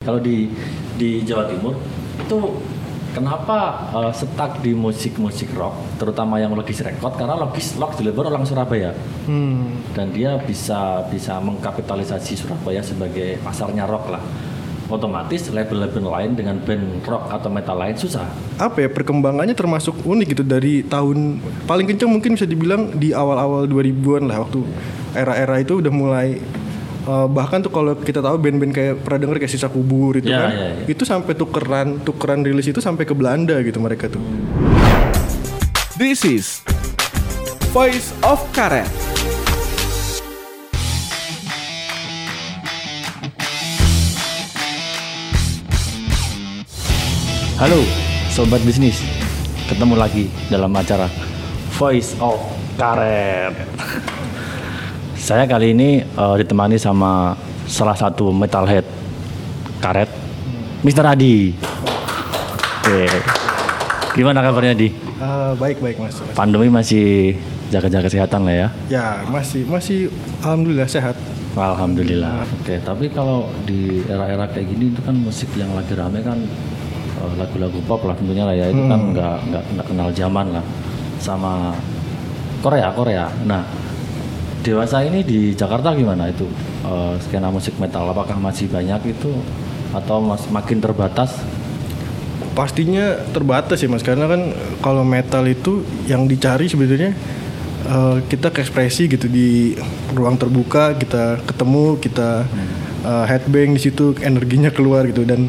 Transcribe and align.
Kalau 0.00 0.16
di 0.16 0.48
di 0.96 1.20
Jawa 1.28 1.44
Timur 1.44 1.76
itu 2.24 2.38
kenapa 3.12 3.84
uh, 3.92 4.08
stuck 4.08 4.64
di 4.64 4.72
musik-musik 4.72 5.52
rock, 5.52 5.76
terutama 6.00 6.40
yang 6.40 6.56
logis 6.56 6.80
record 6.80 7.20
karena 7.20 7.36
logis 7.36 7.76
log 7.76 7.92
deliver 8.00 8.32
orang 8.32 8.48
Surabaya 8.48 8.96
Hmm. 9.28 9.76
dan 9.92 10.08
dia 10.08 10.40
bisa 10.40 11.04
bisa 11.12 11.36
mengkapitalisasi 11.44 12.32
Surabaya 12.32 12.80
sebagai 12.80 13.44
pasarnya 13.44 13.84
rock 13.84 14.08
lah. 14.08 14.24
Otomatis 14.88 15.52
label-label 15.52 16.08
lain 16.08 16.32
dengan 16.32 16.56
band 16.64 17.04
rock 17.04 17.28
atau 17.28 17.52
metal 17.52 17.76
lain 17.76 17.92
susah. 18.00 18.24
Apa 18.56 18.80
ya 18.80 18.88
perkembangannya 18.88 19.52
termasuk 19.52 20.00
unik 20.00 20.32
gitu 20.32 20.44
dari 20.48 20.80
tahun 20.80 21.44
paling 21.68 21.84
kencang 21.84 22.08
mungkin 22.08 22.40
bisa 22.40 22.48
dibilang 22.48 22.96
di 22.96 23.12
awal-awal 23.12 23.68
2000-an 23.68 24.32
lah 24.32 24.48
waktu 24.48 24.64
era-era 25.12 25.60
itu 25.60 25.84
udah 25.84 25.92
mulai 25.92 26.40
eh, 27.02 27.26
bahkan 27.30 27.60
tuh 27.60 27.70
kalau 27.70 27.92
kita 27.94 28.20
tahu 28.20 28.36
band-band 28.36 28.72
kayak 28.72 28.94
pernah 29.00 29.18
denger 29.20 29.36
kayak 29.38 29.52
Sisa 29.52 29.68
Kubur 29.68 30.16
itu 30.16 30.28
Ya, 30.28 30.40
kan 30.40 30.50
ya, 30.52 30.68
ya. 30.74 30.84
itu 30.86 31.02
sampai 31.02 31.32
tukeran 31.34 32.00
tukeran 32.02 32.40
rilis 32.42 32.66
itu 32.66 32.80
sampai 32.80 33.04
ke 33.04 33.14
Belanda 33.14 33.56
gitu 33.60 33.78
mereka 33.78 34.08
tuh. 34.08 34.20
This 35.96 36.24
is 36.24 36.64
Voice 37.70 38.10
of 38.24 38.40
Karet. 38.50 38.88
Halo 47.60 47.84
sobat 48.32 48.64
bisnis, 48.64 49.04
ketemu 49.68 49.94
lagi 49.94 50.24
dalam 50.48 50.72
acara 50.72 51.06
Voice 51.76 52.16
of 52.18 52.40
Karet. 52.80 53.52
Saya 55.30 55.46
kali 55.46 55.78
ini 55.78 56.02
eh, 56.02 56.34
ditemani 56.42 56.74
sama 56.74 57.38
salah 57.70 57.94
satu 57.94 58.34
metalhead 58.34 58.82
karet, 59.78 60.10
Mr. 60.82 61.06
Adi. 61.06 61.54
Oke, 62.82 63.06
gimana 64.18 64.42
kabarnya 64.42 64.74
Di? 64.74 64.90
Ah, 65.22 65.54
baik 65.54 65.78
baik 65.78 66.02
mas. 66.02 66.18
Pandemi 66.34 66.66
masih 66.66 67.38
jaga-jaga 67.70 68.10
kesehatan 68.10 68.42
lah 68.42 68.54
ya. 68.58 68.68
Ya 68.90 69.06
masih 69.30 69.70
masih 69.70 70.10
alhamdulillah 70.42 70.90
sehat. 70.90 71.14
Alhamdulillah. 71.54 72.42
Oke, 72.50 72.82
tapi 72.82 73.06
kalau 73.14 73.54
di 73.70 74.02
era-era 74.10 74.50
kayak 74.50 74.66
gini 74.66 74.90
itu 74.90 74.98
kan 74.98 75.14
musik 75.14 75.54
yang 75.54 75.70
lagi 75.78 75.94
rame 75.94 76.26
kan 76.26 76.42
eh, 77.22 77.32
lagu-lagu 77.38 77.78
pop 77.86 78.02
lah 78.02 78.18
tentunya 78.18 78.50
lah 78.50 78.54
ya 78.58 78.66
itu 78.66 78.82
kan 78.82 79.14
nggak 79.14 79.36
nggak 79.46 79.64
nggak 79.78 79.86
kenal 79.94 80.10
zaman 80.10 80.46
lah 80.58 80.64
sama 81.22 81.70
Korea 82.66 82.90
Korea. 82.90 83.30
Nah 83.46 83.89
dewasa 84.60 85.02
ini 85.04 85.24
di 85.24 85.52
Jakarta 85.56 85.92
gimana 85.96 86.28
itu? 86.28 86.46
Eh, 86.84 87.14
skena 87.24 87.48
musik 87.48 87.76
metal 87.80 88.08
apakah 88.08 88.36
masih 88.36 88.68
banyak 88.68 89.16
itu? 89.16 89.32
Atau 89.90 90.22
mas, 90.22 90.46
makin 90.48 90.78
terbatas? 90.78 91.34
Pastinya 92.54 93.18
terbatas 93.32 93.80
ya 93.80 93.88
mas. 93.88 94.04
Karena 94.04 94.28
kan 94.28 94.52
kalau 94.84 95.02
metal 95.02 95.44
itu 95.48 95.84
yang 96.06 96.28
dicari 96.28 96.68
sebenarnya 96.68 97.16
eh, 97.88 98.16
kita 98.28 98.52
ke 98.52 98.62
ekspresi 98.62 99.08
gitu 99.08 99.26
di 99.26 99.74
ruang 100.12 100.36
terbuka 100.36 100.94
kita 100.94 101.40
ketemu 101.44 101.98
kita 101.98 102.44
eh, 103.04 103.24
headbang 103.26 103.74
di 103.74 103.80
situ 103.80 104.14
energinya 104.20 104.68
keluar 104.68 105.08
gitu. 105.08 105.24
Dan 105.24 105.48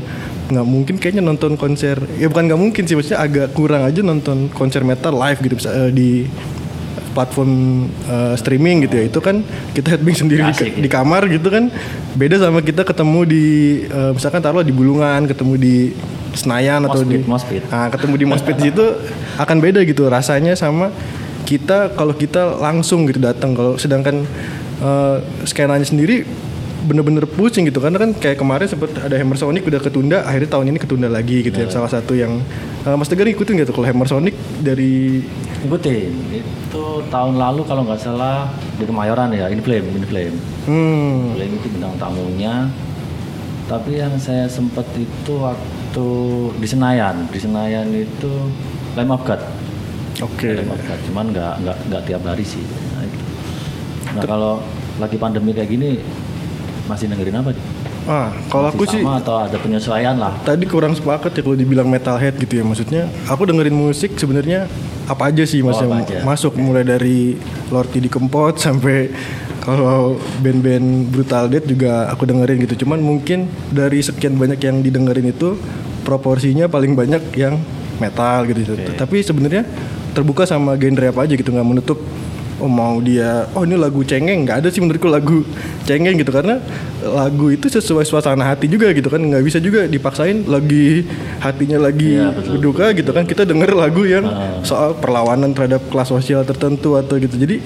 nggak 0.51 0.67
mungkin 0.67 0.95
kayaknya 0.99 1.23
nonton 1.23 1.55
konser 1.55 1.95
ya 2.19 2.27
bukan 2.27 2.51
nggak 2.51 2.59
mungkin 2.59 2.83
sih 2.83 2.99
maksudnya 2.99 3.23
agak 3.23 3.55
kurang 3.55 3.87
aja 3.87 4.03
nonton 4.03 4.51
konser 4.51 4.83
metal 4.83 5.15
live 5.15 5.39
gitu 5.39 5.55
eh, 5.71 5.91
di 5.95 6.09
platform 7.11 7.85
eh, 8.07 8.33
streaming 8.39 8.87
gitu 8.87 8.95
ya 8.97 9.03
itu 9.07 9.19
kan 9.19 9.43
kita 9.75 9.95
headbang 9.95 10.17
sendiri 10.17 10.43
di, 10.51 10.83
di 10.83 10.89
kamar 10.89 11.27
gitu 11.27 11.47
kan. 11.51 11.71
Beda 12.15 12.39
sama 12.39 12.59
kita 12.63 12.83
ketemu 12.83 13.19
di 13.27 13.45
eh, 13.87 14.11
misalkan 14.11 14.41
taruh 14.43 14.63
di 14.63 14.73
Bulungan 14.73 15.27
ketemu 15.27 15.53
di 15.59 15.75
Senayan 16.31 16.87
atau 16.87 17.03
di 17.03 17.19
Mospit. 17.27 17.67
Nah, 17.67 17.91
ketemu 17.91 18.15
di 18.15 18.25
Mospit 18.25 18.55
di 18.55 18.71
situ 18.71 18.85
akan 19.35 19.57
beda 19.59 19.83
gitu 19.83 20.07
rasanya 20.07 20.55
sama 20.55 20.89
kita 21.43 21.91
kalau 21.93 22.15
kita 22.15 22.55
langsung 22.57 23.03
gitu 23.05 23.19
datang. 23.19 23.51
Kalau 23.53 23.75
sedangkan 23.75 24.23
eh, 24.79 25.17
skenanya 25.43 25.85
sendiri 25.85 26.23
bener-bener 26.81 27.29
pusing 27.29 27.69
gitu 27.69 27.77
karena 27.77 28.01
kan 28.01 28.09
kayak 28.17 28.41
kemarin 28.41 28.65
sempat 28.65 28.89
ada 28.97 29.13
Hammer 29.13 29.37
Sonic 29.37 29.63
udah 29.69 29.81
ketunda 29.81 30.25
akhirnya 30.25 30.49
tahun 30.49 30.73
ini 30.73 30.77
ketunda 30.81 31.07
lagi 31.07 31.45
gitu 31.45 31.57
ya 31.61 31.69
salah 31.69 31.89
satu 31.93 32.17
yang 32.17 32.41
eh, 32.85 32.95
Mas 32.97 33.05
Tegar 33.05 33.29
ngikutin 33.29 33.61
gitu 33.61 33.71
kalau 33.71 33.85
Hammer 33.85 34.09
Sonic 34.09 34.33
dari 34.65 35.21
Ikutin 35.61 36.11
itu 36.33 36.85
tahun 37.13 37.37
lalu 37.37 37.61
kalau 37.69 37.85
nggak 37.85 38.01
salah 38.01 38.49
di 38.81 38.83
Kemayoran 38.89 39.29
ya 39.29 39.45
Inflame 39.53 39.93
Inflame. 39.93 40.33
hmm 40.65 41.37
Boleh 41.37 41.47
itu 41.53 41.67
bintang 41.69 41.93
tamunya. 42.01 42.65
Tapi 43.69 44.01
yang 44.01 44.17
saya 44.17 44.49
sempat 44.49 44.83
itu 44.97 45.33
waktu 45.37 46.07
di 46.57 46.67
Senayan, 46.67 47.29
di 47.29 47.39
Senayan 47.39 47.87
itu 47.93 48.51
Lamb 48.97 49.13
of 49.13 49.21
God. 49.21 49.39
oke 50.19 50.49
Lamb 50.49 50.73
of 50.73 50.81
God, 50.81 50.99
cuman 51.07 51.25
nggak 51.29 51.53
nggak 51.61 51.77
nggak 51.87 52.03
tiap 52.09 52.21
hari 52.25 52.43
sih. 52.43 52.65
Nah, 52.65 53.05
itu. 53.05 53.21
Nah, 54.17 54.23
kalau 54.25 54.53
lagi 54.99 55.15
pandemi 55.15 55.53
kayak 55.55 55.69
gini 55.71 56.01
masih 56.91 57.07
dengerin 57.07 57.35
apa? 57.37 57.49
Di? 57.51 57.61
ah 58.03 58.33
kalau 58.49 58.65
aku 58.67 58.81
Masih 58.81 58.91
sih 58.91 59.01
sama 59.03 59.21
atau 59.21 59.35
ada 59.39 59.55
penyesuaian 59.55 60.17
lah. 60.17 60.33
tadi 60.41 60.65
kurang 60.65 60.91
sepakat 60.91 61.31
ya 61.31 61.41
kalau 61.41 61.53
dibilang 61.53 61.85
metalhead 61.85 62.33
gitu 62.35 62.57
ya 62.57 62.63
maksudnya 62.63 63.05
aku 63.25 63.45
dengerin 63.45 63.77
musik 63.77 64.17
sebenarnya 64.17 64.65
apa 65.05 65.29
aja 65.29 65.45
sih 65.45 65.61
mas 65.61 65.77
Oh, 65.77 65.85
yang 65.85 65.93
apa 65.95 66.09
aja. 66.09 66.17
masuk 66.23 66.57
mulai 66.57 66.81
dari 66.81 67.37
Lordi 67.69 68.01
di 68.01 68.09
Kempot 68.09 68.57
sampai 68.57 69.13
kalau 69.59 70.17
band-band 70.41 70.87
Brutal 71.07 71.45
Death 71.47 71.69
juga 71.69 72.09
aku 72.09 72.25
dengerin 72.25 72.65
gitu 72.65 72.81
cuman 72.81 72.97
mungkin 72.97 73.45
dari 73.69 74.01
sekian 74.01 74.33
banyak 74.33 74.57
yang 74.59 74.81
didengerin 74.81 75.29
itu 75.29 75.53
proporsinya 76.01 76.65
paling 76.65 76.97
banyak 76.97 77.21
yang 77.35 77.61
metal 77.97 78.49
gitu 78.49 78.65
tapi 78.97 79.21
sebenarnya 79.21 79.61
terbuka 80.11 80.43
sama 80.43 80.73
genre 80.73 81.05
apa 81.05 81.21
aja 81.21 81.37
gitu 81.37 81.53
nggak 81.53 81.67
menutup 81.69 82.01
oh 82.61 82.69
mau 82.69 83.01
dia 83.01 83.49
oh 83.57 83.65
ini 83.65 83.73
lagu 83.73 84.05
cengeng 84.05 84.45
nggak 84.45 84.61
ada 84.61 84.69
sih 84.69 84.79
menurutku 84.79 85.09
lagu 85.09 85.41
cengeng 85.89 86.21
gitu. 86.21 86.29
Karena 86.29 86.61
lagu 87.01 87.49
itu 87.49 87.65
sesuai 87.67 88.05
suasana 88.05 88.45
hati 88.45 88.69
juga 88.69 88.93
gitu 88.93 89.09
kan. 89.09 89.19
Nggak 89.19 89.43
bisa 89.43 89.57
juga 89.57 89.89
dipaksain 89.89 90.45
lagi 90.45 91.09
hatinya 91.41 91.89
lagi 91.89 92.21
betul, 92.21 92.61
berduka 92.61 92.85
gitu 92.93 93.11
kan. 93.11 93.25
Kita 93.25 93.43
denger 93.43 93.73
lagu 93.73 94.05
yang 94.05 94.29
soal 94.61 94.93
perlawanan 94.93 95.57
terhadap 95.57 95.81
kelas 95.89 96.13
sosial 96.13 96.45
tertentu 96.45 96.95
atau 96.95 97.17
gitu. 97.17 97.35
Jadi 97.35 97.59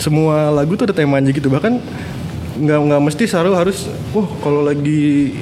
semua 0.00 0.48
lagu 0.48 0.74
tuh 0.80 0.88
ada 0.88 0.96
temanya 0.96 1.28
gitu. 1.30 1.52
Bahkan 1.52 1.76
nggak 2.60 2.80
nggak 2.88 3.02
mesti 3.04 3.24
selalu 3.28 3.52
harus 3.56 3.88
wah 4.16 4.28
kalau 4.40 4.64
lagi 4.64 5.36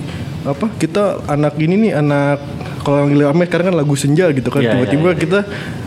apa 0.46 0.70
kita 0.78 1.18
anak 1.26 1.58
ini 1.58 1.88
nih 1.88 1.92
anak 1.98 2.38
kalau 2.88 3.04
yang 3.04 3.12
rame 3.22 3.44
sekarang 3.44 3.68
kan 3.68 3.76
lagu 3.76 3.92
senja 3.94 4.24
gitu 4.30 4.48
kan 4.48 4.58
Iya, 4.58 4.72
tiba-tiba 4.72 5.04
iya, 5.04 5.12
iya. 5.12 5.20
kita 5.20 5.38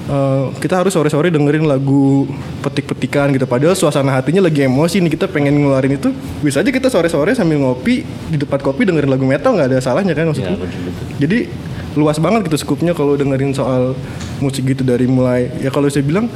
eh, 0.07 0.45
kita 0.56 0.73
harus 0.78 0.91
sore-sore 0.91 1.28
dengerin 1.28 1.66
lagu 1.66 2.29
petik-petikan 2.62 3.34
gitu 3.34 3.44
padahal 3.44 3.73
suasana 3.73 4.13
hatinya 4.13 4.39
lagi 4.39 4.62
emosi 4.62 5.01
nih 5.01 5.12
kita 5.12 5.25
pengen 5.25 5.57
ngeluarin 5.57 5.94
itu 5.94 6.13
bisa 6.39 6.59
aja 6.59 6.69
kita 6.69 6.88
sore-sore 6.88 7.34
sambil 7.34 7.57
ngopi 7.59 8.01
di 8.06 8.38
tempat 8.38 8.62
kopi 8.62 8.85
dengerin 8.85 9.09
lagu 9.09 9.25
metal 9.25 9.51
nggak 9.51 9.67
ada 9.67 9.79
salahnya 9.79 10.13
kan 10.13 10.28
maksudku 10.28 10.45
Ya, 10.47 10.56
betul-betul. 10.56 11.06
jadi 11.17 11.38
luas 11.94 12.17
banget 12.17 12.45
gitu 12.45 12.57
skupnya 12.62 12.94
kalau 12.94 13.13
dengerin 13.13 13.51
soal 13.51 13.97
musik 14.38 14.63
gitu 14.63 14.81
dari 14.81 15.03
mulai 15.03 15.50
ya 15.57 15.68
kalau 15.68 15.88
saya 15.88 16.01
bilang 16.01 16.29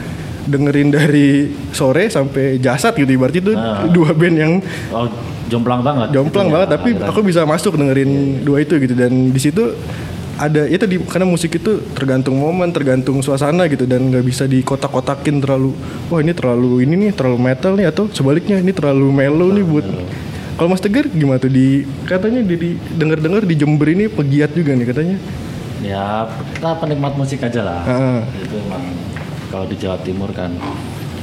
dengerin 0.44 0.90
dari 0.90 1.30
sore 1.72 2.06
sampai 2.08 2.58
jasad 2.58 2.92
gitu 2.94 3.08
ibarat 3.08 3.34
itu 3.34 3.52
Ah. 3.52 3.86
dua 3.88 4.12
band 4.12 4.36
yang 4.36 4.54
Oh, 4.90 5.08
jomplang 5.46 5.80
banget. 5.80 6.12
jomplang 6.12 6.50
banget 6.50 6.70
tapi 6.72 6.90
aliran. 6.92 7.08
aku 7.08 7.20
bisa 7.22 7.42
masuk 7.44 7.74
dengerin 7.74 8.12
dua 8.42 8.62
itu 8.62 8.76
gitu 8.76 8.94
dan 8.94 9.12
di 9.28 9.38
situ 9.38 9.74
ada 10.36 10.68
itu 10.68 10.84
di 10.84 10.98
karena 11.00 11.28
musik 11.28 11.56
itu 11.56 11.80
tergantung 11.96 12.36
momen 12.36 12.68
tergantung 12.76 13.24
suasana 13.24 13.72
gitu 13.72 13.88
dan 13.88 14.12
nggak 14.12 14.26
bisa 14.26 14.44
dikotak-kotakin 14.46 15.40
terlalu 15.40 15.72
wah 16.12 16.20
ini 16.20 16.36
terlalu 16.36 16.84
ini 16.84 16.94
nih 17.08 17.12
terlalu 17.16 17.40
metal 17.40 17.80
nih 17.80 17.88
atau 17.88 18.12
sebaliknya 18.12 18.60
ini 18.60 18.76
terlalu 18.76 19.08
mellow 19.16 19.50
nih 19.56 19.64
buat 19.64 19.86
kalau 20.56 20.72
Mas 20.72 20.84
Tegar 20.84 21.08
gimana 21.12 21.40
tuh 21.40 21.52
di 21.52 21.84
katanya 22.08 22.44
di, 22.44 22.56
di 22.56 22.70
denger-dengar 22.96 23.44
di 23.44 23.56
Jember 23.56 23.88
ini 23.92 24.12
pegiat 24.12 24.52
juga 24.56 24.76
nih 24.76 24.88
katanya 24.88 25.18
Ya, 25.86 26.26
kita 26.56 26.82
penikmat 26.82 27.14
musik 27.14 27.46
aja 27.46 27.62
lah. 27.62 27.86
Heeh. 27.86 28.20
Itu 28.42 28.58
emang 28.58 28.84
kalau 29.54 29.66
di 29.70 29.78
Jawa 29.78 30.02
Timur 30.02 30.34
kan 30.34 30.50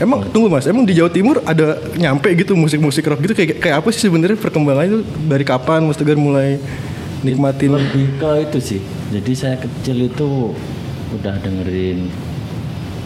Emang 0.01 0.25
tunggu 0.35 0.51
mas, 0.51 0.67
emang 0.67 0.83
di 0.83 0.99
Jawa 0.99 1.13
Timur 1.13 1.39
ada 1.47 1.79
nyampe 1.95 2.33
gitu 2.35 2.59
musik-musik 2.59 3.07
rock 3.07 3.23
gitu 3.23 3.39
kayak 3.39 3.63
kayak 3.63 3.77
apa 3.79 3.89
sih 3.95 4.03
sebenarnya 4.03 4.35
perkembangannya 4.35 4.89
itu 4.89 5.01
dari 5.31 5.45
kapan 5.47 5.85
Mas 5.87 5.95
Tegar 5.95 6.19
mulai 6.19 6.59
nikmatin? 7.25 7.71
lebih 7.79 8.07
ke 8.19 8.31
itu 8.51 8.59
sih. 8.59 8.81
Jadi 9.15 9.33
saya 9.33 9.57
kecil 9.59 10.11
itu 10.11 10.53
udah 11.19 11.35
dengerin 11.41 12.09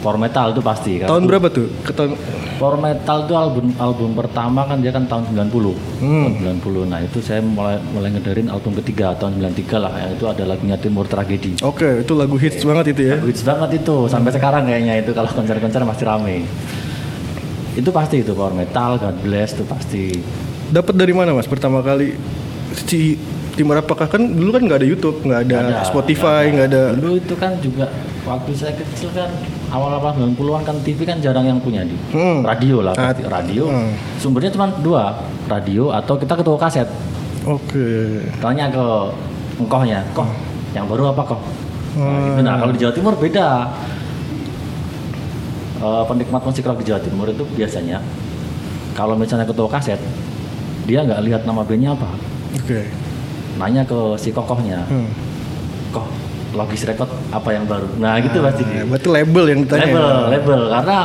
power 0.00 0.18
metal 0.20 0.52
itu 0.54 0.62
pasti 0.62 1.02
kan. 1.02 1.08
Tahun 1.10 1.24
berapa 1.26 1.46
tuh? 1.50 1.66
Ke 1.82 1.92
tahun 1.92 2.14
Power 2.56 2.80
metal 2.80 3.28
itu 3.28 3.34
album 3.36 3.68
album 3.76 4.16
pertama 4.16 4.64
kan 4.64 4.80
dia 4.80 4.88
kan 4.88 5.04
tahun 5.04 5.28
90. 5.28 5.76
Hmm. 6.00 6.40
Tahun 6.40 6.56
90. 6.64 6.88
Nah, 6.88 7.04
itu 7.04 7.20
saya 7.20 7.44
mulai 7.44 7.76
mulai 7.92 8.08
ngedengerin 8.16 8.48
album 8.48 8.72
ketiga 8.80 9.12
tahun 9.20 9.44
93 9.44 9.76
lah 9.76 9.92
yang 9.92 10.10
itu 10.16 10.24
ada 10.24 10.42
lagunya 10.48 10.76
Timur 10.80 11.04
Tragedi. 11.04 11.60
Oke, 11.60 12.00
itu 12.00 12.12
lagu 12.16 12.40
hits 12.40 12.64
banget 12.64 12.96
itu 12.96 13.02
ya. 13.12 13.16
Hits 13.20 13.44
banget 13.44 13.84
itu 13.84 14.08
sampai 14.08 14.32
sekarang 14.32 14.64
kayaknya 14.64 15.04
itu 15.04 15.12
kalau 15.12 15.28
konser-konser 15.28 15.84
masih 15.84 16.04
rame. 16.08 16.36
Itu 17.76 17.92
pasti 17.92 18.24
itu 18.24 18.32
power 18.32 18.56
metal, 18.56 18.96
God 18.96 19.16
Bless 19.20 19.52
itu 19.52 19.64
pasti. 19.68 20.04
Dapat 20.72 20.96
dari 20.96 21.12
mana 21.12 21.36
mas 21.36 21.44
pertama 21.44 21.84
kali 21.84 22.16
si 22.88 23.20
Timur 23.56 23.74
apakah 23.74 24.04
kan 24.04 24.20
dulu 24.20 24.52
kan 24.52 24.62
nggak 24.62 24.78
ada 24.78 24.86
YouTube, 24.86 25.24
nggak 25.24 25.40
ada, 25.48 25.56
Ada, 25.58 25.88
Spotify, 25.88 26.52
nggak 26.52 26.66
ada. 26.68 26.82
Dulu 26.92 27.12
itu 27.16 27.34
kan 27.34 27.56
juga 27.58 27.88
waktu 28.22 28.52
saya 28.52 28.76
kecil 28.76 29.08
kan 29.10 29.32
awal-awal 29.66 30.12
90-an 30.12 30.62
kan 30.62 30.76
TV 30.84 31.02
kan 31.02 31.16
jarang 31.18 31.42
yang 31.42 31.56
punya 31.56 31.80
di 31.80 31.96
Hmm. 32.12 32.44
radio 32.44 32.84
lah 32.84 32.92
Ah, 32.94 33.10
pasti 33.10 33.24
radio. 33.24 33.64
hmm. 33.66 34.20
Sumbernya 34.20 34.52
cuma 34.52 34.68
dua, 34.76 35.16
radio 35.46 35.88
atau 35.88 36.14
kita 36.14 36.36
ke 36.36 36.42
toko 36.42 36.56
kaset. 36.56 36.84
Oke. 37.42 38.20
Tanya 38.36 38.68
ke 38.68 38.84
engkohnya, 39.56 40.04
koh 40.12 40.28
yang 40.70 40.84
baru 40.84 41.10
apa 41.10 41.22
koh? 41.26 41.40
Nah, 41.96 42.04
Hmm. 42.04 42.24
gitu. 42.28 42.40
Nah, 42.42 42.54
kalau 42.58 42.70
di 42.70 42.78
Jawa 42.78 42.92
Timur 42.92 43.16
beda. 43.16 43.48
Eh, 45.76 46.04
penikmat 46.06 46.40
musik 46.40 46.64
rock 46.64 46.80
di 46.80 46.88
Jawa 46.88 47.00
Timur 47.00 47.24
itu 47.26 47.44
biasanya 47.46 48.00
kalau 48.92 49.12
misalnya 49.12 49.44
ke 49.44 49.52
toko 49.52 49.68
kaset 49.68 50.00
dia 50.84 51.04
nggak 51.04 51.20
lihat 51.20 51.42
nama 51.44 51.60
bandnya 51.60 51.92
apa, 51.92 52.08
Oke. 52.56 52.88
Nanya 53.56 53.82
ke 53.82 53.98
si 54.16 54.30
kokohnya, 54.30 54.84
Hmm. 54.84 55.08
koh 55.90 56.06
logis 56.52 56.84
record 56.84 57.08
apa 57.28 57.48
yang 57.50 57.64
baru. 57.64 57.84
Nah 57.96 58.16
gitu 58.18 58.40
pasti. 58.40 58.64
Nah, 58.64 58.84
berarti 58.86 59.08
label 59.08 59.44
yang 59.46 59.60
ditanya. 59.62 59.84
label, 59.86 60.06
ya? 60.06 60.26
label 60.32 60.60
karena 60.70 60.98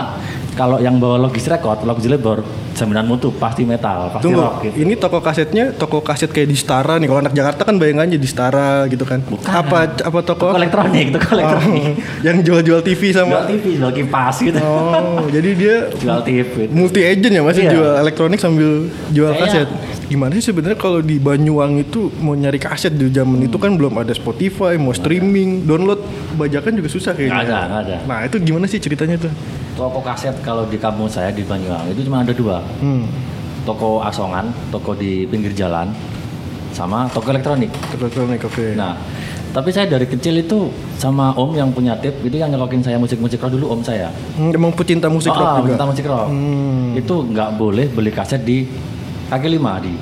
kalau 0.51 0.77
yang 0.77 0.97
bawa 0.97 1.15
logis 1.17 1.45
record, 1.45 1.81
logis 1.81 2.05
label 2.05 2.43
jaminan 2.71 3.03
mutu 3.03 3.31
pasti 3.31 3.63
metal, 3.63 4.09
pasti 4.09 4.25
Tunggu, 4.25 4.41
rock 4.41 4.55
gitu. 4.63 4.75
ini 4.79 4.93
toko 4.93 5.19
kasetnya 5.19 5.71
toko 5.71 5.99
kaset 5.99 6.27
kayak 6.27 6.45
di 6.45 6.55
Stara 6.55 6.95
nih. 6.95 7.05
Kalau 7.05 7.19
anak 7.19 7.31
Jakarta 7.31 7.61
kan 7.63 7.75
bayangannya 7.75 8.15
di 8.15 8.25
Stara 8.25 8.83
gitu 8.85 9.03
kan. 9.03 9.19
Bukan. 9.21 9.43
Apa 9.43 9.77
apa 9.93 10.19
toko? 10.21 10.51
Toko 10.51 10.57
elektronik, 10.57 11.11
toko 11.11 11.27
elektronik. 11.33 11.83
Oh, 11.83 11.93
yang 12.25 12.37
jual-jual 12.41 12.79
TV 12.81 13.01
Jual 13.09 13.21
sama. 13.21 13.45
TV, 13.45 13.65
jual 13.75 13.91
kipas 13.91 14.35
gitu. 14.41 14.59
Oh, 14.59 15.23
jadi 15.27 15.49
dia 15.53 15.75
Jual 15.93 16.19
TV. 16.21 16.53
gitu. 16.61 16.71
multi 16.71 17.01
agent 17.01 17.31
ya 17.31 17.41
masih 17.41 17.61
Iya. 17.61 17.71
jual 17.71 17.91
elektronik 17.97 18.39
sambil 18.39 18.69
jual 19.09 19.31
Kayaknya- 19.31 19.67
kaset. 19.67 19.69
Gimana 20.07 20.35
sih 20.35 20.43
sebenarnya 20.43 20.75
kalau 20.75 20.99
di 20.99 21.15
Banyuwangi 21.15 21.85
itu 21.85 22.11
mau 22.19 22.35
nyari 22.35 22.59
kaset 22.59 22.91
di 22.91 23.07
zaman 23.07 23.39
itu 23.41 23.55
kan 23.55 23.71
belum 23.71 23.95
ada 23.95 24.11
Spotify, 24.11 24.75
mau 24.75 24.91
streaming, 24.91 25.63
download 25.63 26.03
bajakan 26.35 26.75
juga 26.75 26.89
susah 26.89 27.15
kayaknya. 27.15 27.31
Nggak 27.33 27.47
ada, 27.47 27.59
nggak 27.63 27.81
ada. 27.81 27.95
Nah 28.05 28.19
itu 28.25 28.35
gimana 28.37 28.67
sih 28.67 28.75
ceritanya 28.77 29.15
tuh? 29.17 29.31
Toko 29.71 29.99
kaset 29.99 30.35
kalau 30.41 30.67
di 30.67 30.75
kampung 30.75 31.07
saya 31.07 31.31
di 31.31 31.41
Banyuwangi 31.41 31.91
itu 31.91 32.05
cuma 32.05 32.21
ada 32.21 32.31
dua. 32.31 32.59
Hmm, 32.77 33.07
Toko 33.61 34.01
asongan, 34.01 34.49
toko 34.69 34.91
di 34.91 35.23
pinggir 35.25 35.53
jalan, 35.53 35.93
sama 36.71 37.05
toko 37.07 37.29
elektronik. 37.29 37.69
elektronik 37.93 38.41
oke. 38.41 38.73
Nah, 38.73 38.97
tapi 39.51 39.69
saya 39.69 39.85
dari 39.85 40.03
kecil 40.05 40.39
itu 40.39 40.65
sama 40.97 41.31
om 41.35 41.53
yang 41.53 41.69
punya 41.69 41.93
tip 41.95 42.17
itu 42.19 42.35
yang 42.35 42.49
nyelokin 42.49 42.81
saya 42.81 42.97
musik-musik 42.97 43.37
rock 43.37 43.53
dulu 43.53 43.69
om 43.69 43.81
saya. 43.81 44.09
Hmm, 44.33 44.49
emang 44.49 44.73
pecinta 44.73 45.07
musik 45.07 45.29
Oh, 45.29 45.37
rock 45.37 45.45
ah, 45.45 45.55
juga. 45.59 45.65
pecinta 45.69 45.85
musik 45.87 46.05
rock. 46.05 46.27
Hmm. 46.27 46.97
Itu 46.97 47.15
nggak 47.23 47.49
boleh 47.55 47.85
beli 47.87 48.09
kaset 48.09 48.41
di 48.41 48.65
kaki 49.27 49.47
lima 49.47 49.77
di. 49.77 49.93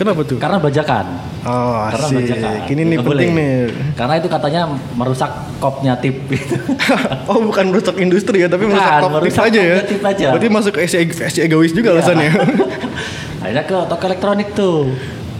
Kenapa 0.00 0.24
tuh? 0.24 0.40
Karena 0.40 0.56
bajakan. 0.56 1.04
Oh, 1.44 1.84
Karena 1.92 2.06
asik. 2.08 2.16
bajakan. 2.24 2.52
Ini 2.72 2.82
nih 2.88 2.98
penting 2.98 3.04
boleh. 3.04 3.26
nih. 3.36 3.56
Karena 3.92 4.14
itu 4.16 4.28
katanya 4.32 4.62
merusak 4.96 5.28
kopnya 5.60 5.92
tip. 6.00 6.16
gitu. 6.24 6.56
oh, 7.28 7.36
bukan 7.44 7.68
merusak 7.68 8.00
industri 8.00 8.40
ya, 8.40 8.48
tapi 8.48 8.64
Bukan, 8.64 8.80
merusak 8.80 8.96
top 8.96 9.10
merusak 9.12 9.44
aja 9.52 9.60
ya. 9.60 9.76
tip 9.84 10.00
aja. 10.00 10.26
Berarti 10.32 10.48
masuk 10.48 10.72
ke 10.72 10.88
esi 10.88 11.04
egois 11.38 11.76
juga 11.76 11.92
Iya. 11.92 12.00
alasannya. 12.00 12.30
Akhirnya 13.44 13.64
ke 13.68 13.76
toko 13.92 14.04
elektronik 14.08 14.48
tuh. 14.56 14.88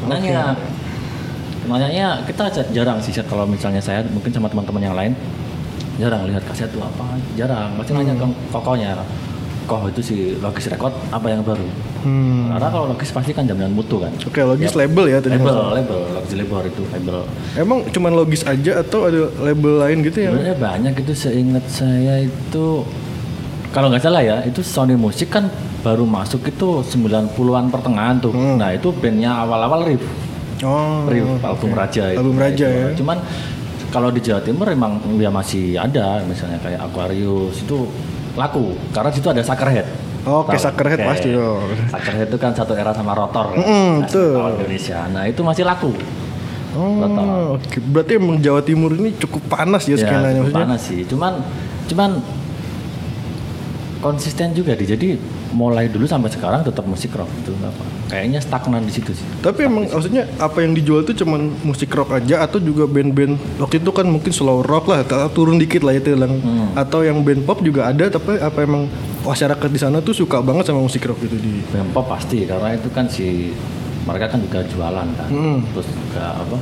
Nanya. 0.05 0.53
Nanyanya 1.65 2.21
kita 2.29 2.53
jarang 2.69 3.01
sih 3.01 3.17
kalau 3.25 3.49
misalnya 3.49 3.81
saya 3.81 4.05
mungkin 4.13 4.29
sama 4.29 4.53
teman-teman 4.53 4.83
yang 4.83 4.97
lain 4.97 5.13
jarang 5.97 6.25
lihat 6.25 6.41
kaset 6.49 6.73
tuh 6.73 6.81
apa 6.81 7.05
jarang 7.37 7.77
pasti 7.77 7.93
nanya 7.93 8.17
ke 8.17 8.25
kokonya 8.49 8.97
kok 9.63 9.89
itu 9.89 10.01
si 10.01 10.15
logis 10.37 10.67
record 10.67 10.91
apa 11.09 11.27
yang 11.27 11.41
baru 11.41 11.67
hmm. 12.01 12.51
karena 12.51 12.69
kalau 12.69 12.87
logis 12.89 13.11
pasti 13.11 13.31
kan 13.31 13.45
jaminan 13.45 13.71
mutu 13.71 13.99
kan 13.99 14.11
Oke, 14.21 14.41
logis 14.41 14.69
Yap. 14.69 14.81
label 14.81 15.05
ya 15.07 15.19
tadi. 15.19 15.33
label 15.33 15.47
maksudnya. 15.47 15.75
label 15.77 15.99
logis 16.13 16.35
label 16.35 16.59
itu 16.65 16.83
label 16.89 17.17
Emang 17.55 17.79
cuman 17.87 18.13
logis 18.15 18.43
aja 18.43 18.73
atau 18.79 19.01
ada 19.05 19.21
label 19.39 19.73
lain 19.79 19.99
gitu 20.03 20.19
ya? 20.21 20.31
sebenarnya 20.31 20.57
banyak 20.57 20.95
itu 20.97 21.13
seingat 21.13 21.65
saya 21.67 22.15
itu 22.21 22.67
kalau 23.71 23.87
nggak 23.87 24.03
salah 24.03 24.21
ya 24.21 24.37
itu 24.43 24.61
Sony 24.61 24.95
Music 24.95 25.29
kan 25.29 25.47
baru 25.81 26.03
masuk 26.03 26.45
itu 26.45 26.83
90-an 26.83 27.69
pertengahan 27.69 28.19
tuh 28.19 28.31
Hmm. 28.31 28.59
nah 28.59 28.69
itu 28.69 28.91
bandnya 28.91 29.33
awal-awal 29.37 29.85
Riff 29.85 30.03
Oh. 30.61 31.09
Riff 31.09 31.25
album 31.41 31.73
Raja 31.73 32.13
itu. 32.13 32.21
Album 32.21 32.37
Raja 32.37 32.67
Itu. 32.67 32.77
ya. 32.77 32.87
Cuman 32.93 33.17
kalau 33.89 34.13
di 34.13 34.21
Jawa 34.21 34.45
Timur 34.45 34.69
emang 34.69 35.01
ya 35.17 35.33
masih 35.33 35.73
ada 35.75 36.21
misalnya 36.23 36.61
kayak 36.61 36.85
Aquarius 36.85 37.65
itu 37.65 37.89
laku 38.41 38.73
karena 38.91 39.13
situ 39.13 39.29
ada 39.29 39.45
Suckerhead. 39.45 39.85
Oke, 40.21 40.53
Tahu? 40.53 40.61
Suckerhead 40.61 41.01
Oke. 41.01 41.09
pasti 41.09 41.29
dong. 41.31 41.65
Suckerhead 41.87 42.29
itu 42.29 42.37
kan 42.37 42.53
satu 42.53 42.73
era 42.73 42.93
sama 42.93 43.13
Rotor 43.13 43.53
kan. 43.53 43.59
Mm-mm, 43.59 43.89
Nah, 44.01 44.05
betul. 44.05 44.37
Indonesia. 44.59 44.99
Nah, 45.09 45.25
itu 45.25 45.41
masih 45.41 45.65
laku. 45.65 45.93
Oh, 46.71 47.57
oke. 47.57 47.79
Berarti 47.83 48.13
emang 48.15 48.39
Jawa 48.39 48.63
Timur 48.63 48.95
ini 48.95 49.11
cukup 49.17 49.43
panas 49.49 49.85
ya, 49.85 49.99
skenanya 49.99 50.39
cukup 50.39 50.55
maksudnya. 50.55 50.65
panas 50.65 50.81
sih. 50.81 51.01
Cuman 51.05 51.33
cuman 51.89 52.11
konsisten 54.01 54.53
juga 54.53 54.73
di. 54.75 54.85
Jadi 54.87 55.09
mulai 55.51 55.91
dulu 55.91 56.07
sampai 56.07 56.31
sekarang 56.31 56.63
tetap 56.63 56.87
musik 56.87 57.11
rock 57.13 57.27
itu 57.43 57.51
apa. 57.63 57.83
Kayaknya 58.11 58.39
stagnan 58.39 58.83
di 58.83 58.93
situ 58.95 59.11
sih. 59.15 59.27
Tapi 59.39 59.67
emang 59.67 59.87
maksudnya 59.87 60.27
apa 60.39 60.63
yang 60.63 60.75
dijual 60.75 61.03
itu 61.03 61.23
cuman 61.23 61.51
musik 61.63 61.91
rock 61.91 62.15
aja 62.15 62.43
atau 62.43 62.59
juga 62.59 62.87
band-band 62.87 63.39
waktu 63.59 63.79
itu 63.79 63.91
kan 63.91 64.07
mungkin 64.07 64.31
slow 64.31 64.63
rock 64.63 64.91
lah, 64.91 65.03
atau 65.03 65.31
turun 65.31 65.59
dikit 65.59 65.83
lah 65.83 65.95
itu 65.95 66.15
yang 66.15 66.23
Hmm. 66.41 66.73
atau 66.79 67.03
yang 67.03 67.19
band 67.27 67.43
pop 67.43 67.59
juga 67.61 67.91
ada 67.91 68.07
tapi 68.07 68.39
apa 68.39 68.59
emang 68.63 68.87
masyarakat 69.21 69.69
di 69.69 69.79
sana 69.79 69.99
tuh 69.99 70.15
suka 70.15 70.39
banget 70.41 70.71
sama 70.71 70.81
musik 70.81 71.03
rock 71.05 71.21
itu 71.27 71.37
di 71.37 71.61
Band 71.71 71.91
pop 71.91 72.07
pasti 72.07 72.47
karena 72.47 72.75
itu 72.75 72.89
kan 72.91 73.05
si 73.07 73.51
mereka 74.07 74.33
kan 74.33 74.41
juga 74.41 74.63
jualan 74.65 75.09
kan. 75.13 75.29
Hmm. 75.29 75.59
Terus 75.75 75.87
juga 75.91 76.25
apa? 76.41 76.57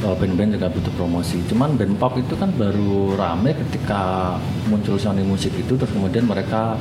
eh, 0.00 0.14
Band-band 0.16 0.50
juga 0.56 0.66
butuh 0.68 0.92
promosi. 0.94 1.38
Cuman 1.46 1.74
band 1.74 1.94
pop 1.96 2.14
itu 2.16 2.34
kan 2.34 2.50
baru 2.52 3.14
rame 3.14 3.52
ketika 3.54 4.34
muncul 4.66 4.96
Sony 4.96 5.22
Music 5.22 5.52
itu 5.54 5.76
terus 5.76 5.90
kemudian 5.90 6.24
mereka 6.24 6.76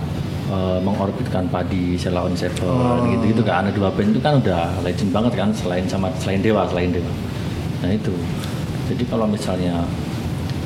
eh, 0.50 0.80
mengorbitkan 0.80 1.46
Padi, 1.48 1.94
Sheila 1.94 2.26
on 2.26 2.34
Seven 2.34 2.66
Oh. 2.66 3.06
gitu-gitu 3.06 3.42
kan. 3.42 3.64
Ada 3.64 3.72
dua 3.72 3.90
band 3.90 4.10
itu 4.10 4.20
kan 4.20 4.38
udah 4.38 4.82
legend 4.82 5.10
banget 5.10 5.34
kan 5.36 5.50
selain 5.54 5.86
sama 5.86 6.10
selain 6.18 6.42
Dewa, 6.42 6.66
selain 6.66 6.90
Dewa. 6.90 7.12
Nah 7.80 7.92
itu. 7.92 8.12
Jadi 8.90 9.04
kalau 9.06 9.24
misalnya 9.24 9.86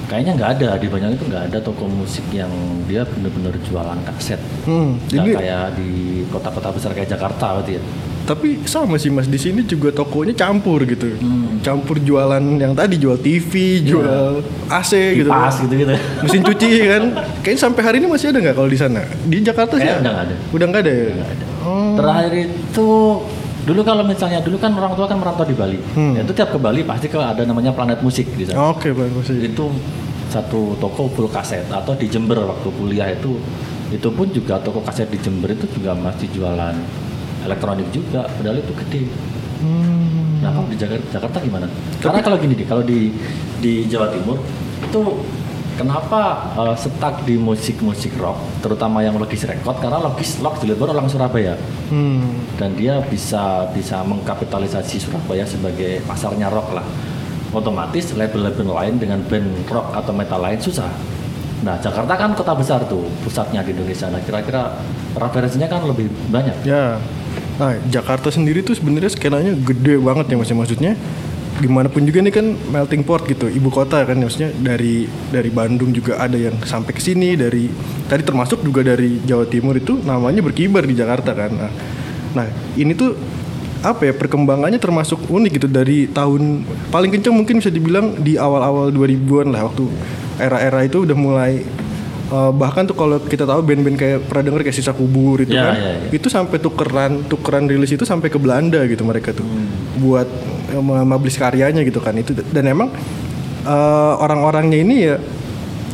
kayaknya 0.04 0.32
nggak 0.36 0.52
ada 0.58 0.70
di 0.78 0.88
banyak 0.88 1.10
itu 1.14 1.26
nggak 1.28 1.52
ada 1.52 1.60
toko 1.60 1.86
musik 1.86 2.24
yang 2.32 2.52
dia 2.86 3.04
bener-bener 3.04 3.52
jualan 3.62 4.00
kaset. 4.04 4.40
Hmm, 4.64 4.96
Nggak 5.10 5.36
kayak 5.38 5.66
di 5.76 5.92
kota-kota 6.28 6.72
besar 6.72 6.92
kayak 6.94 7.10
Jakarta 7.10 7.60
berarti 7.60 7.76
ya. 7.76 7.84
Tapi 8.24 8.64
sama 8.64 8.96
sih 8.96 9.12
Mas 9.12 9.28
di 9.28 9.36
sini 9.36 9.68
juga 9.68 9.92
tokonya 9.92 10.32
campur 10.32 10.88
gitu. 10.88 11.12
Hmm. 11.20 11.60
Campur 11.60 12.00
jualan 12.00 12.40
yang 12.40 12.72
tadi 12.72 12.96
jual 12.96 13.20
TV, 13.20 13.84
jual 13.84 14.40
AC 14.72 14.92
gitu. 15.20 15.28
Kipas 15.28 15.56
gitu-gitu. 15.60 15.92
Mesin 16.24 16.42
cuci 16.42 16.70
kan. 16.92 17.04
Kayaknya 17.44 17.60
sampai 17.60 17.82
hari 17.84 17.96
ini 18.00 18.08
masih 18.08 18.32
ada 18.32 18.40
nggak 18.40 18.56
kalau 18.56 18.70
di 18.72 18.80
sana? 18.80 19.04
Di 19.28 19.38
Jakarta 19.44 19.76
sih. 19.76 19.84
Kayaknya 19.84 20.00
udah 20.00 20.12
nggak 20.12 20.26
ada. 20.26 20.36
Udah 20.56 20.66
nggak 20.72 20.82
ada 20.88 20.92
ya? 20.92 21.12
Nggak 21.12 21.30
ada. 21.36 21.46
Oh. 21.64 21.94
Terakhir 22.00 22.34
itu 22.48 22.90
dulu 23.64 23.82
kalau 23.88 24.04
misalnya 24.04 24.40
dulu 24.44 24.58
kan 24.60 24.72
orang 24.76 24.94
tua 24.96 25.08
kan 25.12 25.18
merantau 25.20 25.44
di 25.44 25.56
Bali. 25.56 25.80
Hmm. 25.92 26.16
Ya, 26.16 26.22
itu 26.24 26.32
tiap 26.32 26.56
ke 26.56 26.60
Bali 26.60 26.88
pasti 26.88 27.12
kalau 27.12 27.28
ada 27.28 27.44
namanya 27.44 27.76
Planet 27.76 28.00
Musik 28.00 28.32
di 28.40 28.48
sana. 28.48 28.72
Oke, 28.72 28.96
bagus 28.96 29.28
sih. 29.28 29.52
Itu 29.52 29.68
satu 30.32 30.80
toko 30.80 31.12
full 31.12 31.28
kaset 31.28 31.68
atau 31.70 31.94
di 31.94 32.08
Jember 32.08 32.40
waktu 32.42 32.72
kuliah 32.74 33.12
itu 33.12 33.38
itu 33.94 34.10
pun 34.10 34.26
juga 34.34 34.58
toko 34.58 34.82
kaset 34.82 35.06
di 35.12 35.22
Jember 35.22 35.54
itu 35.54 35.70
juga 35.78 35.94
masih 35.94 36.26
jualan 36.34 36.74
elektronik 37.46 37.88
juga 37.92 38.28
padahal 38.28 38.60
itu 38.60 38.74
gede. 38.86 39.04
Hmm. 39.64 40.44
Nah, 40.44 40.52
kalau 40.52 40.68
di 40.68 40.76
Jakarta, 40.76 41.08
Jakarta 41.08 41.38
gimana? 41.40 41.68
Karena 42.04 42.20
kalau 42.20 42.36
gini 42.36 42.54
nih, 42.60 42.68
kalau 42.68 42.84
di 42.84 43.16
di 43.64 43.88
Jawa 43.88 44.12
Timur 44.12 44.36
itu 44.84 45.02
kenapa 45.80 46.52
eh, 46.60 46.76
stuck 46.76 47.24
di 47.24 47.40
musik-musik 47.40 48.20
rock, 48.20 48.38
terutama 48.60 49.00
yang 49.02 49.16
logis 49.16 49.48
record 49.48 49.80
karena 49.80 50.04
logis 50.04 50.38
rock 50.44 50.60
deliver 50.60 50.92
orang 50.92 51.08
Surabaya 51.08 51.56
Hmm. 51.88 52.44
dan 52.60 52.76
dia 52.76 53.00
bisa 53.08 53.70
bisa 53.72 54.04
mengkapitalisasi 54.04 55.00
Surabaya 55.00 55.48
sebagai 55.48 56.04
pasarnya 56.04 56.52
rock 56.52 56.76
lah. 56.76 56.86
Otomatis 57.54 58.18
label-label 58.18 58.66
lain 58.66 58.98
dengan 58.98 59.22
band 59.30 59.70
rock 59.70 59.94
atau 59.94 60.10
metal 60.10 60.42
lain 60.42 60.58
susah. 60.58 60.90
Nah, 61.64 61.80
Jakarta 61.80 62.20
kan 62.20 62.36
kota 62.36 62.52
besar 62.58 62.84
tuh 62.90 63.08
pusatnya 63.24 63.64
di 63.64 63.72
Indonesia. 63.72 64.12
Nah, 64.12 64.20
kira-kira 64.20 64.74
referensinya 65.16 65.70
kan 65.72 65.88
lebih 65.88 66.12
banyak. 66.28 66.68
Ya. 66.68 67.00
Nah, 67.62 67.78
Jakarta 67.86 68.34
sendiri 68.34 68.66
tuh 68.66 68.74
sebenarnya 68.74 69.14
skenanya 69.14 69.54
gede 69.54 70.02
banget 70.02 70.34
ya 70.34 70.36
maksudnya 70.42 70.60
maksudnya 70.66 70.94
gimana 71.62 71.86
pun 71.86 72.02
juga 72.02 72.26
nih 72.26 72.34
kan 72.34 72.58
melting 72.74 73.06
pot 73.06 73.30
gitu 73.30 73.46
ibu 73.46 73.70
kota 73.70 74.02
kan 74.02 74.18
maksudnya 74.18 74.50
dari 74.58 75.06
dari 75.30 75.54
Bandung 75.54 75.94
juga 75.94 76.18
ada 76.18 76.34
yang 76.34 76.58
sampai 76.66 76.98
ke 76.98 77.02
sini 77.04 77.38
dari 77.38 77.70
tadi 78.10 78.26
termasuk 78.26 78.66
juga 78.66 78.82
dari 78.82 79.22
Jawa 79.22 79.46
Timur 79.46 79.78
itu 79.78 80.02
namanya 80.02 80.42
berkibar 80.42 80.82
di 80.82 80.98
Jakarta 80.98 81.38
kan. 81.38 81.52
Nah, 81.54 81.72
nah 82.34 82.48
ini 82.74 82.98
tuh 82.98 83.14
apa 83.84 84.08
ya 84.08 84.14
perkembangannya 84.16 84.80
termasuk 84.80 85.28
unik 85.28 85.60
gitu 85.60 85.68
dari 85.68 86.08
tahun 86.08 86.64
paling 86.88 87.12
kencang 87.20 87.36
mungkin 87.36 87.60
bisa 87.60 87.68
dibilang 87.68 88.16
di 88.24 88.40
awal-awal 88.40 88.90
2000-an 88.96 89.52
lah 89.52 89.68
waktu 89.68 89.84
era-era 90.40 90.88
itu 90.88 91.04
udah 91.04 91.18
mulai 91.20 91.62
eh, 92.34 92.52
bahkan 92.52 92.84
tuh 92.84 92.94
kalau 92.94 93.22
kita 93.22 93.46
tahu 93.46 93.62
band-band 93.62 93.94
kayak 93.94 94.20
pernah 94.26 94.50
denger 94.50 94.62
kayak 94.66 94.74
sisa 94.74 94.92
kubur 94.92 95.38
itu 95.40 95.54
Ya, 95.54 95.70
kan 95.70 95.76
ya, 95.78 95.92
ya. 96.02 96.10
itu 96.10 96.28
sampai 96.28 96.58
tukeran 96.58 97.22
tukeran 97.24 97.70
rilis 97.70 97.94
itu 97.94 98.04
sampai 98.04 98.28
ke 98.28 98.42
Belanda 98.42 98.82
gitu 98.84 99.06
mereka 99.06 99.30
tuh. 99.32 99.46
Buat 99.96 100.26
membeli 100.74 101.30
karyanya 101.30 101.86
gitu 101.86 102.02
kan 102.02 102.18
itu. 102.18 102.34
Dan 102.34 102.66
emang 102.66 102.90
eh, 103.64 104.14
orang-orangnya 104.18 104.78
ini 104.78 104.96
ya 105.04 105.18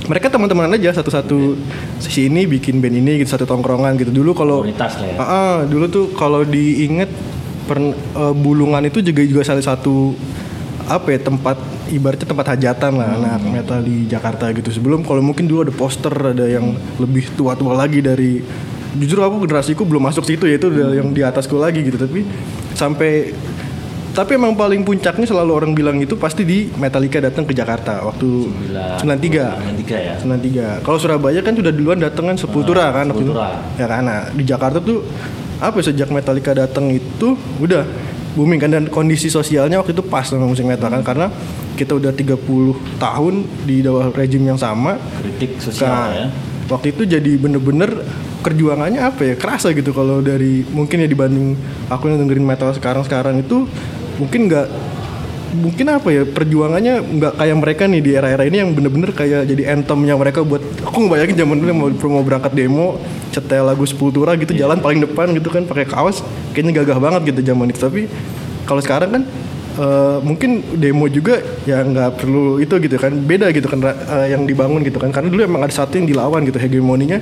mereka 0.07 0.25
teman-teman 0.25 0.73
aja 0.73 0.89
satu-satu 0.95 1.53
si 2.01 2.25
ini 2.25 2.49
bikin 2.49 2.81
band 2.81 2.97
ini 2.97 3.21
gitu 3.21 3.35
satu 3.35 3.45
tongkrongan 3.45 3.93
gitu. 3.95 4.09
Dulu 4.09 4.31
kalau 4.33 4.65
ya. 4.65 5.15
Ah, 5.15 5.21
ah, 5.21 5.55
dulu 5.67 5.85
tuh 5.85 6.05
kalau 6.15 6.41
diinget 6.41 7.11
pern- 7.67 7.93
eh, 7.93 8.33
bulungan 8.33 8.81
itu 8.81 9.03
juga 9.03 9.21
juga 9.21 9.41
salah 9.45 9.61
satu 9.61 10.17
apa 10.89 11.07
ya 11.13 11.19
tempat 11.21 11.57
ibaratnya 11.93 12.25
tempat 12.25 12.57
hajatan 12.57 12.97
lah 12.97 13.13
anak 13.13 13.45
metal 13.45 13.79
di 13.85 14.09
Jakarta 14.09 14.49
gitu 14.49 14.73
sebelum 14.73 15.05
kalau 15.05 15.21
mungkin 15.21 15.45
dulu 15.45 15.69
ada 15.69 15.73
poster 15.73 16.09
ada 16.11 16.49
yang 16.49 16.73
lebih 16.97 17.29
tua-tua 17.37 17.77
lagi 17.77 18.01
dari 18.01 18.41
jujur 18.97 19.21
aku 19.21 19.45
generasiku 19.45 19.85
belum 19.85 20.09
masuk 20.09 20.25
situ 20.25 20.49
ya 20.49 20.57
itu 20.57 20.73
udah 20.73 20.97
yang 20.97 21.13
di 21.13 21.21
atasku 21.21 21.61
lagi 21.61 21.85
gitu 21.85 22.01
tapi 22.01 22.25
sampai 22.73 23.37
tapi 24.09 24.35
emang 24.35 24.57
paling 24.57 24.81
puncaknya 24.81 25.29
selalu 25.29 25.51
orang 25.53 25.71
bilang 25.77 26.01
itu 26.01 26.17
pasti 26.17 26.41
di 26.41 26.65
Metallica 26.73 27.21
datang 27.21 27.45
ke 27.45 27.53
Jakarta 27.53 28.01
waktu 28.01 28.49
93 29.05 29.85
93 29.85 29.93
ya. 29.93 30.15
93. 30.81 30.81
Kalau 30.83 30.97
Surabaya 30.97 31.39
kan 31.45 31.53
sudah 31.53 31.69
duluan 31.69 32.01
datang 32.01 32.33
kan 32.33 32.35
Sepultura 32.35 32.89
kan. 32.89 33.13
Sepultura. 33.13 33.61
Ya 33.77 33.85
kan. 33.85 34.01
Nah, 34.09 34.33
di 34.33 34.43
Jakarta 34.43 34.81
tuh 34.81 35.05
apa 35.61 35.77
ya, 35.77 35.93
sejak 35.93 36.09
Metallica 36.09 36.57
datang 36.57 36.89
itu 36.89 37.37
udah 37.61 37.85
booming 38.39 38.55
kan 38.55 38.71
dan 38.71 38.87
kondisi 38.87 39.27
sosialnya 39.27 39.83
waktu 39.83 39.91
itu 39.91 39.99
pas 39.99 40.23
sama 40.23 40.47
musik 40.47 40.63
metal 40.63 40.87
kan 40.87 41.03
karena 41.03 41.27
kita 41.75 41.99
udah 41.99 42.15
30 42.15 42.39
tahun 42.95 43.43
di 43.67 43.83
bawah 43.83 44.15
rejim 44.15 44.47
yang 44.47 44.55
sama. 44.55 44.95
Kritik 45.19 45.59
sosial 45.59 45.91
Nah, 45.91 46.07
ya. 46.15 46.27
waktu 46.71 46.95
itu 46.95 47.03
jadi 47.03 47.35
bener-bener 47.35 48.07
perjuangannya 48.39 49.03
apa 49.03 49.21
ya 49.27 49.35
kerasa 49.35 49.75
gitu 49.75 49.91
kalau 49.91 50.23
dari 50.23 50.63
mungkin 50.71 51.03
ya 51.03 51.07
dibanding 51.11 51.59
aku 51.91 52.07
yang 52.07 52.23
dengerin 52.23 52.47
metal 52.47 52.71
sekarang-sekarang 52.71 53.43
itu 53.43 53.67
mungkin 54.15 54.47
nggak 54.47 54.67
mungkin 55.49 55.85
apa 55.89 56.09
ya 56.13 56.23
perjuangannya 56.29 56.93
nggak 57.01 57.33
kayak 57.41 57.55
mereka 57.57 57.83
nih 57.89 58.01
di 58.05 58.11
era-era 58.13 58.45
ini 58.45 58.61
yang 58.61 58.69
bener-bener 58.77 59.09
kayak 59.17 59.49
jadi 59.49 59.73
anthemnya 59.73 60.13
mereka 60.13 60.45
buat 60.45 60.61
aku 60.85 61.09
ngebayangin 61.09 61.41
zaman 61.41 61.57
dulu 61.57 61.71
mau 61.73 61.89
mau 61.89 62.23
berangkat 62.23 62.53
demo 62.53 63.01
setel 63.33 63.65
lagu 63.65 63.81
Sepultura 63.85 64.37
gitu 64.37 64.53
jalan 64.53 64.77
paling 64.77 65.01
depan 65.01 65.33
gitu 65.33 65.49
kan 65.49 65.65
pakai 65.65 65.89
kaos 65.89 66.21
kayaknya 66.53 66.81
gagah 66.81 66.99
banget 67.01 67.21
gitu 67.33 67.53
zaman 67.53 67.73
itu. 67.73 67.79
Tapi 67.81 68.01
kalau 68.69 68.81
sekarang 68.81 69.09
kan 69.09 69.23
eh, 69.81 70.17
mungkin 70.21 70.61
demo 70.77 71.09
juga 71.09 71.41
ya 71.65 71.81
nggak 71.81 72.21
perlu 72.21 72.61
itu 72.61 72.73
gitu 72.77 72.95
kan 73.01 73.13
beda 73.13 73.49
gitu 73.49 73.65
kan 73.69 73.79
eh, 73.85 74.27
yang 74.33 74.45
dibangun 74.45 74.85
gitu 74.85 75.01
kan. 75.01 75.09
Karena 75.09 75.33
dulu 75.33 75.41
emang 75.45 75.61
ada 75.65 75.73
satu 75.73 75.97
yang 75.97 76.05
dilawan 76.05 76.45
gitu 76.45 76.61
hegemoninya 76.61 77.17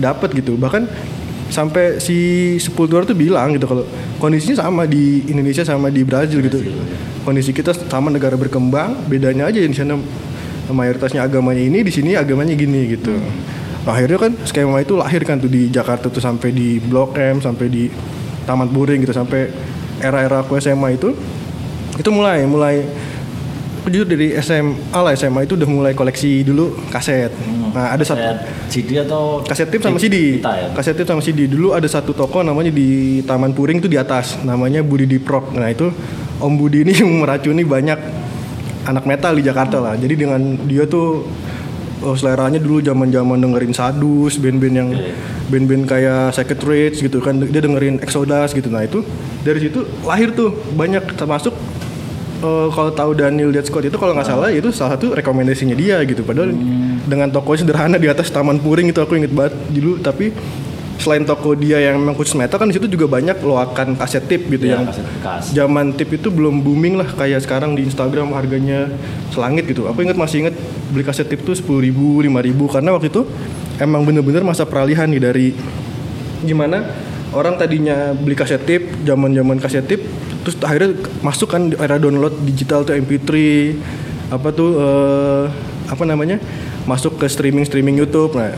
dapat 0.00 0.32
gitu. 0.32 0.56
Bahkan 0.56 0.88
sampai 1.50 2.02
si 2.02 2.16
Sepultura 2.58 3.06
tuh 3.06 3.14
bilang 3.14 3.54
gitu 3.54 3.66
kalau 3.70 3.84
kondisinya 4.18 4.66
sama 4.66 4.84
di 4.84 5.22
Indonesia 5.30 5.62
sama 5.62 5.90
di 5.90 6.02
Brazil 6.02 6.42
gitu. 6.42 6.58
Kondisi 7.22 7.50
kita 7.50 7.74
sama 7.74 8.10
negara 8.10 8.34
berkembang 8.38 9.06
bedanya 9.06 9.50
aja 9.50 9.58
di 9.58 9.70
sana. 9.74 9.98
Mayoritasnya 10.66 11.22
agamanya 11.22 11.62
ini 11.62 11.86
di 11.86 11.94
sini 11.94 12.18
agamanya 12.18 12.50
gini 12.58 12.90
gitu. 12.90 13.14
Nah, 13.86 13.94
akhirnya 13.94 14.18
kan 14.18 14.32
skema 14.42 14.82
itu 14.82 14.98
lahir 14.98 15.22
kan 15.22 15.38
tuh 15.38 15.46
di 15.46 15.70
Jakarta 15.70 16.10
tuh 16.10 16.18
sampai 16.18 16.50
di 16.50 16.82
Blok 16.82 17.14
M 17.14 17.38
sampai 17.38 17.70
di 17.70 17.86
Taman 18.42 18.66
Puring 18.74 19.06
gitu 19.06 19.14
sampai 19.14 19.46
era-era 20.02 20.42
aku 20.42 20.58
SMA 20.58 20.98
itu 20.98 21.14
itu 21.94 22.10
mulai 22.10 22.42
mulai 22.50 22.82
aku 23.86 23.94
jujur 23.94 24.10
dari 24.10 24.34
SMA 24.42 24.98
lah 24.98 25.14
SMA 25.14 25.46
itu 25.46 25.54
udah 25.54 25.68
mulai 25.70 25.94
koleksi 25.94 26.42
dulu 26.42 26.74
kaset. 26.90 27.30
Nah 27.70 27.94
ada 27.94 28.02
satu 28.02 28.18
Kayak 28.18 28.42
CD 28.66 28.90
atau 28.98 29.46
kaset 29.46 29.70
tip 29.70 29.78
sama 29.78 30.02
CD 30.02 30.42
Kita 30.42 30.52
ya. 30.58 30.66
kaset 30.74 30.98
tip 30.98 31.06
sama 31.06 31.22
CD 31.22 31.46
dulu 31.46 31.70
ada 31.70 31.86
satu 31.86 32.10
toko 32.10 32.42
namanya 32.42 32.74
di 32.74 33.22
Taman 33.22 33.54
Puring 33.54 33.78
itu 33.78 33.86
di 33.86 33.94
atas 33.94 34.42
namanya 34.42 34.82
Budi 34.82 35.06
Diprok 35.06 35.54
nah 35.54 35.70
itu 35.70 35.94
Om 36.42 36.58
Budi 36.58 36.82
ini 36.82 36.98
yang 36.98 37.14
meracuni 37.22 37.62
banyak 37.62 37.94
anak 38.90 39.06
metal 39.06 39.38
di 39.38 39.46
Jakarta 39.46 39.78
lah. 39.78 39.94
Jadi 39.94 40.18
dengan 40.18 40.42
dia 40.66 40.82
tuh 40.90 41.22
oh, 42.02 42.16
seleranya 42.18 42.58
dulu 42.58 42.82
zaman 42.82 43.14
zaman 43.14 43.38
dengerin 43.38 43.70
Sadus 43.70 44.34
band-band 44.42 44.74
yang 44.74 44.90
band-band 45.46 45.86
kayak 45.86 46.34
Secret 46.34 46.58
Rage 46.66 47.06
gitu 47.06 47.22
kan. 47.22 47.38
Dia 47.38 47.62
dengerin 47.62 48.02
Exodus 48.02 48.50
gitu. 48.50 48.66
Nah 48.66 48.82
itu 48.82 49.06
dari 49.46 49.62
situ 49.62 49.86
lahir 50.02 50.34
tuh 50.34 50.50
banyak 50.74 51.14
termasuk 51.14 51.54
eh, 52.42 52.68
kalau 52.72 52.90
tahu 52.92 53.10
Daniel 53.16 53.50
Dead 53.52 53.64
Scott 53.64 53.86
itu 53.86 53.96
kalau 53.96 54.12
nggak 54.12 54.28
salah 54.28 54.48
itu 54.52 54.68
salah 54.74 54.98
satu 54.98 55.14
rekomendasinya 55.16 55.76
dia 55.76 56.00
gitu 56.04 56.24
padahal 56.26 56.52
dengan 57.06 57.28
toko 57.30 57.54
sederhana 57.54 57.96
di 57.96 58.10
atas 58.10 58.28
Taman 58.28 58.58
Puring 58.58 58.90
itu 58.90 59.00
aku 59.00 59.16
inget 59.16 59.32
banget 59.32 59.54
dulu 59.72 60.00
tapi 60.02 60.34
selain 60.96 61.22
toko 61.28 61.52
dia 61.52 61.76
yang 61.78 62.00
memang 62.00 62.16
khusus 62.16 62.32
metal 62.34 62.56
kan 62.56 62.68
di 62.68 62.74
situ 62.76 62.88
juga 62.88 63.06
banyak 63.06 63.44
loakan 63.44 63.94
kaset 64.00 64.24
tip 64.24 64.48
gitu 64.48 64.64
ya, 64.64 64.80
yang 64.80 64.88
kaset 64.88 65.04
bekas. 65.04 65.42
zaman 65.52 65.92
tip 65.92 66.08
itu 66.08 66.32
belum 66.32 66.64
booming 66.64 66.96
lah 66.96 67.08
kayak 67.12 67.44
sekarang 67.44 67.76
di 67.76 67.84
Instagram 67.84 68.32
harganya 68.32 68.88
selangit 69.30 69.68
gitu. 69.68 69.86
Aku 69.92 70.00
inget 70.00 70.16
masih 70.16 70.48
inget 70.48 70.56
beli 70.90 71.04
kaset 71.04 71.28
tip 71.28 71.44
tuh 71.44 71.52
sepuluh 71.52 71.84
ribu, 71.84 72.24
lima 72.24 72.40
ribu 72.40 72.64
karena 72.66 72.96
waktu 72.96 73.12
itu 73.12 73.28
emang 73.76 74.08
bener-bener 74.08 74.40
masa 74.40 74.64
peralihan 74.64 75.04
nih 75.06 75.20
dari 75.20 75.46
gimana 76.44 76.82
orang 77.36 77.60
tadinya 77.60 78.16
beli 78.16 78.34
kaset 78.34 78.64
tip, 78.64 78.88
zaman-zaman 79.04 79.60
kaset 79.60 79.84
tip, 79.84 80.00
terus 80.46 80.62
akhirnya 80.62 80.94
masuk 81.26 81.50
kan 81.50 81.66
di 81.66 81.74
era 81.74 81.98
download 81.98 82.38
digital 82.46 82.86
tuh 82.86 82.94
MP3 82.94 83.30
apa 84.30 84.48
tuh 84.54 84.78
eh, 84.78 85.44
apa 85.90 86.02
namanya 86.06 86.38
masuk 86.86 87.18
ke 87.18 87.26
streaming 87.26 87.66
streaming 87.66 87.98
YouTube. 87.98 88.38
Nah 88.38 88.54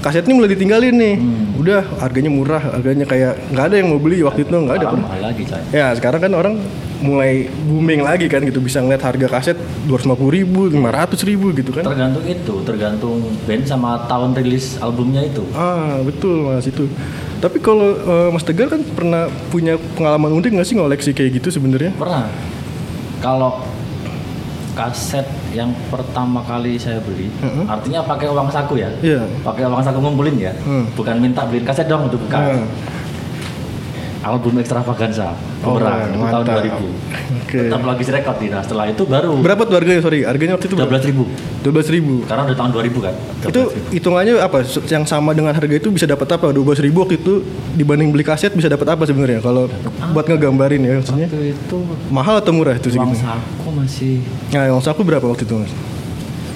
kaset 0.00 0.24
ini 0.24 0.32
mulai 0.38 0.56
ditinggalin 0.56 0.94
nih, 0.96 1.16
udah 1.60 1.82
harganya 2.00 2.32
murah, 2.32 2.62
harganya 2.72 3.04
kayak 3.04 3.36
nggak 3.52 3.64
ada 3.68 3.76
yang 3.76 3.88
mau 3.92 4.00
beli 4.00 4.24
waktu 4.24 4.48
itu 4.48 4.54
nggak 4.54 4.76
ada. 4.80 4.86
Lagi 5.20 5.44
coy. 5.44 5.62
Ya 5.76 5.92
sekarang 5.92 6.20
kan 6.24 6.32
orang 6.32 6.54
mulai 7.00 7.48
booming 7.68 8.00
lagi 8.00 8.26
kan 8.26 8.40
gitu 8.44 8.60
bisa 8.62 8.80
ngeliat 8.80 9.02
harga 9.04 9.28
kaset 9.28 9.56
250 9.88 10.16
ribu, 10.32 10.60
500 10.72 11.28
ribu 11.28 11.52
gitu 11.52 11.70
kan. 11.72 11.84
Tergantung 11.84 12.24
itu, 12.24 12.54
tergantung 12.64 13.18
band 13.44 13.64
sama 13.68 14.04
tahun 14.08 14.32
rilis 14.36 14.80
albumnya 14.80 15.20
itu. 15.24 15.44
Ah 15.52 16.00
betul 16.00 16.48
mas 16.48 16.64
itu. 16.64 16.88
Tapi 17.36 17.60
kalau 17.60 17.92
eh, 17.92 18.28
Mas 18.32 18.44
Tegar 18.48 18.72
kan 18.72 18.80
pernah 18.80 19.28
punya 19.52 19.76
pengalaman 19.96 20.40
unik 20.40 20.50
nggak 20.56 20.66
sih 20.66 20.76
ngoleksi 20.76 21.10
kayak 21.12 21.36
gitu 21.42 21.60
sebenarnya? 21.60 21.92
Pernah. 22.00 22.32
Kalau 23.20 23.64
kaset 24.76 25.24
yang 25.56 25.72
pertama 25.88 26.44
kali 26.44 26.76
saya 26.76 27.00
beli, 27.00 27.32
artinya 27.64 28.04
pakai 28.04 28.28
uang 28.28 28.52
saku 28.52 28.76
ya. 28.76 28.92
Iya. 29.00 29.24
Pakai 29.40 29.64
uang 29.64 29.80
saku 29.80 29.98
ngumpulin 30.04 30.36
ya. 30.36 30.52
Hmm. 30.64 30.84
Bukan 30.92 31.16
minta 31.16 31.48
beliin 31.48 31.64
kaset 31.64 31.88
dong 31.88 32.08
itu 32.08 32.20
bukan. 32.20 32.40
Hmm. 32.40 32.68
Album 34.26 34.58
Extravaganza, 34.58 35.38
Oh, 35.62 35.78
Bumerang, 35.78 36.10
itu 36.10 36.18
tahun 36.18 36.42
mantap. 36.42 36.66
2000. 36.66 36.90
Oke. 37.46 37.58
Tetap 37.62 37.80
lagi 37.80 38.02
record 38.02 38.36
Nah 38.42 38.58
setelah 38.58 38.84
itu 38.86 39.02
baru 39.06 39.38
Berapa 39.38 39.62
tuh 39.62 39.74
harganya 39.78 40.02
sorry? 40.02 40.26
Harganya 40.26 40.58
waktu 40.58 40.66
itu 40.66 40.74
berapa? 40.74 40.90
12 40.98 41.10
ribu. 41.10 41.24
12 41.62 41.94
ribu. 41.94 42.14
Karena 42.26 42.42
udah 42.42 42.56
tahun 42.58 42.70
2000 42.74 43.06
kan. 43.06 43.14
Itu 43.46 43.60
hitungannya 43.94 44.34
apa? 44.42 44.58
Yang 44.84 45.04
sama 45.06 45.30
dengan 45.30 45.54
harga 45.54 45.70
itu 45.72 45.88
bisa 45.88 46.04
dapat 46.04 46.26
apa? 46.28 46.50
12 46.50 46.58
ribu 46.82 47.06
waktu 47.06 47.16
itu 47.16 47.46
dibanding 47.78 48.10
beli 48.10 48.26
kaset 48.26 48.50
bisa 48.50 48.66
dapat 48.66 48.90
apa 48.90 49.06
sebenarnya? 49.06 49.38
Kalau 49.38 49.70
buat 50.10 50.26
ngegambarin 50.26 50.82
ya 50.82 50.92
maksudnya. 50.98 51.30
Waktu 51.30 51.54
itu 51.54 51.78
Mahal 52.10 52.42
atau 52.42 52.50
murah 52.50 52.74
itu 52.74 52.90
uang 52.90 53.14
segitu? 53.14 53.22
saku 53.22 53.68
masih 53.70 54.14
Nah, 54.50 54.66
uang 54.74 54.82
saku 54.82 55.00
berapa 55.00 55.22
waktu 55.24 55.46
itu 55.46 55.54
mas? 55.54 55.70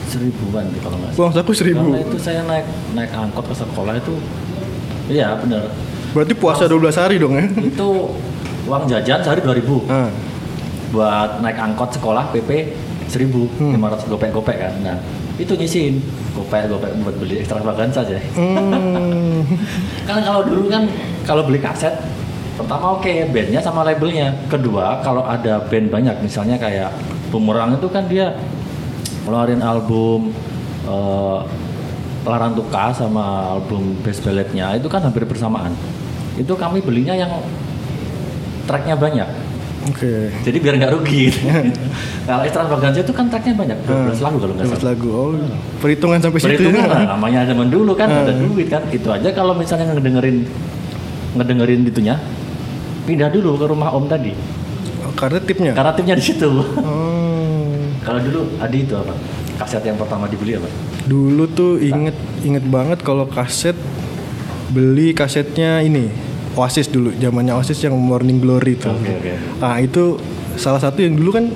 seribuan 0.06 0.66
kalau 0.82 0.98
nggak 0.98 1.10
salah. 1.14 1.22
Uang 1.22 1.32
saku 1.32 1.50
seribu. 1.54 1.86
Karena 1.86 2.02
itu 2.02 2.16
saya 2.18 2.42
naik 2.42 2.66
naik 2.92 3.10
angkot 3.14 3.46
ke 3.46 3.54
sekolah 3.54 3.94
itu, 3.94 4.14
iya 5.06 5.38
bener. 5.38 5.70
Berarti 6.10 6.34
puasa 6.34 6.64
12 6.64 6.90
hari 6.92 7.16
dong 7.16 7.34
ya? 7.34 7.46
itu 7.60 7.88
uang 8.66 8.84
jajan 8.86 9.18
sehari 9.20 9.40
2000 9.40 9.86
Ah. 9.86 10.10
buat 10.90 11.38
naik 11.38 11.54
angkot 11.56 11.90
sekolah 11.92 12.30
PP 12.30 12.50
1000 13.06 13.46
Hmm. 13.56 13.74
500 13.74 14.06
gopek-gopek 14.06 14.56
kan 14.56 14.74
nah 14.80 14.96
itu 15.36 15.54
nyisin 15.54 16.02
gopek-gopek 16.32 16.90
buat 17.00 17.14
beli 17.16 17.38
ekstravaganza 17.38 18.02
aja 18.02 18.18
Hmm. 18.34 19.42
kan 20.08 20.18
kalau 20.20 20.42
dulu 20.42 20.66
kan 20.66 20.86
kalau 21.22 21.42
beli 21.42 21.58
kaset 21.58 21.94
pertama 22.54 22.94
oke 22.94 23.08
bandnya 23.30 23.58
sama 23.58 23.82
labelnya 23.82 24.34
kedua 24.46 24.98
kalau 25.00 25.22
ada 25.22 25.62
band 25.64 25.88
banyak 25.88 26.16
misalnya 26.20 26.54
kayak 26.56 26.90
Bumerang 27.30 27.74
itu 27.74 27.86
kan 27.86 28.04
dia 28.04 28.34
ngeluarin 29.22 29.62
album 29.62 30.34
eh, 30.84 31.38
Larang 32.20 32.52
Tuka 32.52 32.90
sama 32.90 33.24
album 33.54 33.94
Best 34.00 34.20
Balletnya 34.20 34.74
itu 34.74 34.86
kan 34.86 35.00
hampir 35.00 35.22
bersamaan 35.22 35.70
itu 36.40 36.52
kami 36.54 36.80
belinya 36.80 37.12
yang 37.14 37.28
tracknya 38.64 38.96
banyak 38.96 39.28
Oke. 39.82 40.28
jadi 40.40 40.56
biar 40.56 40.74
nggak 40.76 40.92
rugi 40.92 41.32
kalau 42.28 42.42
extravaganza 42.42 43.00
itu 43.00 43.12
kan 43.12 43.26
tracknya 43.26 43.54
banyak 43.54 43.78
12 43.82 44.20
lagu 44.20 44.36
kalau 44.38 44.52
nggak 44.54 44.66
12 44.66 44.72
salah 44.74 44.88
lagu. 44.88 45.08
Oh, 45.10 45.32
perhitungan 45.78 46.18
sampai 46.18 46.38
situ. 46.38 46.48
Perhitungan 46.50 46.80
ya? 46.80 46.88
lah, 46.88 47.02
namanya 47.10 47.40
zaman 47.44 47.68
dulu 47.68 47.92
kan 47.94 48.08
ada 48.08 48.30
Hmm. 48.30 48.44
duit 48.46 48.68
kan 48.68 48.84
itu 48.88 49.08
aja 49.08 49.28
kalau 49.30 49.52
misalnya 49.52 49.90
ngedengerin 49.90 50.44
ngedengerin 51.32 51.80
itunya 51.84 52.14
pindah 53.02 53.28
dulu 53.28 53.56
ke 53.56 53.66
rumah 53.66 53.90
om 53.90 54.04
tadi 54.06 54.36
Oh, 55.00 55.12
karena 55.14 55.40
tipnya. 55.40 55.72
karena 55.72 55.92
timnya 55.92 56.14
di 56.14 56.22
situ 56.22 56.44
Oh. 56.46 56.62
kalau 58.06 58.20
dulu 58.20 58.40
Adi 58.58 58.78
itu 58.80 58.94
apa 58.94 59.16
kaset 59.56 59.82
yang 59.82 59.96
pertama 59.96 60.24
dibeli 60.24 60.54
apa 60.54 60.68
Dulu 61.02 61.44
tuh 61.48 61.72
inget 61.76 62.14
inget 62.40 62.62
banget 62.62 63.00
kalau 63.00 63.24
kaset 63.24 63.74
beli 64.68 65.10
kasetnya 65.10 65.80
ini 65.80 66.12
Oasis 66.52 66.86
dulu 66.86 67.14
zamannya 67.14 67.52
Oasis 67.52 67.78
yang 67.80 67.94
Morning 67.94 68.38
Glory 68.38 68.74
tuh. 68.74 68.90
Oke, 68.90 69.12
oke. 69.12 69.32
Nah 69.58 69.78
itu 69.78 70.18
salah 70.54 70.78
satu 70.78 70.98
yang 70.98 71.14
dulu 71.14 71.30
kan 71.30 71.46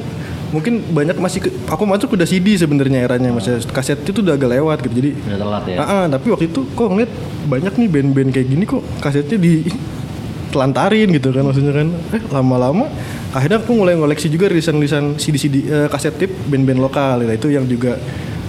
mungkin 0.51 0.87
banyak 0.87 1.19
masih 1.19 1.43
ke- 1.43 1.55
aku 1.67 1.83
masuk 1.83 2.15
udah 2.15 2.23
CD 2.23 2.55
sebenarnya 2.55 3.03
eranya 3.03 3.35
mas 3.35 3.43
kaset 3.67 3.99
itu 3.99 4.23
udah 4.23 4.39
agak 4.39 4.55
lewat 4.55 4.79
gitu 4.83 4.95
jadi 4.95 5.11
Udah 5.19 5.39
telat 5.41 5.65
ya. 5.67 5.77
Ah, 5.77 5.91
ah, 5.91 6.05
tapi 6.07 6.31
waktu 6.31 6.47
itu 6.47 6.63
kok 6.69 6.87
ngeliat 6.87 7.11
banyak 7.45 7.75
nih 7.75 7.89
band-band 7.91 8.31
kayak 8.31 8.49
gini 8.49 8.63
kok 8.65 8.83
kasetnya 9.01 9.35
di 9.37 9.67
telantarin 10.53 11.11
gitu 11.11 11.35
kan 11.35 11.43
maksudnya 11.43 11.75
kan 11.75 11.89
eh 12.15 12.23
lama-lama 12.31 12.87
akhirnya 13.35 13.59
aku 13.59 13.75
mulai 13.75 13.99
ngoleksi 13.99 14.31
juga 14.31 14.47
rilisan-rilisan 14.47 15.19
CD-CD 15.19 15.57
eh, 15.65 15.89
kaset 15.91 16.15
tip 16.15 16.31
band-band 16.47 16.79
lokal 16.79 17.19
ya. 17.19 17.35
itu 17.35 17.51
yang 17.51 17.67
juga 17.67 17.99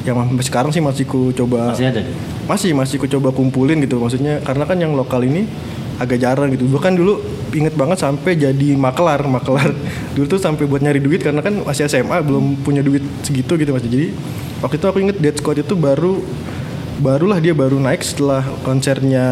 yang 0.06 0.22
sampai 0.22 0.46
sekarang 0.46 0.70
sih 0.70 0.86
masih 0.86 1.02
ku 1.04 1.34
coba 1.34 1.74
Masih 1.74 1.90
ada 1.90 2.06
masih 2.46 2.78
masih 2.78 3.02
ku 3.02 3.10
coba 3.10 3.34
kumpulin 3.34 3.82
gitu 3.82 3.98
maksudnya 3.98 4.38
karena 4.40 4.64
kan 4.64 4.78
yang 4.78 4.94
lokal 4.94 5.26
ini 5.26 5.50
agak 5.98 6.20
jarang 6.20 6.52
gitu. 6.52 6.68
Bahkan 6.68 6.94
dulu 6.96 7.24
inget 7.56 7.74
banget 7.76 7.98
sampai 8.00 8.36
jadi 8.36 8.76
makelar 8.76 9.24
makelar. 9.28 9.72
Dulu 10.16 10.26
tuh 10.28 10.40
sampai 10.40 10.64
buat 10.68 10.80
nyari 10.80 11.00
duit 11.04 11.20
karena 11.24 11.44
kan 11.44 11.64
masih 11.64 11.88
SMA 11.92 12.24
belum 12.24 12.64
punya 12.64 12.80
duit 12.80 13.04
segitu 13.24 13.60
gitu 13.60 13.76
masih 13.76 13.92
jadi 13.92 14.08
waktu 14.64 14.76
itu 14.80 14.86
aku 14.88 14.98
inget 15.04 15.18
Dead 15.20 15.36
Squad 15.36 15.60
itu 15.60 15.76
baru 15.76 16.24
barulah 17.04 17.44
dia 17.44 17.52
baru 17.52 17.76
naik 17.76 18.00
setelah 18.00 18.44
konsernya 18.64 19.28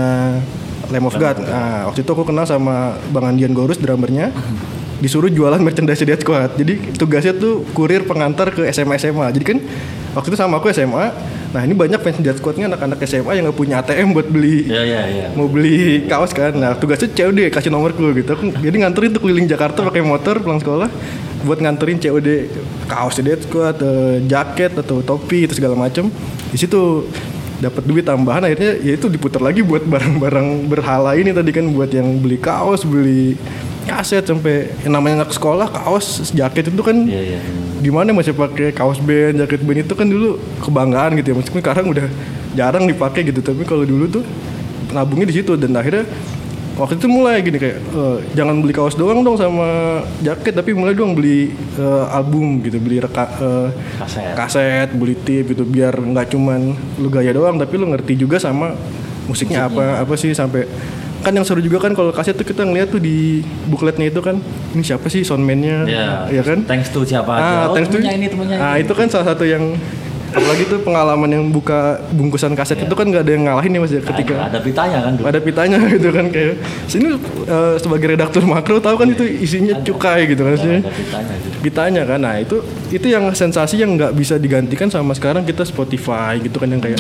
Lamb 0.92 1.08
of 1.08 1.16
God. 1.16 1.40
Nah 1.40 1.88
waktu 1.88 2.04
itu 2.04 2.12
aku 2.12 2.28
kenal 2.28 2.44
sama 2.44 3.00
Bang 3.16 3.32
Andian 3.32 3.56
Gorus 3.56 3.80
drummernya. 3.80 4.32
Disuruh 5.00 5.28
jualan 5.28 5.60
merchandise 5.60 6.04
Dead 6.04 6.20
Squad. 6.20 6.56
Jadi 6.56 6.96
tugasnya 6.96 7.36
tuh 7.36 7.64
kurir 7.76 8.08
pengantar 8.08 8.52
ke 8.56 8.68
SMA 8.72 9.00
SMA 9.00 9.32
jadi 9.36 9.46
kan 9.56 9.60
waktu 10.14 10.28
itu 10.34 10.38
sama 10.38 10.62
aku 10.62 10.70
SMA 10.74 11.14
nah 11.54 11.62
ini 11.62 11.78
banyak 11.78 12.02
fans 12.02 12.18
Dead 12.18 12.34
Squadnya 12.34 12.66
anak-anak 12.66 12.98
SMA 13.06 13.38
yang 13.38 13.46
nggak 13.46 13.58
punya 13.58 13.78
ATM 13.86 14.18
buat 14.18 14.26
beli. 14.26 14.66
Iya 14.66 14.82
iya 14.82 15.02
iya. 15.06 15.28
mau 15.38 15.46
beli 15.46 16.02
kaos 16.10 16.34
kan. 16.34 16.50
Nah 16.58 16.74
tugasnya 16.74 17.14
COD 17.14 17.54
kasih 17.54 17.70
nomorku 17.70 18.10
gitu. 18.18 18.34
Aku 18.34 18.50
jadi 18.58 18.74
nganterin 18.74 19.14
tuh 19.14 19.22
keliling 19.22 19.46
Jakarta 19.46 19.86
pakai 19.86 20.02
motor 20.02 20.42
pulang 20.42 20.58
sekolah 20.58 20.90
buat 21.46 21.62
nganterin 21.62 22.02
COD 22.02 22.50
kaos 22.90 23.22
Dead 23.22 23.38
Squad 23.38 23.78
eh, 23.86 24.26
jaket 24.26 24.82
atau 24.82 25.06
topi 25.06 25.46
itu 25.46 25.54
segala 25.54 25.78
macem. 25.78 26.10
Di 26.50 26.58
situ 26.58 27.06
dapat 27.62 27.84
duit 27.88 28.04
tambahan 28.04 28.44
akhirnya 28.44 28.76
ya 28.84 29.00
itu 29.00 29.08
diputar 29.08 29.40
lagi 29.40 29.64
buat 29.64 29.88
barang-barang 29.88 30.68
berhala 30.68 31.16
ini 31.16 31.32
tadi 31.32 31.56
kan 31.56 31.70
buat 31.72 31.88
yang 31.96 32.20
beli 32.20 32.36
kaos 32.36 32.84
beli 32.84 33.40
kaset 33.88 34.24
sampai 34.24 34.72
yang 34.84 35.00
namanya 35.00 35.24
anak 35.24 35.32
sekolah 35.32 35.72
kaos 35.72 36.32
jaket 36.36 36.72
itu 36.72 36.84
kan 36.84 37.08
Iya 37.08 37.36
iya. 37.36 37.40
di 37.40 37.63
mana 37.90 38.14
masih 38.14 38.32
pakai 38.32 38.72
kaos 38.72 39.02
band, 39.02 39.42
jaket 39.42 39.66
band 39.66 39.84
itu 39.84 39.94
kan 39.98 40.08
dulu 40.08 40.40
kebanggaan 40.62 41.18
gitu 41.20 41.34
ya. 41.34 41.36
Meskipun 41.40 41.62
sekarang 41.66 41.86
udah 41.90 42.08
jarang 42.54 42.86
dipakai 42.86 43.26
gitu, 43.26 43.42
tapi 43.42 43.66
kalau 43.66 43.84
dulu 43.84 44.06
tuh 44.08 44.24
nabungnya 44.94 45.28
di 45.28 45.36
situ 45.42 45.58
dan 45.58 45.74
akhirnya 45.74 46.06
waktu 46.74 46.98
itu 46.98 47.06
mulai 47.10 47.42
gini 47.42 47.58
kayak 47.62 47.78
eh, 47.82 48.18
jangan 48.34 48.62
beli 48.62 48.74
kaos 48.74 48.98
doang 48.98 49.22
dong 49.22 49.38
sama 49.38 50.02
jaket 50.26 50.54
tapi 50.58 50.74
mulai 50.74 50.94
dong 50.98 51.14
beli 51.14 51.54
eh, 51.78 52.06
album 52.14 52.62
gitu, 52.66 52.78
beli 52.82 53.02
reka 53.02 53.26
eh, 53.42 53.70
Kaset. 54.02 54.34
kaset, 54.38 54.90
beli 54.94 55.18
tip 55.18 55.54
gitu 55.54 55.66
biar 55.66 55.98
nggak 55.98 56.34
cuman 56.34 56.74
lu 56.98 57.10
gaya 57.10 57.34
doang 57.34 57.58
tapi 57.58 57.78
lu 57.78 57.90
ngerti 57.90 58.18
juga 58.18 58.38
sama 58.42 58.74
musiknya, 59.30 59.72
apa 59.72 60.04
apa 60.04 60.14
sih 60.20 60.34
sampai 60.36 60.68
kan 61.24 61.32
yang 61.32 61.42
seru 61.42 61.58
juga 61.58 61.80
kan 61.80 61.92
kalau 61.92 62.12
kaset 62.12 62.32
tuh 62.32 62.44
kita 62.44 62.62
ngeliat 62.62 62.88
tuh 62.90 63.00
di 63.00 63.40
bukletnya 63.66 64.06
itu 64.06 64.20
kan 64.20 64.36
ini 64.70 64.84
siapa 64.84 65.08
sih 65.08 65.22
soundman-nya 65.22 65.78
Iya. 65.86 66.08
ya 66.30 66.44
kan 66.44 66.60
Thanks 66.64 66.90
to 66.90 67.02
siapa 67.02 67.32
Ah, 67.32 67.40
aja. 67.40 67.56
Oh, 67.64 67.74
thanks 67.74 67.88
to- 67.88 67.96
temennya 67.96 68.14
ini 68.14 68.28
temennya 68.28 68.58
Nah, 68.58 68.74
ini. 68.74 68.84
itu 68.84 68.92
kan 68.92 69.08
salah 69.08 69.28
satu 69.30 69.44
yang 69.44 69.74
apalagi 70.30 70.66
tuh 70.66 70.82
pengalaman 70.82 71.30
yang 71.30 71.46
buka 71.48 71.80
bungkusan 72.10 72.52
kaset 72.52 72.76
itu 72.76 72.90
kan 72.92 73.06
nggak 73.06 73.22
ada 73.22 73.32
yang 73.32 73.46
ngalahin 73.46 73.70
ya 73.70 73.80
Mas 73.80 73.94
ya 73.94 74.02
ketika 74.02 74.34
ada 74.44 74.58
pitanya 74.60 74.98
kan 75.00 75.12
dulu. 75.14 75.26
ada 75.26 75.40
pitanya 75.40 75.78
gitu 75.94 76.10
kan 76.10 76.26
kayak 76.28 76.58
sini 76.84 77.08
eh, 77.46 77.74
sebagai 77.78 78.08
redaktur 78.10 78.42
makro 78.44 78.78
tahu 78.80 78.98
kan 78.98 79.08
itu 79.08 79.22
isinya 79.24 79.78
cukai 79.80 80.26
gitu 80.26 80.42
kan 80.42 80.58
Ada 80.58 80.90
pitanya 80.90 81.34
gitu. 81.38 81.58
ditanya 81.62 82.02
kan 82.04 82.20
nah 82.20 82.36
itu 82.36 82.58
itu 82.90 83.06
yang 83.08 83.30
sensasi 83.32 83.78
yang 83.78 83.94
nggak 83.94 84.12
bisa 84.12 84.36
digantikan 84.36 84.90
sama 84.90 85.14
sekarang 85.14 85.46
kita 85.46 85.62
Spotify 85.64 86.36
gitu 86.38 86.58
kan 86.58 86.68
yang 86.68 86.82
kayak 86.82 86.98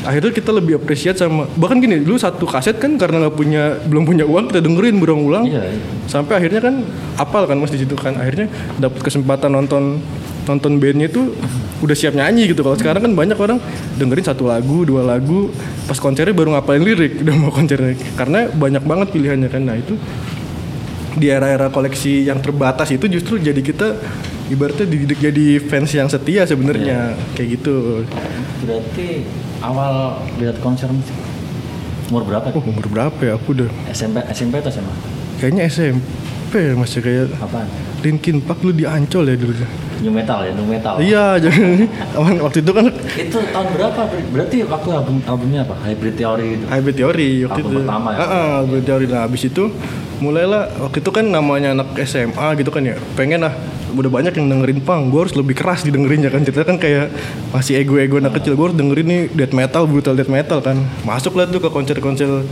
akhirnya 0.00 0.32
kita 0.32 0.50
lebih 0.50 0.80
appreciate 0.80 1.20
sama 1.20 1.44
bahkan 1.60 1.76
gini 1.76 2.00
dulu 2.00 2.16
satu 2.16 2.48
kaset 2.48 2.80
kan 2.80 2.96
karena 2.96 3.26
nggak 3.26 3.36
punya 3.36 3.62
belum 3.84 4.04
punya 4.08 4.24
uang 4.24 4.48
kita 4.48 4.60
dengerin 4.64 4.96
berulang-ulang. 4.96 5.44
Iya, 5.44 5.62
iya. 5.68 5.80
sampai 6.08 6.40
akhirnya 6.40 6.60
kan 6.64 6.74
apal 7.20 7.44
kan 7.44 7.60
mas 7.60 7.72
di 7.72 7.84
situ 7.84 7.92
kan. 7.96 8.16
Akhirnya 8.16 8.48
dapat 8.80 9.00
kesempatan 9.04 9.52
nonton 9.52 10.00
nonton 10.48 10.72
bandnya 10.80 11.12
itu 11.12 11.36
udah 11.84 11.96
siap 11.96 12.16
nyanyi 12.16 12.48
gitu. 12.48 12.64
Kalau 12.64 12.76
sekarang 12.80 13.04
kan 13.04 13.12
banyak 13.12 13.36
orang 13.36 13.60
dengerin 14.00 14.24
satu 14.24 14.48
lagu 14.48 14.88
dua 14.88 15.04
lagu 15.04 15.52
pas 15.84 16.00
konsernya 16.00 16.32
baru 16.32 16.56
ngapalin 16.56 16.82
lirik 16.84 17.12
udah 17.22 17.34
mau 17.36 17.52
konsernya 17.52 17.94
karena 18.16 18.48
banyak 18.48 18.82
banget 18.84 19.08
pilihannya 19.12 19.48
kan. 19.52 19.62
Nah 19.68 19.76
itu 19.76 20.00
di 21.10 21.26
era-era 21.28 21.68
koleksi 21.68 22.24
yang 22.24 22.40
terbatas 22.40 22.88
itu 22.88 23.04
justru 23.10 23.36
jadi 23.36 23.58
kita 23.60 23.98
ibaratnya 24.48 24.86
dididik 24.88 25.18
jadi 25.20 25.60
fans 25.60 25.92
yang 25.92 26.08
setia 26.08 26.48
sebenarnya. 26.48 27.18
Kayak 27.36 27.60
gitu. 27.60 28.08
Berarti 28.64 29.08
awal 29.60 29.92
lihat 30.36 30.56
konser 30.58 30.88
musik 30.88 31.14
umur 32.08 32.24
berapa? 32.24 32.50
oh 32.50 32.64
umur 32.64 32.86
berapa 32.86 33.20
ya 33.20 33.32
aku 33.34 33.54
udah 33.54 33.68
SMP 33.88 34.18
SMP 34.28 34.58
atau 34.58 34.70
SMA? 34.70 34.94
kayaknya 35.36 35.62
SMP 35.64 36.04
ya 36.54 36.72
masih 36.74 37.00
kayak 37.00 37.30
Apaan? 37.36 37.68
Linkin 38.00 38.40
Park 38.40 38.60
lu 38.60 38.72
di 38.72 38.82
Ancol 38.82 39.24
ya 39.24 39.36
dulu 39.36 39.52
New 40.00 40.08
metal 40.08 40.40
ya, 40.40 40.56
new 40.56 40.64
metal. 40.64 40.96
Iya, 40.96 41.36
jadi 41.44 41.84
waktu 42.16 42.64
itu 42.64 42.72
kan 42.72 42.88
Itu 43.12 43.36
tahun 43.52 43.68
berapa? 43.68 44.00
Ber- 44.08 44.28
Berarti 44.32 44.64
waktu 44.64 44.88
album 44.96 45.20
albumnya 45.28 45.60
apa? 45.60 45.76
Hybrid 45.84 46.16
Theory 46.16 46.56
itu. 46.56 46.64
hybrid 46.64 46.96
teori 46.96 47.28
waktu 47.44 47.60
Album 47.60 47.68
itu. 47.68 47.78
pertama 47.84 48.08
ya? 48.08 48.18
Heeh, 48.24 48.52
hybrid 48.64 48.84
teori. 48.88 49.04
Nah, 49.12 49.20
habis 49.28 49.42
itu 49.44 49.64
mulailah 50.18 50.72
waktu 50.80 51.04
itu 51.04 51.10
kan 51.12 51.24
namanya 51.28 51.76
anak 51.76 51.92
SMA 52.08 52.46
gitu 52.56 52.72
kan 52.72 52.80
ya. 52.80 52.96
Pengen 53.12 53.44
lah 53.44 53.52
udah 53.94 54.10
banyak 54.10 54.32
yang 54.34 54.46
dengerin 54.46 54.80
punk, 54.82 55.10
gue 55.10 55.20
harus 55.26 55.34
lebih 55.34 55.54
keras 55.58 55.82
didengerinnya 55.82 56.30
kan. 56.30 56.42
Cerita 56.46 56.62
kan 56.62 56.78
kayak 56.78 57.10
masih 57.50 57.82
ego-ego 57.82 58.18
anak 58.22 58.38
kecil, 58.40 58.54
gue 58.54 58.66
harus 58.70 58.78
dengerin 58.78 59.06
nih 59.06 59.20
death 59.34 59.54
metal, 59.54 59.84
brutal 59.86 60.14
death 60.14 60.30
metal 60.30 60.58
kan. 60.62 60.78
Masuk 61.02 61.34
lah 61.34 61.50
tuh 61.50 61.58
ke 61.58 61.68
konser-konser 61.68 62.46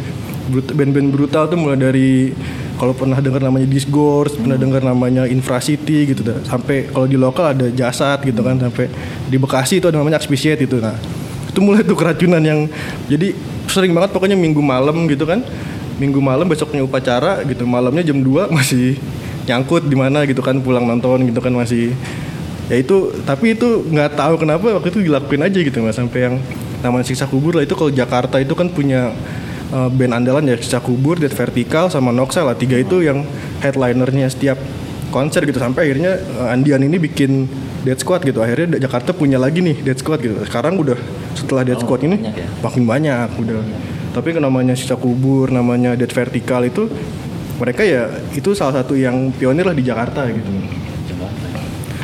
band-band 0.49 1.13
brutal 1.13 1.45
tuh 1.45 1.61
mulai 1.61 1.77
dari 1.77 2.33
kalau 2.81 2.95
pernah 2.95 3.19
dengar 3.19 3.43
namanya 3.43 3.67
Disgorge, 3.69 4.39
pernah 4.39 4.57
dengar 4.57 4.81
namanya 4.81 5.27
Infracity 5.27 6.15
gitu 6.15 6.23
dah. 6.23 6.39
Sampai 6.47 6.89
kalau 6.89 7.11
di 7.11 7.19
lokal 7.19 7.53
ada 7.53 7.67
Jasad 7.69 8.23
gitu 8.23 8.41
kan 8.41 8.57
sampai 8.57 8.87
di 9.27 9.37
Bekasi 9.37 9.83
itu 9.83 9.91
ada 9.91 9.99
namanya 9.99 10.17
Expedite 10.23 10.65
itu 10.65 10.79
nah. 10.79 10.95
Itu 11.51 11.59
mulai 11.61 11.83
tuh 11.83 11.99
keracunan 11.99 12.41
yang 12.41 12.71
jadi 13.11 13.35
sering 13.67 13.93
banget 13.93 14.15
pokoknya 14.15 14.39
minggu 14.39 14.63
malam 14.63 15.11
gitu 15.11 15.27
kan. 15.27 15.43
Minggu 15.99 16.23
malam 16.23 16.47
besoknya 16.47 16.87
upacara 16.87 17.43
gitu, 17.43 17.67
malamnya 17.67 18.07
jam 18.07 18.23
2 18.23 18.55
masih 18.55 18.95
nyangkut 19.49 19.89
di 19.89 19.97
mana 19.97 20.29
gitu 20.29 20.45
kan 20.45 20.61
pulang 20.61 20.85
nonton 20.85 21.25
gitu 21.25 21.41
kan 21.41 21.51
masih. 21.57 21.97
Ya 22.69 22.77
itu 22.77 23.17
tapi 23.25 23.57
itu 23.57 23.81
nggak 23.89 24.21
tahu 24.21 24.37
kenapa 24.45 24.77
waktu 24.77 24.93
itu 24.93 25.01
dilakuin 25.09 25.41
aja 25.41 25.57
gitu 25.57 25.81
mas. 25.81 25.97
Sampai 25.97 26.29
yang 26.29 26.37
namanya 26.85 27.09
siksa 27.09 27.25
kubur 27.25 27.57
lah 27.57 27.65
itu 27.65 27.73
kalau 27.73 27.89
Jakarta 27.89 28.37
itu 28.39 28.53
kan 28.53 28.69
punya 28.69 29.17
uh, 29.73 29.89
band 29.89 30.13
andalan 30.13 30.53
ya 30.53 30.57
siksa 30.61 30.85
kubur, 30.85 31.17
Dead 31.17 31.33
Vertical 31.33 31.89
sama 31.89 32.13
Noxa 32.13 32.45
lah 32.45 32.53
tiga 32.55 32.77
itu 32.77 33.01
yang 33.01 33.25
headlinernya 33.65 34.29
setiap 34.29 34.61
konser 35.09 35.49
gitu. 35.49 35.57
Sampai 35.57 35.89
akhirnya 35.89 36.21
uh, 36.39 36.53
Andian 36.53 36.85
ini 36.85 37.01
bikin 37.01 37.49
Dead 37.89 37.97
Squad 37.97 38.29
gitu. 38.29 38.45
Akhirnya 38.45 38.77
Jakarta 38.77 39.17
punya 39.17 39.41
lagi 39.41 39.65
nih 39.65 39.81
Dead 39.81 39.97
Squad 39.97 40.21
gitu. 40.21 40.37
Sekarang 40.45 40.77
udah 40.77 41.01
setelah 41.33 41.65
Dead 41.65 41.81
Oh, 41.81 41.89
Squad 41.89 42.05
ini 42.05 42.21
banyak 42.21 42.37
ya? 42.37 42.49
makin 42.61 42.85
banyak 42.85 43.29
udah. 43.41 43.63
Tapi 44.13 44.29
kan 44.37 44.45
namanya 44.45 44.77
siksa 44.77 45.01
kubur 45.01 45.49
namanya 45.49 45.97
Dead 45.97 46.13
Vertical 46.13 46.69
itu 46.69 46.85
mereka 47.59 47.83
ya 47.83 48.09
itu 48.33 48.55
salah 48.55 48.81
satu 48.83 48.95
yang 48.95 49.35
pionir 49.35 49.67
lah 49.67 49.75
di 49.75 49.85
Jakarta 49.85 50.25
gitu 50.31 50.51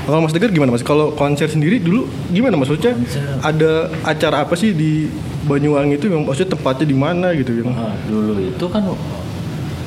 kalau 0.05 0.21
Mas 0.21 0.37
Degar 0.37 0.53
gimana 0.53 0.69
Mas? 0.69 0.85
Kalau 0.85 1.17
konser 1.17 1.49
sendiri 1.49 1.81
dulu 1.81 2.05
gimana 2.29 2.61
Mas? 2.61 2.69
Maksudnya 2.69 2.93
Konser. 2.93 3.25
ada 3.41 3.89
acara 4.05 4.45
apa 4.45 4.53
sih 4.53 4.77
di 4.77 5.09
Banyuwangi 5.49 5.97
itu 5.97 6.13
yang 6.13 6.29
maksudnya 6.29 6.57
tempatnya 6.57 6.87
di 6.89 6.97
mana 6.97 7.33
gitu 7.33 7.53
yang 7.57 7.73
Nah, 7.73 7.97
dulu 8.05 8.37
itu 8.37 8.65
kan 8.69 8.85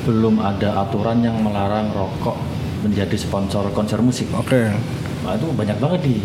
belum 0.06 0.42
ada 0.42 0.82
aturan 0.82 1.22
yang 1.22 1.38
melarang 1.38 1.94
rokok 1.94 2.34
menjadi 2.82 3.14
sponsor 3.14 3.70
konser 3.70 4.02
musik. 4.02 4.26
Oke. 4.34 4.70
Nah 5.22 5.32
itu 5.38 5.46
banyak 5.54 5.78
banget 5.78 6.00
di. 6.02 6.18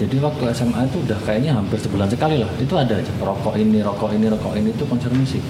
Jadi 0.00 0.16
waktu 0.22 0.48
SMA 0.56 0.88
itu 0.88 0.98
udah 1.04 1.18
kayaknya 1.26 1.52
hampir 1.52 1.76
sebulan 1.82 2.08
sekali 2.08 2.40
lah. 2.40 2.48
Itu 2.62 2.78
ada 2.78 2.94
aja 2.94 3.12
rokok 3.20 3.58
ini, 3.58 3.84
rokok 3.84 4.10
ini, 4.16 4.26
rokok 4.30 4.54
ini 4.54 4.70
itu 4.72 4.84
konser 4.86 5.12
musik. 5.12 5.42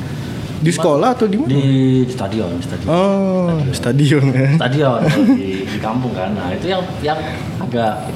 Di 0.60 0.70
sekolah 0.70 1.08
atau 1.10 1.24
di 1.24 1.36
mana? 1.36 1.48
Di 1.48 1.64
stadion, 2.04 2.52
stadion. 2.60 2.88
Oh, 2.88 3.48
stadion 3.72 4.24
ya. 4.28 4.48
Stadion 4.56 5.00
kalau 5.00 5.24
di, 5.32 5.64
di 5.64 5.78
kampung 5.78 6.12
kan. 6.12 6.30
Nah 6.32 6.52
itu 6.52 6.68
yang 6.68 6.84
yang 7.00 7.16
agak 7.58 8.08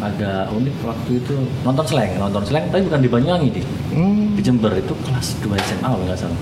agak 0.00 0.48
unik 0.50 0.76
waktu 0.80 1.10
itu 1.16 1.34
nonton 1.60 1.84
seleng, 1.84 2.12
nonton 2.16 2.40
seleng 2.40 2.64
tapi 2.68 2.88
bukan 2.88 3.00
di 3.00 3.08
Banyuwangi 3.08 3.48
di 3.50 3.60
Hmm. 3.90 4.32
di 4.32 4.40
Jember 4.40 4.72
itu 4.72 4.96
kelas 4.96 5.36
2 5.42 5.50
SMA 5.58 5.82
kalau 5.82 6.00
nggak 6.00 6.16
salah 6.16 6.40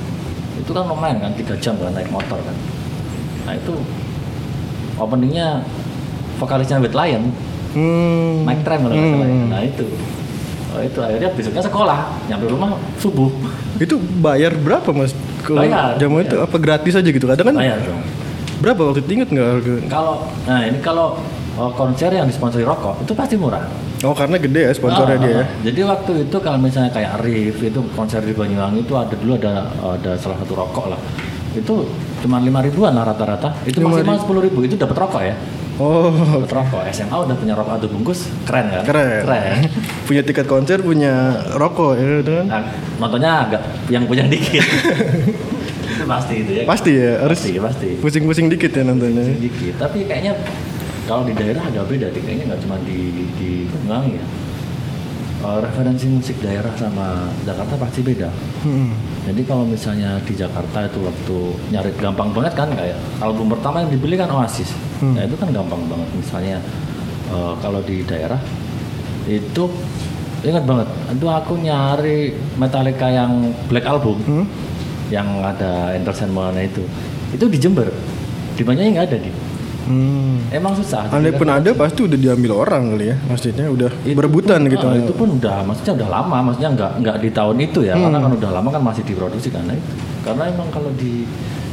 itu 0.55 0.71
kan 0.71 0.85
lumayan 0.85 1.19
kan 1.19 1.33
tiga 1.35 1.57
jam 1.57 1.75
kan 1.75 1.91
naik 1.91 2.07
motor 2.07 2.39
kan 2.39 2.55
nah 3.43 3.57
itu 3.57 3.73
openingnya 4.95 5.65
vokalisnya 6.37 6.79
White 6.79 6.95
Lion 6.95 7.25
Hmm. 7.69 8.47
Mike 8.47 8.63
Tram 8.63 8.81
kalau 8.81 8.95
nggak 8.95 9.11
salah 9.11 9.27
ya. 9.27 9.35
Hmm. 9.35 9.49
nah 9.51 9.61
itu 9.61 9.85
oh, 9.85 9.99
itu 10.85 10.99
akhirnya 11.01 11.31
besoknya 11.33 11.63
sekolah 11.63 11.99
nyampe 12.27 12.47
rumah 12.49 12.79
subuh 12.99 13.31
Itu 13.79 13.99
bayar 14.19 14.59
berapa 14.59 14.91
Mas? 14.91 15.15
Kalau 15.47 15.63
Bayar, 15.63 15.95
zaman 15.97 16.27
itu 16.27 16.37
apa 16.43 16.57
gratis 16.59 16.99
aja 16.99 17.07
gitu? 17.09 17.31
Kadang 17.31 17.55
kan 17.55 17.57
bayar 17.63 17.79
dong 17.83 18.03
Berapa 18.59 18.81
waktu 18.91 19.07
itu 19.07 19.11
inget 19.23 19.29
nggak 19.31 19.47
harga? 19.55 19.75
Kalau 19.87 20.15
nah 20.51 20.61
ini 20.67 20.79
kalau 20.83 21.15
uh, 21.55 21.71
konser 21.79 22.11
yang 22.11 22.27
disponsori 22.27 22.67
rokok 22.67 23.07
itu 23.07 23.15
pasti 23.15 23.39
murah. 23.39 23.63
Oh 24.03 24.15
karena 24.15 24.35
gede 24.39 24.67
ya 24.67 24.73
sponsornya 24.75 25.15
Ah, 25.15 25.23
dia 25.23 25.31
ya. 25.31 25.39
ah. 25.43 25.47
Jadi 25.63 25.81
waktu 25.87 26.13
itu 26.27 26.37
kalau 26.43 26.59
misalnya 26.59 26.91
kayak 26.91 27.23
Arif 27.23 27.55
itu 27.63 27.81
konser 27.95 28.19
di 28.23 28.35
Banyuwangi 28.35 28.83
itu 28.83 28.95
ada 28.99 29.15
dulu 29.15 29.39
ada 29.39 29.71
ada 29.79 30.13
salah 30.19 30.39
satu 30.43 30.59
rokok 30.59 30.91
lah. 30.91 30.99
Itu 31.55 31.87
cuma 32.19 32.43
lima 32.43 32.59
ribuan 32.59 32.99
lah 32.99 33.07
rata-rata. 33.07 33.55
Itu 33.63 33.79
maksimal 33.79 34.19
sepuluh 34.19 34.43
ribu 34.43 34.67
itu 34.67 34.75
dapat 34.75 35.07
rokok 35.07 35.23
ya. 35.23 35.35
Oh 35.79 36.11
Dapat 36.11 36.51
rokok. 36.51 36.83
SMA 36.91 37.17
udah 37.17 37.37
punya 37.39 37.55
rokok 37.55 37.73
satu 37.79 37.87
bungkus, 37.87 38.21
keren 38.43 38.67
kan? 38.67 38.83
keren. 38.83 39.23
Keren. 39.23 39.57
punya 40.11 40.23
tiket 40.27 40.47
konser 40.51 40.83
punya 40.83 41.39
rokok 41.55 41.95
ya 41.95 42.19
kan. 42.27 42.45
Nah, 42.51 42.63
nontonnya 42.99 43.47
agak 43.47 43.63
yang 43.87 44.03
punya 44.05 44.27
dikit. 44.27 44.59
itu 45.95 46.05
pasti 46.05 46.35
itu 46.43 46.53
ya. 46.53 46.65
Pasti 46.67 46.91
ya 46.93 47.13
harus 47.23 47.39
Pasti, 47.39 47.53
pasti. 47.63 47.89
pusing-pusing 48.03 48.51
dikit 48.51 48.75
ya 48.75 48.83
nontonnya. 48.83 49.23
Dikit. 49.39 49.79
Tapi 49.79 50.03
kayaknya 50.11 50.35
kalau 51.07 51.23
di 51.23 51.33
daerah 51.39 51.63
agak 51.63 51.87
beda. 51.87 52.11
Kayaknya 52.11 52.45
nggak 52.51 52.61
cuma 52.67 52.77
di 52.83 52.99
di 53.39 53.51
Banyuwangi 53.71 54.13
ya. 54.19 54.25
Eh, 55.39 55.59
referensi 55.63 56.11
musik 56.11 56.43
daerah 56.43 56.75
sama 56.75 57.31
Jakarta 57.47 57.79
pasti 57.79 58.03
beda. 58.03 58.27
Hmm. 58.67 58.91
Jadi 59.23 59.47
kalau 59.47 59.63
misalnya 59.63 60.19
di 60.27 60.35
Jakarta 60.35 60.91
itu 60.91 60.99
waktu 60.99 61.37
nyari 61.71 61.95
gampang 61.95 62.35
banget 62.35 62.59
kan 62.59 62.67
kayak 62.75 62.99
album 63.23 63.47
pertama 63.47 63.87
yang 63.87 63.91
dibeli 63.95 64.19
kan 64.19 64.27
Oasis. 64.35 64.75
Hmm. 64.99 65.15
Nah 65.15 65.23
itu 65.31 65.39
kan 65.39 65.55
gampang 65.55 65.79
banget. 65.87 66.11
Misalnya 66.19 66.59
eh, 67.31 67.55
kalau 67.63 67.79
di 67.87 68.03
daerah 68.03 68.43
itu 69.31 69.65
ingat 70.43 70.67
banget. 70.67 70.91
Itu 71.15 71.27
aku 71.31 71.55
nyari 71.55 72.35
Metallica 72.59 73.07
yang 73.07 73.55
Black 73.71 73.87
Album 73.87 74.19
Hmm? 74.27 74.47
yang 75.15 75.39
ada 75.39 75.95
Anderson 75.95 76.35
Moana 76.35 76.67
itu. 76.67 76.83
Itu 77.31 77.47
di 77.47 77.63
Jember. 77.63 77.87
Di 78.59 78.67
Banyuwangi 78.67 78.91
nggak 78.91 79.07
ada 79.07 79.19
di. 79.23 79.31
Hmm. 79.89 80.45
Emang 80.53 80.77
susah. 80.77 81.09
Andai 81.09 81.33
pun 81.33 81.49
ada 81.49 81.73
pasti 81.73 82.05
udah 82.05 82.19
diambil 82.21 82.53
orang 82.61 82.93
kali 82.93 83.09
ya. 83.09 83.17
Maksudnya 83.25 83.73
udah 83.73 83.89
Itu 84.05 84.13
berebutan 84.21 84.61
pun, 84.69 84.73
gitu. 84.77 84.85
ah, 84.85 84.95
itu 85.01 85.13
pun 85.17 85.29
udah 85.41 85.65
maksudnya 85.65 85.93
udah 85.97 86.09
lama 86.13 86.37
maksudnya 86.45 86.71
nggak 86.77 86.93
nggak 87.01 87.17
di 87.25 87.31
tahun 87.33 87.57
itu 87.65 87.81
ya. 87.89 87.95
Karena 87.97 88.19
kan 88.21 88.33
udah 88.37 88.51
lama 88.53 88.69
kan 88.69 88.83
masih 88.85 89.03
diproduksi 89.09 89.49
karena 89.49 89.73
itu. 89.73 89.93
Karena 90.21 90.45
emang 90.53 90.69
kalau 90.69 90.93
di 90.93 91.25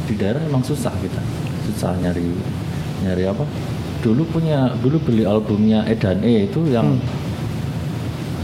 di 0.08 0.14
daerah 0.16 0.40
emang 0.40 0.64
susah 0.64 0.96
kita. 1.04 1.20
Susah 1.68 1.92
nyari 2.00 2.24
nyari 3.04 3.28
apa? 3.28 3.44
Dulu 4.00 4.22
punya 4.32 4.72
dulu 4.80 4.96
beli 5.04 5.28
albumnya 5.28 5.84
Edan 5.84 6.24
E 6.24 6.48
itu 6.48 6.64
yang 6.72 6.96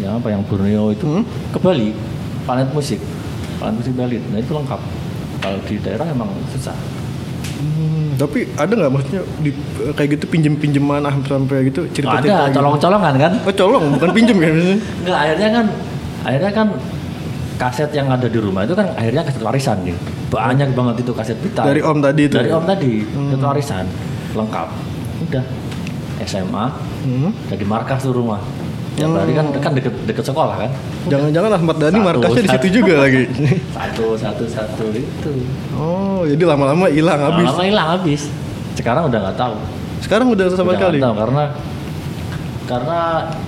yang 0.05 0.21
apa 0.21 0.29
yang 0.37 0.45
Borneo 0.45 0.93
itu? 0.93 1.09
Hmm. 1.09 1.25
ke 1.49 1.59
Bali 1.63 1.97
Planet 2.45 2.69
Musik 2.77 3.01
Planet 3.57 3.81
Musik 3.81 3.95
Bali. 3.97 4.21
Nah 4.21 4.37
itu 4.37 4.53
lengkap. 4.53 4.81
Kalau 5.41 5.59
di 5.65 5.75
daerah 5.81 6.07
emang 6.13 6.29
susah 6.53 6.77
Hmm, 7.63 8.19
tapi 8.19 8.51
ada 8.53 8.73
nggak 8.75 8.91
maksudnya 8.91 9.23
di, 9.39 9.51
kayak 9.95 10.19
gitu 10.19 10.25
pinjem-pinjeman 10.27 10.99
ah 11.01 11.15
sampai 11.15 11.71
gitu 11.71 11.87
Oh, 11.87 11.95
cerita 11.95 12.19
ada 12.19 12.51
colong-colongan 12.51 13.15
kan 13.15 13.33
Oh 13.41 13.55
colong 13.55 13.85
bukan 13.95 14.11
pinjem 14.11 14.37
ya 14.37 14.51
maksudnya. 14.51 14.79
Enggak, 14.99 15.19
akhirnya 15.23 15.49
kan 15.49 15.65
akhirnya 16.23 16.53
kan 16.53 16.67
kaset 17.55 17.91
yang 17.95 18.11
ada 18.11 18.27
di 18.27 18.39
rumah 18.43 18.67
itu 18.67 18.75
kan 18.75 18.91
akhirnya 18.93 19.23
kaset 19.23 19.39
warisan 19.41 19.79
nih. 19.87 19.95
Banyak 20.27 20.75
banget 20.75 21.07
itu 21.07 21.13
kaset 21.15 21.39
pita. 21.39 21.63
Dari 21.63 21.79
om 21.81 22.03
tadi 22.03 22.23
itu 22.27 22.35
Dari 22.35 22.51
ya? 22.51 22.59
om 22.59 22.65
tadi, 22.67 22.93
kaset 23.07 23.41
warisan 23.41 23.85
lengkap. 24.35 24.69
Udah. 25.23 25.45
SMA 26.23 26.67
Hmm. 27.03 27.31
jadi 27.47 27.63
markas 27.63 28.03
tuh 28.03 28.15
rumah. 28.15 28.39
Tiap 28.93 29.09
hari 29.09 29.33
kan 29.33 29.47
kan 29.57 29.73
deket 29.73 29.95
deket 30.05 30.25
sekolah 30.25 30.57
kan. 30.61 30.71
Jangan-jangan 31.09 31.51
Ahmad 31.57 31.77
Dhani 31.81 31.97
Satu, 31.97 32.07
markasnya 32.07 32.43
di 32.45 32.51
situ 32.53 32.69
juga 32.77 32.95
lagi. 33.01 33.23
Satu 33.77 34.07
satu 34.15 34.45
satu 34.45 34.85
itu. 34.93 35.33
Oh, 35.73 36.29
jadi 36.29 36.45
lama-lama 36.45 36.93
hilang 36.93 37.17
habis. 37.19 37.49
Lama 37.49 37.65
hilang 37.65 37.89
habis. 37.89 38.23
Sekarang 38.77 39.09
udah 39.09 39.19
nggak 39.25 39.39
tahu. 39.39 39.55
Sekarang 40.05 40.27
udah 40.29 40.45
sama 40.51 40.73
Udah 40.73 40.77
sekali. 40.77 40.97
nggak 41.01 41.09
tahu 41.09 41.17
karena 41.17 41.45
karena 42.63 43.01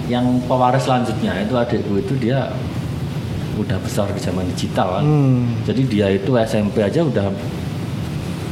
yang 0.06 0.26
pewaris 0.44 0.84
selanjutnya 0.84 1.32
itu 1.40 1.54
adikku 1.54 1.94
itu 1.96 2.14
dia 2.18 2.50
udah 3.54 3.78
besar 3.78 4.08
di 4.08 4.18
zaman 4.18 4.48
digital 4.48 4.98
kan. 4.98 5.04
Hmm. 5.04 5.60
Jadi 5.62 5.82
dia 5.86 6.08
itu 6.08 6.34
SMP 6.40 6.80
aja 6.80 7.04
udah 7.04 7.30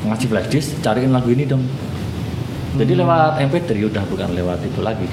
ngasih 0.06 0.28
flash 0.28 0.48
disk, 0.48 0.70
cariin 0.80 1.10
lagu 1.10 1.30
ini 1.30 1.48
dong. 1.48 1.64
Jadi 2.74 2.92
Hmm. 2.94 3.00
lewat 3.04 3.32
MP3 3.42 3.70
udah 3.86 4.04
bukan 4.06 4.28
lewat 4.32 4.60
itu 4.60 4.80
lagi. 4.80 5.08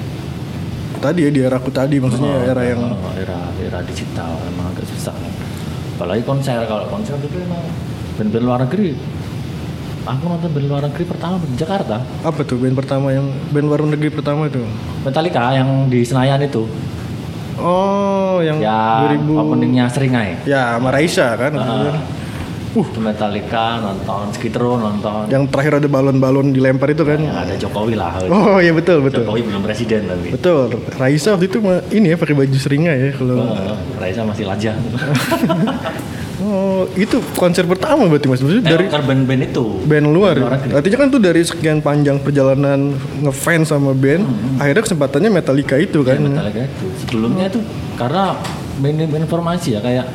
Tadi 1.00 1.24
ya 1.24 1.30
di 1.32 1.40
era 1.40 1.56
aku 1.56 1.72
tadi 1.72 1.96
maksudnya 1.96 2.28
Oh, 2.28 2.44
era 2.44 2.60
yang 2.60 2.80
oh, 2.84 3.12
era 3.16 3.40
era 3.56 3.80
digital 3.80 4.36
emang 4.52 4.68
agak 4.76 4.84
susah. 4.84 5.16
Apalagi 5.96 6.22
konser 6.28 6.60
kalau 6.68 6.84
konser 6.92 7.16
itu 7.16 7.40
emang 7.40 7.64
band-band 8.20 8.44
luar 8.44 8.60
negeri. 8.68 8.92
Aku 10.04 10.22
nonton 10.28 10.52
band 10.52 10.66
luar 10.68 10.82
negeri 10.84 11.04
pertama 11.08 11.40
di 11.40 11.56
Jakarta. 11.56 12.04
apa 12.04 12.40
tuh 12.44 12.60
band 12.60 12.76
pertama 12.76 13.16
yang 13.16 13.32
band 13.48 13.66
luar 13.68 13.80
negeri 13.80 14.12
pertama 14.12 14.44
itu? 14.44 14.60
Metallica 15.00 15.56
yang 15.56 15.88
di 15.88 16.04
Senayan 16.04 16.40
itu. 16.44 16.68
Oh, 17.60 18.40
yang 18.44 18.60
yang 18.60 19.20
2000 19.24 19.40
openingnya 19.40 19.84
Seringai. 19.88 20.36
Ya, 20.48 20.76
sama 20.76 20.92
Raisa 20.92 21.36
kan. 21.36 21.52
Uh, 21.56 21.92
Uh. 22.70 22.86
Metallica 22.96 23.82
nonton 23.82 24.30
Skitro 24.30 24.78
nonton 24.78 25.26
Yang 25.26 25.50
terakhir 25.50 25.82
ada 25.82 25.88
balon-balon 25.90 26.54
dilempar 26.54 26.86
itu 26.88 27.02
kan. 27.02 27.18
yang 27.18 27.34
ada 27.34 27.58
Jokowi 27.58 27.98
lah. 27.98 28.14
Oh, 28.26 28.62
iya 28.62 28.70
betul 28.70 29.02
betul. 29.02 29.26
Jokowi 29.26 29.42
belum 29.42 29.62
presiden 29.62 30.06
tapi. 30.06 30.30
Betul. 30.30 30.78
Raisa 30.94 31.34
waktu 31.34 31.50
itu 31.50 31.58
ini 31.90 32.14
ya 32.14 32.16
pakai 32.16 32.34
baju 32.34 32.54
seringai 32.54 32.96
ya 32.96 33.10
kalau. 33.12 33.42
Oh, 33.42 33.74
Raisa 33.98 34.22
masih 34.22 34.46
lajang. 34.46 34.78
Oh, 36.40 36.88
itu 36.96 37.20
konser 37.36 37.68
pertama 37.68 38.08
berarti 38.08 38.24
Mas. 38.24 38.40
Maksudnya 38.40 38.64
dari 38.64 38.88
dari 38.88 38.88
kan 38.88 39.04
band-band 39.04 39.52
itu. 39.52 39.64
band 39.84 40.06
luar. 40.08 40.34
Luar 40.34 40.56
negeri. 40.56 40.72
Artinya 40.72 40.96
kan 40.96 41.08
tuh 41.12 41.20
dari 41.20 41.42
sekian 41.44 41.78
panjang 41.84 42.16
perjalanan 42.16 42.96
ngefans 43.20 43.68
sama 43.68 43.92
band, 43.92 44.24
akhirnya 44.56 44.82
kesempatannya 44.82 45.30
Metallica 45.30 45.76
itu 45.76 46.00
Ya, 46.00 46.16
kan. 46.16 46.24
Metallica 46.24 46.64
itu. 46.64 46.86
Sebelumnya 47.04 47.44
itu 47.44 47.60
karena 47.94 48.40
minim 48.80 49.12
informasi 49.12 49.76
ya 49.76 49.84
kayak 49.84 50.08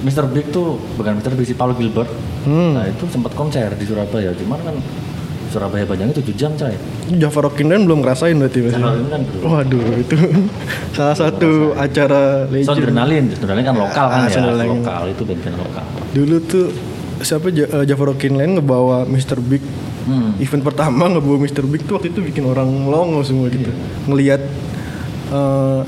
Mr. 0.00 0.24
Big 0.26 0.48
tuh 0.48 0.80
bukan 0.94 1.16
Mr. 1.16 1.32
Big 1.32 1.44
sih 1.44 1.54
Paul 1.54 1.72
Gilbert. 1.72 2.08
Hmm. 2.42 2.74
Nah 2.74 2.84
itu 2.84 3.04
sempat 3.06 3.32
konser 3.32 3.68
di 3.72 3.84
Surabaya. 3.84 4.32
Cuman 4.32 4.58
kan 4.58 4.76
Surabaya 5.48 5.82
Banyuwangi 5.82 6.14
7 6.16 6.30
jam 6.32 6.54
coy. 6.54 6.72
Java 7.12 7.38
Rockin' 7.42 7.66
Dan 7.66 7.82
belum 7.82 8.00
ngerasain 8.00 8.32
berarti 8.32 8.58
Mas. 8.60 8.72
Channel 8.72 8.94
ini 8.96 9.08
kan 9.08 9.20
bro. 9.20 9.38
Waduh, 9.50 9.84
itu 9.98 10.16
salah 10.96 11.16
satu 11.18 11.50
acara 11.74 12.46
legend. 12.46 12.70
Sondrenalin, 12.70 13.24
Sondrenalin 13.30 13.64
kan 13.64 13.76
lokal 13.76 14.06
kan 14.06 14.16
Ah, 14.16 14.24
ya, 14.24 14.30
Sondrenalin. 14.30 14.68
lokal 14.78 15.02
itu 15.10 15.22
band-band 15.24 15.56
lokal. 15.58 15.84
Dulu 16.10 16.36
tuh 16.44 16.66
siapa 17.20 17.50
eh, 17.50 17.84
Java 17.84 18.04
Rockin' 18.06 18.32
Land 18.32 18.52
ngebawa 18.56 19.04
Mr. 19.04 19.38
Big 19.40 19.60
Hmm. 20.00 20.32
event 20.40 20.64
pertama 20.64 21.06
ngebawa 21.08 21.36
Mr. 21.36 21.60
Big 21.62 21.84
tuh 21.84 22.00
waktu 22.00 22.08
itu 22.08 22.24
bikin 22.24 22.46
orang 22.46 22.66
longo 22.86 23.20
semua 23.20 23.50
gitu. 23.50 23.68
Ngelihat 24.06 24.40
eh, 25.28 25.80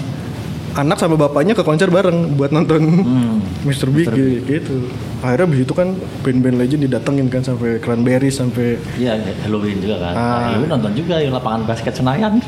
anak 0.73 0.97
sama 0.97 1.15
bapaknya 1.15 1.53
ke 1.53 1.61
konser 1.61 1.89
bareng 1.89 2.35
buat 2.35 2.49
nonton 2.49 2.81
Hmm. 3.03 3.39
Mr. 3.63 3.89
Big 3.89 4.09
gitu, 4.09 4.43
gitu. 4.43 4.77
Akhirnya 5.21 5.47
abis 5.47 5.61
itu 5.63 5.73
kan 5.73 5.95
band-band 6.21 6.57
legend 6.59 6.83
didatengin 6.83 7.29
kan 7.29 7.41
sampai 7.41 7.79
Cranberries 7.79 8.37
sampai 8.37 8.81
Iya, 8.97 9.21
Halloween 9.45 9.79
juga 9.79 9.97
kan. 10.01 10.13
Ah. 10.15 10.39
Halloween 10.51 10.71
nonton 10.71 10.93
juga 10.95 11.21
di 11.21 11.29
lapangan 11.29 11.63
basket 11.65 11.95
Senayan. 11.95 12.39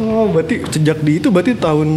Oh, 0.00 0.32
berarti 0.32 0.64
sejak 0.64 1.04
di 1.04 1.20
itu 1.20 1.28
berarti 1.28 1.52
tahun 1.60 1.88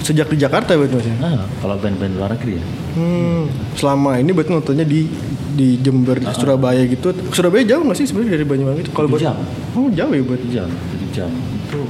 sejak 0.00 0.32
di 0.32 0.40
Jakarta 0.40 0.80
berarti 0.80 0.96
Mas 0.96 1.04
ya? 1.04 1.16
Nah, 1.20 1.44
kalau 1.60 1.76
band-band 1.76 2.16
luar 2.16 2.32
negeri 2.32 2.56
ya. 2.56 2.64
Hmm, 2.96 3.52
selama 3.76 4.16
ini 4.16 4.32
berarti 4.32 4.48
nontonnya 4.48 4.88
di 4.88 5.04
di 5.52 5.76
Jember, 5.76 6.16
di 6.16 6.26
Surabaya 6.32 6.80
gitu. 6.88 7.12
Surabaya 7.36 7.60
jauh 7.68 7.84
nggak 7.84 8.00
sih 8.00 8.08
sebenarnya 8.08 8.40
dari 8.40 8.48
Banyuwangi 8.48 8.80
itu? 8.88 8.92
Kalau 8.96 9.12
buat 9.12 9.20
jam. 9.20 9.36
Oh, 9.76 9.92
jauh 9.92 10.08
ya 10.08 10.24
buat 10.24 10.40
7 10.40 10.56
jam, 10.56 10.68
7 10.72 11.08
jam. 11.12 11.28
Itu 11.68 11.84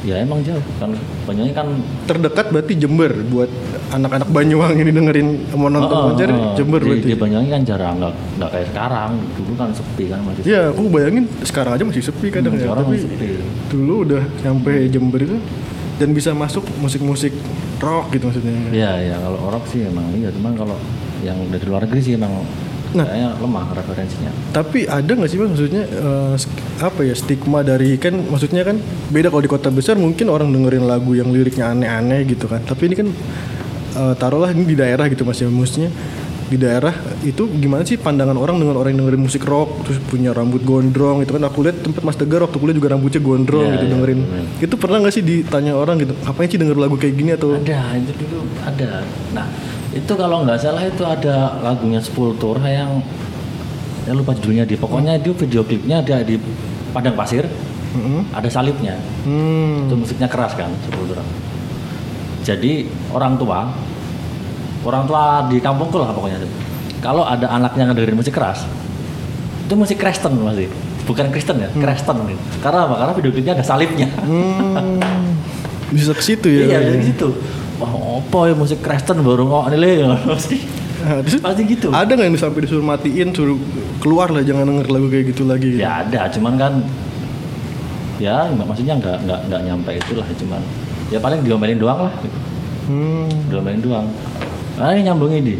ya 0.00 0.16
emang 0.16 0.40
jauh 0.40 0.62
kan 0.76 0.90
Banyuwangi 1.22 1.52
kan 1.52 1.68
terdekat 2.04 2.48
berarti 2.48 2.72
Jember 2.74 3.12
buat 3.24 3.50
anak-anak 3.90 4.28
Banyuwangi 4.28 4.80
ini 4.80 4.90
dengerin 4.90 5.28
mau 5.52 5.68
nonton 5.68 5.90
Oh, 5.90 6.00
oh, 6.00 6.04
konser 6.08 6.28
oh. 6.30 6.54
Jember 6.54 6.80
di, 6.80 6.86
berarti. 6.88 7.06
di 7.06 7.16
Banyuwangi 7.16 7.50
kan 7.50 7.62
jarang 7.62 7.94
nggak 7.98 8.12
nggak 8.36 8.50
kayak 8.50 8.66
sekarang 8.68 9.10
dulu 9.34 9.52
kan 9.54 9.68
sepi 9.70 10.04
kan 10.06 10.18
masih 10.22 10.42
Iya, 10.42 10.62
aku 10.70 10.80
bayangin 10.88 11.24
sekarang 11.42 11.72
aja 11.74 11.84
masih 11.84 12.02
sepi 12.02 12.26
kadang 12.28 12.52
Hmm, 12.52 12.62
ya. 12.62 12.72
Tapi 12.72 12.96
sepi. 12.98 13.28
dulu 13.68 13.94
udah 14.04 14.22
sampai 14.40 14.88
Jember 14.88 15.20
itu 15.20 15.36
dan 15.96 16.08
bisa 16.10 16.32
masuk 16.32 16.64
musik-musik 16.78 17.32
rock 17.76 18.08
gitu 18.10 18.24
maksudnya. 18.26 18.56
Iya 18.70 18.92
ya 19.04 19.16
kalau 19.18 19.38
orang 19.42 19.62
sih 19.66 19.84
emang 19.84 20.08
iya 20.14 20.28
cuman 20.30 20.52
kalau 20.54 20.76
yang 21.20 21.36
dari 21.52 21.64
luar 21.64 21.84
negeri 21.84 22.00
sih 22.00 22.16
emang 22.16 22.32
Nah. 22.90 23.06
kayaknya 23.06 23.38
lemah 23.38 23.64
referensinya. 23.70 24.30
Tapi 24.50 24.82
ada 24.84 25.06
nggak 25.06 25.30
sih 25.30 25.38
mas 25.38 25.48
maksudnya 25.48 25.82
sk- 26.34 26.50
apa 26.78 27.00
ya 27.02 27.14
stigma 27.14 27.62
dari 27.62 27.94
kan 27.94 28.18
maksudnya 28.18 28.62
kan 28.62 28.82
beda 29.06 29.30
kalau 29.30 29.40
di 29.40 29.48
kota 29.48 29.70
besar 29.70 29.94
mungkin 29.94 30.26
orang 30.26 30.50
dengerin 30.50 30.82
lagu 30.82 31.14
yang 31.14 31.30
liriknya 31.30 31.70
aneh-aneh 31.70 32.26
gitu 32.26 32.44
kan. 32.44 32.58
Tapi 32.60 32.82
ini 32.84 32.94
kan 32.94 33.08
eh, 33.94 34.14
taruhlah 34.16 34.50
ini 34.50 34.64
di 34.64 34.74
daerah 34.74 35.06
gitu 35.06 35.22
mas 35.22 35.38
ya. 35.38 35.46
Maksudnya 35.46 35.86
di 36.50 36.58
daerah 36.58 36.90
itu 37.22 37.46
gimana 37.46 37.86
sih 37.86 37.94
pandangan 37.94 38.34
orang 38.34 38.58
dengan 38.58 38.74
orang 38.74 38.90
yang 38.90 39.06
dengerin 39.06 39.22
musik 39.22 39.46
rock 39.46 39.86
terus 39.86 40.02
punya 40.02 40.34
rambut 40.34 40.66
gondrong 40.66 41.22
itu 41.22 41.30
kan. 41.30 41.46
Aku 41.46 41.62
lihat 41.62 41.78
tempat 41.78 42.02
Mas 42.02 42.18
Tegar 42.18 42.42
waktu 42.42 42.58
kuliah 42.58 42.74
juga 42.74 42.90
rambutnya 42.90 43.22
gondrong 43.22 43.70
Iya, 43.70 43.74
gitu 43.78 43.84
iya, 43.86 43.92
dengerin. 43.94 44.20
bener. 44.26 44.44
itu 44.58 44.74
pernah 44.74 44.96
nggak 44.98 45.14
sih 45.14 45.22
ditanya 45.22 45.78
orang 45.78 46.02
gitu 46.02 46.10
ngapain 46.18 46.50
sih 46.50 46.58
denger 46.58 46.74
lagu 46.74 46.98
kayak 46.98 47.14
gini? 47.14 47.30
Atau 47.32 47.54
ada 47.54 47.94
itu 47.94 48.12
dulu 48.18 48.42
ada. 48.60 49.06
Nah 49.30 49.46
itu 49.90 50.12
kalau 50.14 50.46
nggak 50.46 50.58
salah 50.58 50.86
itu 50.86 51.02
ada 51.02 51.58
lagunya 51.60 51.98
Sepultura 51.98 52.62
yang 52.64 53.02
saya 54.02 54.14
lupa 54.14 54.32
judulnya 54.32 54.62
dia 54.62 54.78
pokoknya 54.78 55.18
itu 55.18 55.34
video 55.34 55.62
klipnya 55.62 55.98
dia 56.00 56.22
di 56.22 56.38
padang 56.90 57.14
pasir 57.14 57.46
Mm-mm. 57.90 58.30
ada 58.30 58.46
salibnya 58.46 58.94
Hmm. 59.26 59.86
itu 59.86 59.94
musiknya 59.94 60.30
keras 60.30 60.54
kan 60.54 60.70
Sepultura 60.86 61.20
jadi 62.40 62.86
orang 63.10 63.34
tua 63.36 63.68
orang 64.80 65.04
tua 65.04 65.44
di 65.50 65.58
kampungku 65.58 65.98
lah 65.98 66.14
pokoknya 66.14 66.38
itu 66.38 66.48
kalau 67.02 67.26
ada 67.26 67.50
anaknya 67.50 67.90
ngedengerin 67.90 68.16
musik 68.16 68.32
keras 68.32 68.64
itu 69.66 69.74
musik 69.74 69.98
Kristen 69.98 70.38
masih 70.38 70.70
bukan 71.04 71.28
Kristen 71.28 71.58
ya 71.58 71.68
Kristen 71.74 72.16
gitu. 72.24 72.40
karena 72.62 72.86
apa 72.86 72.94
karena 72.96 73.12
video 73.12 73.30
klipnya 73.34 73.52
ada 73.58 73.66
salibnya 73.66 74.06
Hmm. 74.22 75.02
Bisa 75.90 76.14
ke 76.14 76.22
situ 76.22 76.46
ya. 76.46 76.62
iya 76.70 76.78
jadi 76.86 77.02
gitu 77.02 77.34
wah 77.80 77.92
apa 78.20 78.38
ya 78.46 78.54
musik 78.54 78.78
Kristen 78.78 79.24
baru 79.24 79.48
pasti 80.28 80.60
Nah, 81.00 81.24
terus 81.24 81.40
pasti 81.40 81.64
gitu 81.64 81.88
Ada 81.88 82.12
nggak 82.12 82.28
yang 82.28 82.36
sampai 82.36 82.60
disuruh 82.60 82.84
matiin, 82.84 83.32
suruh 83.32 83.56
keluar 84.04 84.28
lah, 84.28 84.44
jangan 84.44 84.68
denger 84.68 84.92
lagu 84.92 85.08
kayak 85.08 85.32
gitu 85.32 85.48
lagi. 85.48 85.72
gitu? 85.72 85.80
ya 85.80 86.04
ada 86.04 86.28
cuman 86.28 86.60
kan 86.60 86.72
ya 88.20 88.52
maksudnya 88.52 89.00
nggak 89.00 89.16
nggak 89.24 89.40
nggak 89.48 89.60
nyampe 89.64 89.90
itulah 89.96 90.28
cuman 90.28 90.60
ya 91.08 91.16
paling 91.16 91.40
diomelin 91.40 91.80
doang 91.80 92.04
lah 92.04 92.12
gitu. 92.20 92.38
Hmm. 92.92 93.32
diomelin 93.48 93.80
doang 93.80 94.06
ah 94.76 94.92
ini 94.92 95.08
nyambung 95.08 95.32
ini 95.32 95.56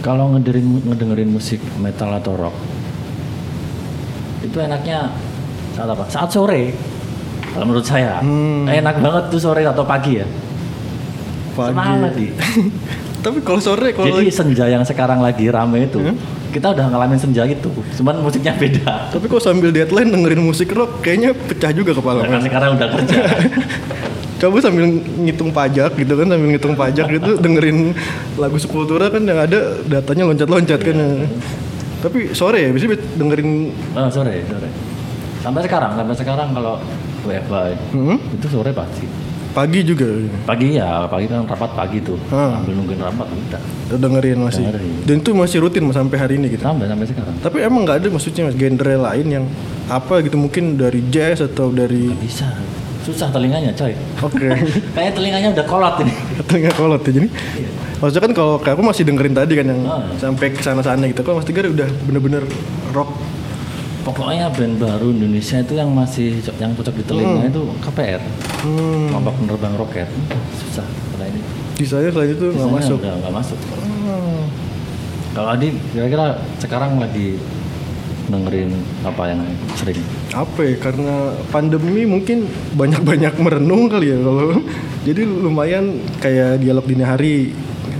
kalau 0.00 0.32
ngedengerin 0.32 0.88
ngedengerin 0.88 1.28
musik 1.28 1.60
metal 1.76 2.08
atau 2.16 2.32
rock 2.32 2.56
itu 4.40 4.56
enaknya 4.56 5.12
saat 5.76 5.88
apa 5.88 6.04
saat 6.08 6.32
sore 6.32 6.72
kalau 7.52 7.68
menurut 7.68 7.84
saya 7.84 8.24
Hmm. 8.24 8.64
enak 8.64 9.04
banget 9.04 9.24
tuh 9.28 9.40
sore 9.40 9.68
atau 9.68 9.84
pagi 9.84 10.16
ya 10.16 10.26
Pagi. 11.54 11.70
semangat 11.70 12.12
di 12.12 12.26
Tapi 13.24 13.40
kalau 13.40 13.56
sore 13.56 13.88
kalau 13.90 14.12
jadi 14.12 14.20
lagi- 14.20 14.34
senja 14.34 14.64
yang 14.66 14.82
sekarang 14.82 15.18
lagi 15.18 15.48
rame 15.48 15.86
itu 15.86 15.96
Hmm? 15.96 16.18
kita 16.50 16.70
udah 16.70 16.86
ngalamin 16.86 17.16
senja 17.16 17.42
itu 17.42 17.66
cuman 17.96 18.20
musiknya 18.20 18.54
beda 18.54 19.10
tapi 19.10 19.26
kalau 19.26 19.40
sambil 19.40 19.70
deadline 19.70 20.06
dengerin 20.06 20.38
musik 20.40 20.70
rock 20.70 21.00
kayaknya 21.00 21.32
pecah 21.32 21.70
juga 21.70 21.90
kepala. 21.92 22.22
karena 22.22 22.38
sekarang 22.40 22.70
udah 22.74 22.88
kerja 22.90 23.16
Coba 24.34 24.60
sambil 24.60 24.84
ngitung 25.16 25.50
pajak 25.50 25.94
gitu 25.94 26.14
kan, 26.14 26.26
sambil 26.26 26.48
ngitung 26.48 26.74
pajak 26.74 27.06
gitu 27.08 27.38
dengerin 27.38 27.96
lagu 28.36 28.54
Sepultura 28.54 29.08
kan 29.08 29.22
yang 29.22 29.40
ada 29.40 29.78
datanya 29.82 30.26
loncat-loncat 30.26 30.78
kan. 30.78 30.92
Iya. 30.92 31.26
Tapi 32.02 32.18
sore 32.30 32.60
ya, 32.60 32.70
bisa 32.70 32.84
dengerin 33.14 33.72
oh, 33.94 34.10
sore 34.12 34.44
sore 34.44 34.68
sampai 35.40 35.60
sekarang 35.60 35.96
sampai 35.96 36.14
sekarang 36.14 36.48
kalau 36.50 36.76
WFH 37.22 37.54
Hmm? 37.90 38.18
itu 38.30 38.46
sore 38.46 38.70
pasti 38.70 39.06
pagi 39.54 39.80
juga. 39.80 40.10
pagi 40.42 40.74
ya 40.74 41.06
pagi 41.06 41.24
kan 41.24 41.46
rapat 41.46 41.70
pagi 41.72 41.98
tuh 42.02 42.18
Ah. 42.28 42.58
sambil 42.58 42.74
nungguin 42.74 42.98
rapat 42.98 43.26
udah 43.30 43.62
Dengerin 43.94 44.38
masih. 44.40 44.66
Dengerin. 44.66 44.92
Dan 45.04 45.16
itu 45.20 45.30
masih 45.30 45.58
rutin 45.60 45.82
Mas, 45.82 45.94
sampai 45.94 46.16
hari 46.18 46.34
ini 46.34 46.50
gitu. 46.50 46.60
sampai 46.60 46.84
sampai 46.84 47.06
sekarang 47.06 47.34
Tapi 47.38 47.56
emang 47.62 47.86
nggak 47.86 47.96
ada 48.02 48.08
maksudnya 48.10 48.42
mas 48.44 48.56
genre 48.56 48.94
lain 48.98 49.26
yang 49.30 49.44
apa 49.86 50.14
gitu 50.20 50.34
mungkin 50.34 50.74
dari 50.74 51.04
jazz 51.08 51.38
atau 51.38 51.70
dari 51.70 52.10
bisa 52.16 52.48
susah 53.00 53.28
telinganya 53.28 53.70
coy 53.70 53.92
oke 54.18 54.46
kayak 54.96 55.12
telinganya 55.12 55.52
udah 55.52 55.64
kolot 55.64 55.94
ini 56.00 56.12
telinga 56.48 56.72
kolot 56.72 57.04
ya 57.04 57.12
jadi 57.14 57.28
maksudnya 57.94 58.22
kan 58.24 58.32
kalau 58.32 58.54
kayak 58.58 58.74
aku 58.74 58.82
masih 58.82 59.04
dengerin 59.04 59.36
tadi 59.36 59.52
kan 59.54 59.66
yang 59.68 59.80
Ah. 59.84 60.00
sampai 60.16 60.50
ke 60.50 60.60
sana 60.60 60.80
sana 60.80 61.04
gitu 61.04 61.20
kalau 61.20 61.36
Mas 61.36 61.44
Tigar 61.44 61.68
udah 61.68 61.84
bener-bener 62.02 62.42
rock 62.90 63.12
pokoknya 64.04 64.52
band 64.52 64.76
baru 64.76 65.08
Indonesia 65.10 65.56
itu 65.64 65.74
yang 65.74 65.90
masih 65.96 66.38
yang 66.60 66.76
cocok 66.76 66.94
di 67.00 67.04
telinga 67.08 67.48
itu 67.48 67.62
KPR 67.80 68.20
hmm. 68.62 69.08
kelompok 69.10 69.34
penerbang 69.40 69.74
roket. 69.80 70.08
Susah 70.60 70.84
kalau 70.84 71.26
ini. 71.26 71.40
Sisanya 71.80 72.10
selain 72.12 72.30
itu 72.36 72.46
nggak 72.52 72.70
masuk? 72.70 72.98
nggak 73.00 73.34
masuk. 73.34 73.58
Hmm. 73.82 74.46
kalau 75.34 75.48
Adi 75.56 75.74
kira-kira 75.90 76.38
sekarang 76.62 77.00
lagi 77.02 77.40
dengerin 78.28 78.70
apa 79.04 79.22
yang 79.32 79.40
sering? 79.76 80.00
Apa 80.32 80.60
ya 80.64 80.76
karena 80.78 81.32
pandemi 81.50 82.04
mungkin 82.04 82.48
banyak-banyak 82.76 83.34
merenung 83.40 83.88
kali 83.88 84.12
ya 84.12 84.18
kalau 84.20 84.60
jadi 85.08 85.22
lumayan 85.26 85.98
kayak 86.20 86.60
dialog 86.60 86.84
dini 86.84 87.04
hari 87.04 87.34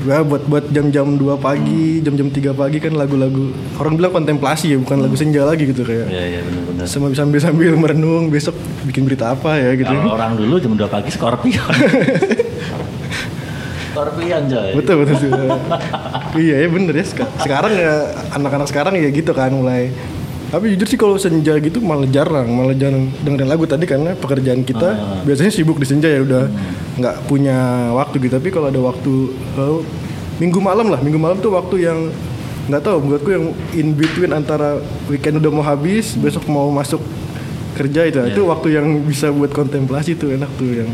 ya 0.05 0.21
buat 0.21 0.43
buat 0.45 0.65
jam-jam 0.69 1.17
2 1.17 1.39
pagi 1.39 2.01
jam-jam 2.01 2.29
3 2.29 2.53
pagi 2.53 2.77
kan 2.79 2.93
lagu-lagu 2.93 3.51
orang 3.81 3.97
bilang 3.97 4.13
kontemplasi 4.13 4.73
ya 4.73 4.79
bukan 4.79 5.01
lagu 5.01 5.17
senja 5.17 5.43
lagi 5.43 5.65
gitu 5.65 5.81
kayak 5.81 6.07
ya 6.09 6.23
ya 6.29 6.41
benar-benar. 6.45 6.85
sambil 6.85 7.17
sambil 7.17 7.41
sambil 7.41 7.73
merenung 7.75 8.29
besok 8.29 8.53
bikin 8.85 9.05
berita 9.05 9.33
apa 9.33 9.57
ya 9.57 9.73
gitu. 9.75 9.89
Kalau 9.89 10.13
orang 10.13 10.37
dulu 10.37 10.61
jam 10.61 10.77
2 10.77 10.85
pagi 10.87 11.09
Scorpion. 11.09 11.65
Scorpion 13.95 14.43
coy. 14.51 14.71
Betul 14.75 14.95
betul 15.07 15.17
sih. 15.23 15.31
iya 16.43 16.67
ya 16.67 16.69
bener 16.69 16.95
ya. 16.99 17.05
Sek- 17.07 17.33
sekarang 17.41 17.73
ya 17.79 17.93
anak-anak 18.35 18.67
sekarang 18.67 18.95
ya 18.99 19.09
gitu 19.09 19.31
kan 19.31 19.55
mulai 19.55 19.95
tapi 20.55 20.71
jujur 20.71 20.87
sih 20.87 20.95
kalau 20.95 21.19
senja 21.19 21.59
gitu 21.59 21.83
malah 21.83 22.07
jarang 22.07 22.47
malah 22.47 22.71
jarang 22.73 23.11
dengerin 23.21 23.51
lagu 23.51 23.67
tadi 23.67 23.85
karena 23.85 24.15
pekerjaan 24.15 24.63
kita 24.63 24.87
Ah. 24.87 25.19
biasanya 25.27 25.51
sibuk 25.51 25.77
di 25.77 25.85
senja 25.85 26.07
ya 26.07 26.23
udah 26.23 26.47
nggak 26.95 27.27
punya 27.27 27.91
waktu 27.91 28.23
gitu. 28.23 28.39
Tapi 28.39 28.55
kalau 28.55 28.71
ada 28.71 28.79
waktu 28.79 29.13
eh, 29.35 29.79
minggu 30.39 30.63
malam 30.63 30.87
lah 30.87 31.03
minggu 31.03 31.19
malam 31.19 31.43
tuh 31.43 31.51
waktu 31.51 31.83
yang 31.83 31.99
nggak 32.65 32.81
tahu 32.81 32.97
buatku 33.03 33.29
yang 33.29 33.45
in 33.75 33.93
between 33.93 34.31
antara 34.31 34.79
weekend 35.05 35.37
udah 35.37 35.51
mau 35.51 35.61
habis 35.61 36.15
besok 36.15 36.47
mau 36.47 36.71
masuk 36.71 37.03
kerja 37.75 38.07
itu 38.07 38.23
itu 38.23 38.41
waktu 38.47 38.79
yang 38.79 38.87
bisa 39.03 39.35
buat 39.35 39.51
kontemplasi 39.51 40.15
tuh 40.15 40.31
enak 40.33 40.51
tuh 40.55 40.71
yang. 40.71 40.91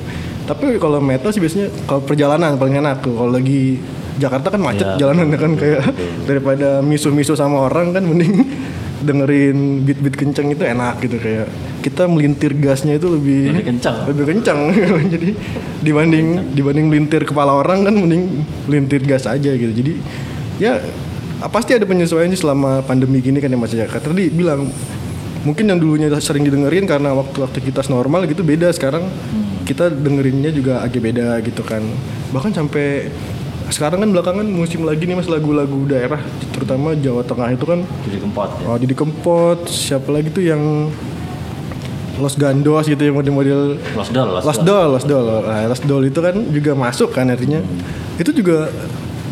Tapi 0.48 0.80
kalau 0.80 0.98
metal 0.98 1.28
sih 1.28 1.38
biasanya 1.38 1.68
kalau 1.84 2.00
perjalanan 2.00 2.56
paling 2.56 2.80
enak 2.80 3.04
tuh. 3.04 3.12
Kalau 3.12 3.30
lagi 3.30 3.76
Jakarta 4.16 4.52
kan 4.52 4.60
macet 4.60 4.84
Iya, 4.84 4.96
jalanan 5.00 5.32
kan 5.32 5.52
kayak 5.56 5.80
daripada 6.24 6.80
misu-misu 6.80 7.32
sama 7.32 7.64
orang 7.64 7.92
kan 7.92 8.04
mending 8.04 8.44
dengerin 9.00 9.82
beat-beat 9.82 10.16
kenceng 10.16 10.52
itu 10.52 10.60
enak 10.60 11.00
gitu 11.00 11.16
kayak 11.16 11.48
kita 11.80 12.04
melintir 12.04 12.52
gasnya 12.52 13.00
itu 13.00 13.08
lebih 13.08 13.56
Lebih 13.56 13.66
kencang. 13.72 13.96
lebih 14.04 14.24
kencang 14.36 14.58
jadi 15.16 15.28
dibanding 15.80 16.26
dibanding 16.52 16.86
melintir 16.92 17.24
kepala 17.24 17.56
orang 17.56 17.88
kan 17.88 17.94
mending 17.96 18.44
melintir 18.68 19.00
gas 19.02 19.24
aja 19.24 19.50
gitu. 19.56 19.72
Jadi 19.72 19.96
ya 20.60 20.76
pasti 21.48 21.72
ada 21.72 21.88
penyesuaian 21.88 22.28
sih 22.28 22.44
selama 22.44 22.84
pandemi 22.84 23.24
gini 23.24 23.40
kan 23.40 23.48
ya 23.48 23.56
Mas 23.56 23.72
Jaka 23.72 23.96
tadi 23.96 24.28
bilang 24.28 24.68
mungkin 25.40 25.64
yang 25.72 25.80
dulunya 25.80 26.12
sering 26.20 26.44
didengerin 26.44 26.84
karena 26.84 27.16
waktu 27.16 27.40
aktivitas 27.40 27.88
normal 27.88 28.28
gitu 28.28 28.44
beda. 28.44 28.68
Sekarang 28.76 29.08
kita 29.64 29.88
dengerinnya 29.88 30.52
juga 30.52 30.84
agak 30.84 31.00
beda 31.00 31.40
gitu 31.40 31.64
kan. 31.64 31.80
Bahkan 32.36 32.52
sampai 32.52 33.08
sekarang 33.70 34.02
kan 34.02 34.10
belakangan 34.10 34.46
musim 34.46 34.82
lagi 34.82 35.06
nih 35.06 35.14
mas 35.14 35.30
lagu-lagu 35.30 35.86
daerah 35.86 36.18
terutama 36.50 36.92
Jawa 36.98 37.22
Tengah 37.22 37.54
itu 37.54 37.64
kan 37.64 37.80
jadi 38.04 38.18
kempot 38.18 38.50
ya 38.58 38.66
Oh, 38.66 38.76
Didi 38.78 38.94
Kempot, 38.94 39.58
siapa 39.66 40.10
lagi 40.10 40.28
tuh 40.30 40.42
yang 40.42 40.90
Los 42.20 42.36
Gandos 42.36 42.84
gitu 42.84 43.00
yang 43.00 43.16
model-model 43.16 43.80
Lost 43.96 44.12
Lost 44.12 44.60
Doll. 44.60 44.68
Doll, 44.68 44.88
Lost 44.92 45.06
Doll. 45.08 45.26
Nah, 45.40 45.64
Lost 45.72 45.84
Doll 45.88 46.04
itu 46.04 46.20
kan 46.20 46.36
juga 46.52 46.76
masuk 46.76 47.16
kan 47.16 47.32
artinya. 47.32 47.64
Hmm. 47.64 48.20
Itu 48.20 48.36
juga 48.36 48.68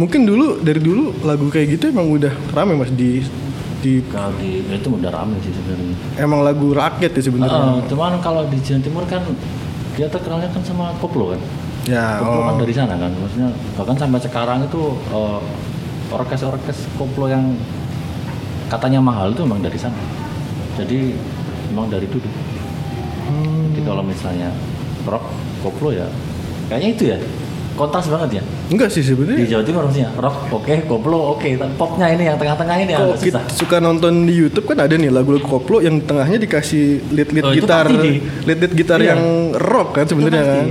mungkin 0.01 0.25
dulu 0.25 0.63
dari 0.65 0.81
dulu 0.81 1.13
lagu 1.21 1.53
kayak 1.53 1.77
gitu 1.77 1.93
emang 1.93 2.09
udah 2.09 2.33
rame 2.55 2.79
Mas 2.79 2.89
di 2.95 3.21
di 3.79 4.03
kalau 4.11 4.35
di 4.39 4.63
itu 4.65 4.89
udah 4.91 5.11
rame 5.11 5.39
sih 5.43 5.53
sebenarnya 5.55 5.95
emang 6.19 6.41
lagu 6.43 6.71
rakyat 6.73 7.11
ya 7.15 7.23
sebenarnya. 7.23 7.61
Ah, 7.61 7.83
cuman 7.87 8.19
kalau 8.25 8.43
di 8.49 8.59
Jawa 8.63 8.81
Timur 8.81 9.05
kan 9.07 9.23
dia 9.99 10.07
terkenalnya 10.07 10.49
kan 10.55 10.63
sama 10.63 10.95
koplo 11.03 11.35
kan 11.35 11.41
ya, 11.89 12.05
koplo 12.19 12.41
kan 12.43 12.55
oh. 12.55 12.61
dari 12.61 12.75
sana 12.75 12.95
kan 12.95 13.11
maksudnya 13.11 13.49
bahkan 13.75 13.97
sampai 13.97 14.21
sekarang 14.21 14.59
itu 14.63 14.83
eh, 15.09 15.41
orkes-orkes 16.11 16.79
koplo 16.95 17.27
yang 17.27 17.57
katanya 18.69 19.01
mahal 19.01 19.33
itu 19.33 19.43
memang 19.43 19.61
dari 19.61 19.77
sana 19.77 19.97
jadi 20.77 21.17
memang 21.69 21.89
dari 21.89 22.07
dulu 22.07 22.29
Hmm. 23.29 23.69
jadi 23.69 23.85
kalau 23.85 24.01
misalnya 24.01 24.49
rock 25.05 25.21
koplo 25.61 25.93
ya 25.93 26.09
kayaknya 26.65 26.89
itu 26.91 27.05
ya 27.07 27.19
kontras 27.75 28.09
banget 28.09 28.41
ya 28.41 28.43
Enggak 28.69 28.89
sih 28.89 29.01
di 29.01 29.07
sebenarnya. 29.07 29.45
Jawa 29.47 29.63
Timur 29.63 29.83
maksudnya 29.85 30.11
rock 30.17 30.37
oke 30.51 30.75
koplo 30.85 31.19
oke 31.33 31.49
tapi 31.55 31.73
popnya 31.77 32.09
ini 32.09 32.25
yang 32.25 32.37
tengah-tengah 32.37 32.77
ini 32.79 32.91
yang 32.91 33.01
Kalau 33.03 33.15
kita 33.15 33.41
susah 33.45 33.53
suka 33.55 33.77
nonton 33.79 34.25
di 34.25 34.33
YouTube 34.33 34.65
kan 34.65 34.81
ada 34.81 34.97
nih 34.97 35.09
lagu-lagu 35.09 35.45
koplo 35.45 35.79
yang 35.79 36.01
tengahnya 36.01 36.41
dikasih 36.41 37.05
lead-lead 37.11 37.45
Oh, 37.45 37.53
gitar, 37.53 37.85
di- 37.87 38.25
lead-lead 38.43 38.73
gitar 38.75 38.99
Iya. 38.99 39.13
yang 39.13 39.21
rock 39.55 39.89
kan 39.95 40.05
sebenarnya 40.05 40.43
kan. 40.43 40.67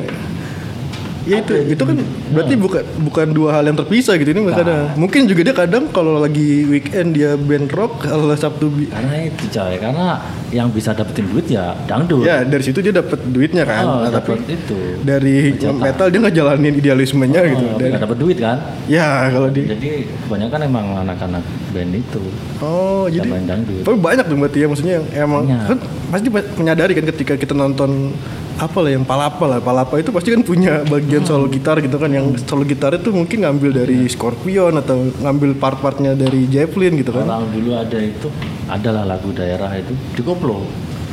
Ya 1.28 1.38
itu, 1.38 1.54
itu 1.68 1.84
kan 1.84 1.96
berarti 2.30 2.54
Nah. 2.54 2.62
bukan 2.62 2.84
bukan 3.04 3.28
dua 3.30 3.50
hal 3.52 3.63
yang 3.63 3.76
terpisah 3.76 4.16
gitu 4.16 4.30
ini 4.30 4.48
kadang. 4.48 4.96
Mungkin 4.96 5.28
juga 5.28 5.42
dia 5.44 5.56
kadang 5.58 5.84
kalau 5.88 6.18
lagi 6.18 6.63
weekend 6.66 7.12
dia 7.12 7.36
band 7.36 7.68
rock, 7.70 8.02
kalau 8.02 8.32
Sabtu 8.32 8.68
bi- 8.68 8.88
karena 8.88 9.28
itu 9.28 9.44
coy 9.46 9.76
karena 9.76 10.08
yang 10.48 10.68
bisa 10.70 10.92
dapetin 10.92 11.28
duit 11.28 11.46
ya 11.46 11.76
dangdut 11.84 12.24
ya 12.24 12.42
dari 12.42 12.63
situ 12.63 12.80
dia 12.80 12.96
dapat 12.96 13.20
duitnya 13.26 13.63
kan. 13.63 13.84
oh, 13.84 14.00
Nah, 14.00 14.10
tapi 14.10 14.40
dapet 14.40 14.56
itu 14.56 14.80
dari 15.02 15.52
Bercetak. 15.52 15.76
metal 15.78 16.08
dia 16.08 16.20
nggak 16.22 16.36
jalanin 16.38 16.74
idealismenya 16.74 17.42
gitu. 17.46 17.66
oh, 17.66 17.76
Dan- 17.76 17.90
nggak 17.90 18.04
dapet 18.04 18.18
duit 18.18 18.38
kan 18.38 18.58
ya 18.88 19.08
kalau 19.28 19.50
di 19.50 19.62
jadi 19.66 19.90
kebanyakan 20.24 20.60
emang 20.63 20.86
anak-anak 21.02 21.44
band 21.70 21.92
itu 21.94 22.24
Oh, 22.58 23.06
jadi 23.06 23.28
main 23.28 23.44
dangdut 23.44 23.84
tapi 23.84 23.98
banyak 23.98 24.26
dong 24.26 24.40
berarti 24.40 24.58
ya 24.58 24.68
maksudnya 24.68 24.94
yang 24.96 25.06
emang 25.22 25.44
Banyak. 25.44 25.66
kan 25.68 25.78
pasti 26.08 26.28
menyadari 26.56 26.92
kan 26.94 27.06
ketika 27.06 27.34
kita 27.36 27.52
nonton 27.52 28.16
apa 28.58 28.78
lah 28.82 28.89
yang 28.89 29.06
palapa 29.06 29.46
lah 29.46 29.62
palapa 29.62 30.02
itu 30.02 30.10
pasti 30.10 30.34
kan 30.34 30.41
punya 30.41 30.82
bagian 30.89 31.22
solo 31.22 31.46
gitar 31.46 31.78
gitu 31.78 32.02
kan 32.02 32.10
yang 32.10 32.34
solo 32.41 32.65
gitar 32.65 32.98
itu 32.98 33.13
mungkin 33.13 33.46
ngambil 33.46 33.86
dari 33.86 34.10
Scorpion 34.10 34.74
atau 34.82 35.13
ngambil 35.22 35.62
part-partnya 35.62 36.17
dari 36.17 36.50
Zeppelin 36.50 36.98
gitu 36.98 37.13
kan 37.13 37.30
Orang 37.30 37.54
dulu 37.54 37.78
ada 37.78 38.02
itu 38.02 38.34
adalah 38.65 39.06
lagu 39.06 39.30
daerah 39.30 39.70
itu 39.78 39.93
dikoplo 40.17 40.65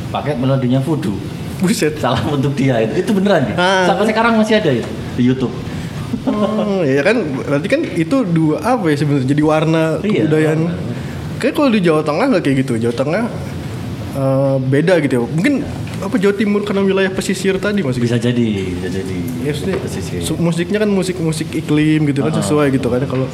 pakai 0.09 0.33
melodinya 0.37 0.81
voodoo. 0.81 1.13
buset 1.55 1.95
Salam 2.03 2.35
untuk 2.35 2.51
dia 2.51 2.83
itu. 2.83 2.99
Itu 2.99 3.11
beneran. 3.15 3.55
Ah. 3.55 3.87
Sampai 3.87 4.11
sekarang 4.11 4.35
masih 4.35 4.59
ada 4.59 4.71
itu 4.75 4.91
di 5.15 5.23
YouTube. 5.23 5.53
Oh, 6.27 6.83
ya 6.83 6.99
kan 6.99 7.15
berarti 7.45 7.67
kan 7.71 7.81
itu 7.95 8.27
dua 8.27 8.59
apa 8.63 8.91
ya 8.91 8.95
sebenarnya 8.99 9.27
jadi 9.29 9.43
warna 9.43 9.83
Iya, 10.03 10.25
kebudayaan. 10.27 10.59
Kayak 11.39 11.53
kalau 11.55 11.69
di 11.71 11.79
Jawa 11.83 12.01
Tengah 12.03 12.25
nggak 12.31 12.43
kayak 12.43 12.57
gitu. 12.67 12.73
Jawa 12.75 12.95
Tengah 12.95 13.23
eh, 14.19 14.55
beda 14.67 14.93
gitu 14.99 15.13
ya. 15.15 15.21
Mungkin 15.31 15.53
apa 15.97 16.15
Jawa 16.15 16.35
Timur 16.35 16.61
karena 16.61 16.81
wilayah 16.81 17.07
pesisir 17.07 17.55
tadi 17.55 17.79
masih 17.79 18.03
Bisa 18.03 18.17
jadi, 18.17 18.49
bisa 18.73 18.89
jadi. 18.91 19.17
Ya, 19.41 19.53
Pesisir. 19.55 20.19
musiknya 20.35 20.79
kan 20.79 20.89
musik 20.89 21.15
musik 21.17 21.47
iklim 21.51 22.03
gitu 22.05 22.19
kan 22.19 22.33
Ah, 22.33 22.39
sesuai 22.39 22.73
gitu 22.73 22.87
kan 22.87 22.99
kalau 23.05 23.27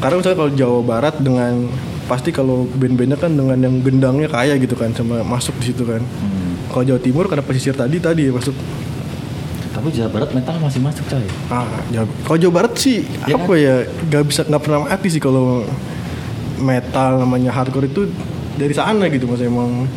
karena 0.00 0.14
misalnya 0.16 0.38
kalau 0.38 0.52
Jawa 0.52 0.80
Barat 0.80 1.14
dengan 1.20 1.68
pasti 2.08 2.32
kalau 2.32 2.64
band-bandnya 2.66 3.14
kan 3.14 3.30
dengan 3.30 3.58
yang 3.60 3.74
gendangnya 3.80 4.26
kaya 4.26 4.56
gitu 4.56 4.74
kan 4.74 4.90
sama 4.96 5.20
masuk 5.20 5.54
di 5.60 5.70
situ 5.70 5.84
kan. 5.84 6.00
Hmm. 6.00 6.56
Kalau 6.72 6.84
Jawa 6.86 7.00
Timur 7.00 7.24
karena 7.28 7.44
pesisir 7.44 7.76
tadi 7.76 8.00
tadi 8.00 8.26
ya 8.26 8.32
masuk. 8.32 8.56
Tapi 9.70 9.86
Jawa 9.92 10.08
Barat 10.10 10.30
metal 10.32 10.56
masih 10.58 10.80
masuk 10.82 11.04
coy. 11.06 11.22
Ah, 11.48 11.68
Jawa, 11.92 12.08
kalau 12.24 12.38
Jawa 12.40 12.52
Barat 12.64 12.72
sih 12.74 13.04
Ya 13.28 13.36
apa 13.36 13.52
ya 13.54 13.74
nggak 14.08 14.22
bisa 14.26 14.40
nggak 14.42 14.62
pernah 14.62 14.80
mati 14.84 15.08
sih 15.08 15.20
kalau 15.20 15.62
metal 16.58 17.20
namanya 17.20 17.52
hardcore 17.52 17.88
itu 17.88 18.08
dari 18.56 18.72
sana 18.72 19.08
gitu 19.08 19.24
mas 19.24 19.40
emang 19.40 19.88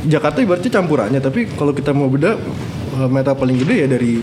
Jakarta 0.00 0.40
ibaratnya 0.40 0.72
campurannya 0.72 1.20
tapi 1.20 1.44
kalau 1.50 1.72
kita 1.72 1.92
mau 1.92 2.08
beda 2.08 2.36
eh, 2.96 3.08
metal 3.08 3.36
paling 3.36 3.60
gede 3.60 3.84
ya 3.84 3.88
dari 3.88 4.20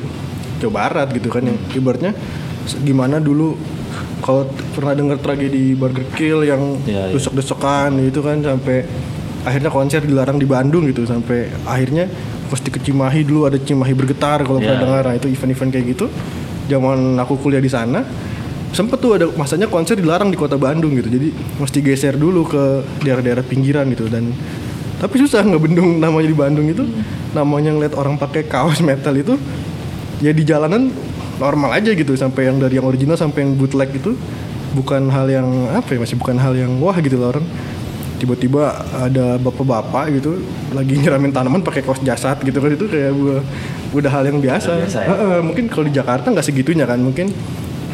Jawa 0.57 0.73
Barat 0.73 1.13
gitu 1.13 1.29
kan 1.29 1.45
yang 1.45 1.57
ibaratnya 1.71 2.17
gimana 2.81 3.21
dulu 3.21 3.53
kalau 4.19 4.49
pernah 4.73 4.97
dengar 4.97 5.21
tragedi 5.21 5.77
Burger 5.77 6.03
Kill 6.11 6.43
yang 6.43 6.81
Iya, 6.83 7.09
iya. 7.09 7.13
desok-desokan 7.13 8.01
itu 8.01 8.19
kan 8.19 8.41
sampai 8.41 8.83
akhirnya 9.45 9.69
konser 9.69 10.01
dilarang 10.01 10.35
di 10.35 10.43
Bandung 10.43 10.89
gitu 10.89 11.05
sampai 11.05 11.47
akhirnya 11.63 12.09
mesti 12.47 12.67
ke 12.67 12.79
Cimahi 12.81 13.23
dulu 13.23 13.47
ada 13.47 13.55
Cimahi 13.55 13.93
bergetar 13.93 14.43
kalau 14.43 14.57
Iya. 14.57 14.73
pernah 14.73 14.79
dengar 14.81 15.03
nah, 15.07 15.15
itu 15.15 15.27
event-event 15.29 15.71
kayak 15.71 15.85
gitu 15.93 16.05
zaman 16.67 17.15
aku 17.15 17.37
kuliah 17.39 17.61
di 17.61 17.69
sana 17.69 18.03
sempet 18.73 18.99
tuh 18.99 19.15
ada 19.15 19.25
masanya 19.31 19.71
konser 19.71 19.95
dilarang 19.95 20.27
di 20.27 20.35
kota 20.35 20.59
Bandung 20.59 20.91
gitu 20.91 21.07
jadi 21.07 21.31
mesti 21.55 21.79
geser 21.79 22.19
dulu 22.19 22.43
ke 22.43 22.63
daerah-daerah 23.05 23.45
pinggiran 23.45 23.87
gitu 23.93 24.11
dan 24.11 24.27
tapi 24.97 25.15
susah 25.21 25.45
ngebendung 25.45 26.01
namanya 26.01 26.27
di 26.29 26.37
Bandung 26.37 26.67
itu. 26.67 26.83
Namanya 27.35 27.69
ngeliat 27.75 27.93
orang 27.93 28.17
pakai 28.17 28.49
kaos 28.49 28.81
metal 28.81 29.13
itu 29.13 29.37
ya 30.17 30.33
di 30.33 30.41
jalanan 30.41 30.89
normal 31.37 31.77
aja 31.77 31.93
gitu. 31.93 32.17
Sampai 32.17 32.49
yang 32.49 32.57
dari 32.57 32.81
yang 32.81 32.87
original 32.87 33.13
sampai 33.13 33.45
yang 33.45 33.53
bootleg 33.53 33.93
itu 33.93 34.17
bukan 34.73 35.09
hal 35.13 35.29
yang 35.29 35.47
apa 35.73 35.95
ya 35.95 35.99
masih 36.01 36.17
bukan 36.17 36.37
hal 36.37 36.53
yang 36.57 36.81
wah 36.83 36.97
gitu 36.99 37.17
loh 37.17 37.33
orang 37.33 37.45
tiba-tiba 38.17 38.73
ada 38.97 39.37
bapak-bapak 39.37 40.09
gitu 40.17 40.41
lagi 40.73 40.97
nyiramin 40.97 41.29
tanaman 41.29 41.61
pakai 41.61 41.85
kaos 41.85 42.01
jasad 42.01 42.41
gitu 42.41 42.57
kan. 42.57 42.73
Itu 42.73 42.89
kayak 42.89 43.11
gua- 43.13 43.45
udah 43.93 44.11
hal 44.11 44.23
yang 44.25 44.41
biasa, 44.41 44.81
biasa 44.81 44.99
ya? 45.05 45.07
Heeh, 45.13 45.37
mungkin 45.45 45.69
kalau 45.69 45.85
di 45.85 45.93
Jakarta 45.93 46.33
nggak 46.33 46.45
segitunya 46.45 46.89
kan. 46.89 46.97
Mungkin 46.97 47.29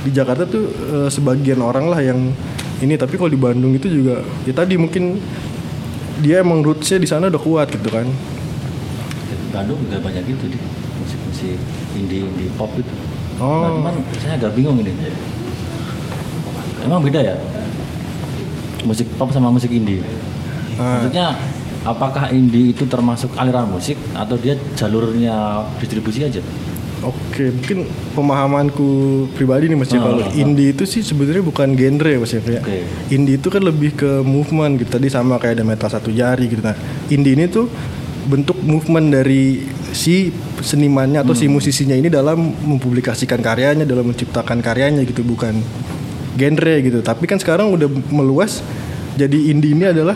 di 0.04 0.12
Jakarta 0.16 0.48
tuh 0.48 0.72
eh, 0.72 1.10
sebagian 1.12 1.60
orang 1.60 1.92
lah 1.92 2.00
yang 2.00 2.32
ini. 2.80 2.96
Tapi 2.96 3.20
kalau 3.20 3.28
di 3.28 3.40
Bandung 3.40 3.76
itu 3.76 3.92
juga 3.92 4.24
ya 4.48 4.56
tadi 4.56 4.80
mungkin 4.80 5.20
dia 6.22 6.44
emang 6.46 6.62
rootsnya 6.62 7.02
di 7.02 7.08
sana 7.10 7.32
udah 7.32 7.42
kuat 7.42 7.74
gitu 7.74 7.90
kan 7.90 8.06
Bandung 9.54 9.78
juga 9.86 10.02
banyak 10.02 10.26
gitu 10.26 10.50
di 10.50 10.58
musik-musik 10.98 11.58
indie 11.94 12.26
indie 12.26 12.50
pop 12.58 12.74
itu. 12.74 12.90
Oh. 13.38 13.62
Nah, 13.62 13.70
cuman 13.78 13.94
saya 14.18 14.34
agak 14.42 14.58
bingung 14.58 14.82
ini. 14.82 14.90
Emang 16.82 17.06
beda 17.06 17.22
ya? 17.22 17.38
Musik 18.82 19.06
pop 19.14 19.30
sama 19.30 19.54
musik 19.54 19.70
indie. 19.70 20.02
Ah. 20.82 20.98
Maksudnya 20.98 21.38
apakah 21.86 22.34
indie 22.34 22.74
itu 22.74 22.90
termasuk 22.90 23.30
aliran 23.38 23.70
musik 23.70 23.96
atau 24.18 24.34
dia 24.42 24.58
jalurnya 24.74 25.70
distribusi 25.78 26.26
aja? 26.26 26.42
Oke, 27.04 27.52
mungkin 27.52 27.78
pemahamanku 28.16 28.88
pribadi 29.36 29.68
nih 29.68 29.76
Mas 29.76 29.92
ya 29.92 30.00
kalau 30.00 30.24
ah, 30.24 30.32
indie 30.32 30.72
itu 30.72 30.88
sih 30.88 31.04
sebenarnya 31.04 31.44
bukan 31.44 31.76
genre 31.76 32.14
Mas 32.24 32.32
ya. 32.32 32.40
Oke. 32.40 32.88
Indie 33.12 33.36
itu 33.36 33.48
kan 33.52 33.60
lebih 33.60 33.92
ke 33.94 34.24
movement 34.24 34.80
gitu. 34.80 34.96
Tadi 34.96 35.12
sama 35.12 35.36
kayak 35.36 35.60
ada 35.60 35.66
metal 35.68 35.92
satu 35.92 36.10
jari 36.10 36.48
gitu. 36.48 36.64
Nah, 36.64 36.76
indie 37.12 37.36
ini 37.36 37.52
tuh 37.52 37.68
bentuk 38.24 38.56
movement 38.64 39.12
dari 39.12 39.68
si 39.92 40.32
senimannya 40.64 41.20
atau 41.20 41.36
si 41.36 41.52
Hmm. 41.52 41.60
musisinya 41.60 41.92
ini 41.92 42.08
dalam 42.08 42.40
mempublikasikan 42.40 43.44
karyanya, 43.44 43.84
dalam 43.84 44.08
menciptakan 44.08 44.64
karyanya 44.64 45.04
gitu, 45.04 45.28
bukan 45.28 45.60
genre 46.40 46.76
gitu. 46.80 47.04
Tapi 47.04 47.28
kan 47.28 47.36
sekarang 47.38 47.76
udah 47.76 47.92
meluas 48.10 48.64
jadi 49.20 49.52
indie 49.52 49.76
ini 49.76 49.92
adalah 49.92 50.16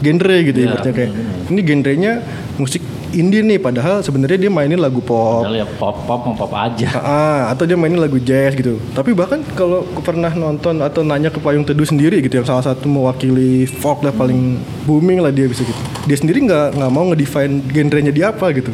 genre 0.00 0.36
gitu 0.40 0.56
Iya, 0.56 0.66
ibaratnya 0.72 0.92
kayak 0.96 1.10
ini 1.52 1.60
genrenya 1.60 2.12
musik 2.56 2.80
indie 3.12 3.42
nih 3.42 3.58
padahal 3.58 4.00
sebenarnya 4.00 4.38
dia 4.46 4.50
mainin 4.52 4.78
lagu 4.78 5.02
pop 5.02 5.42
Padahal 5.42 5.62
ya 5.62 5.66
pop 5.66 5.96
pop 6.06 6.20
mau 6.26 6.34
pop 6.34 6.52
aja. 6.54 6.88
Ah, 7.00 7.50
atau 7.50 7.66
dia 7.66 7.74
mainin 7.74 7.98
lagu 7.98 8.16
jazz 8.22 8.54
gitu. 8.54 8.78
Tapi 8.94 9.12
bahkan 9.12 9.42
kalau 9.58 9.82
pernah 10.02 10.30
nonton 10.32 10.78
atau 10.80 11.02
nanya 11.02 11.28
ke 11.28 11.42
Payung 11.42 11.66
Teduh 11.66 11.86
sendiri 11.86 12.22
gitu 12.22 12.40
yang 12.40 12.46
salah 12.46 12.62
satu 12.62 12.86
mewakili 12.86 13.66
folk 13.66 14.02
lah 14.06 14.14
paling 14.14 14.62
booming 14.86 15.22
lah 15.22 15.34
dia 15.34 15.50
bisa 15.50 15.66
gitu. 15.66 15.82
Dia 16.06 16.16
sendiri 16.18 16.46
nggak 16.46 16.78
nggak 16.78 16.90
mau 16.90 17.04
ngedefine 17.10 17.62
genrenya 17.70 18.12
dia 18.14 18.30
apa 18.30 18.50
gitu. 18.54 18.70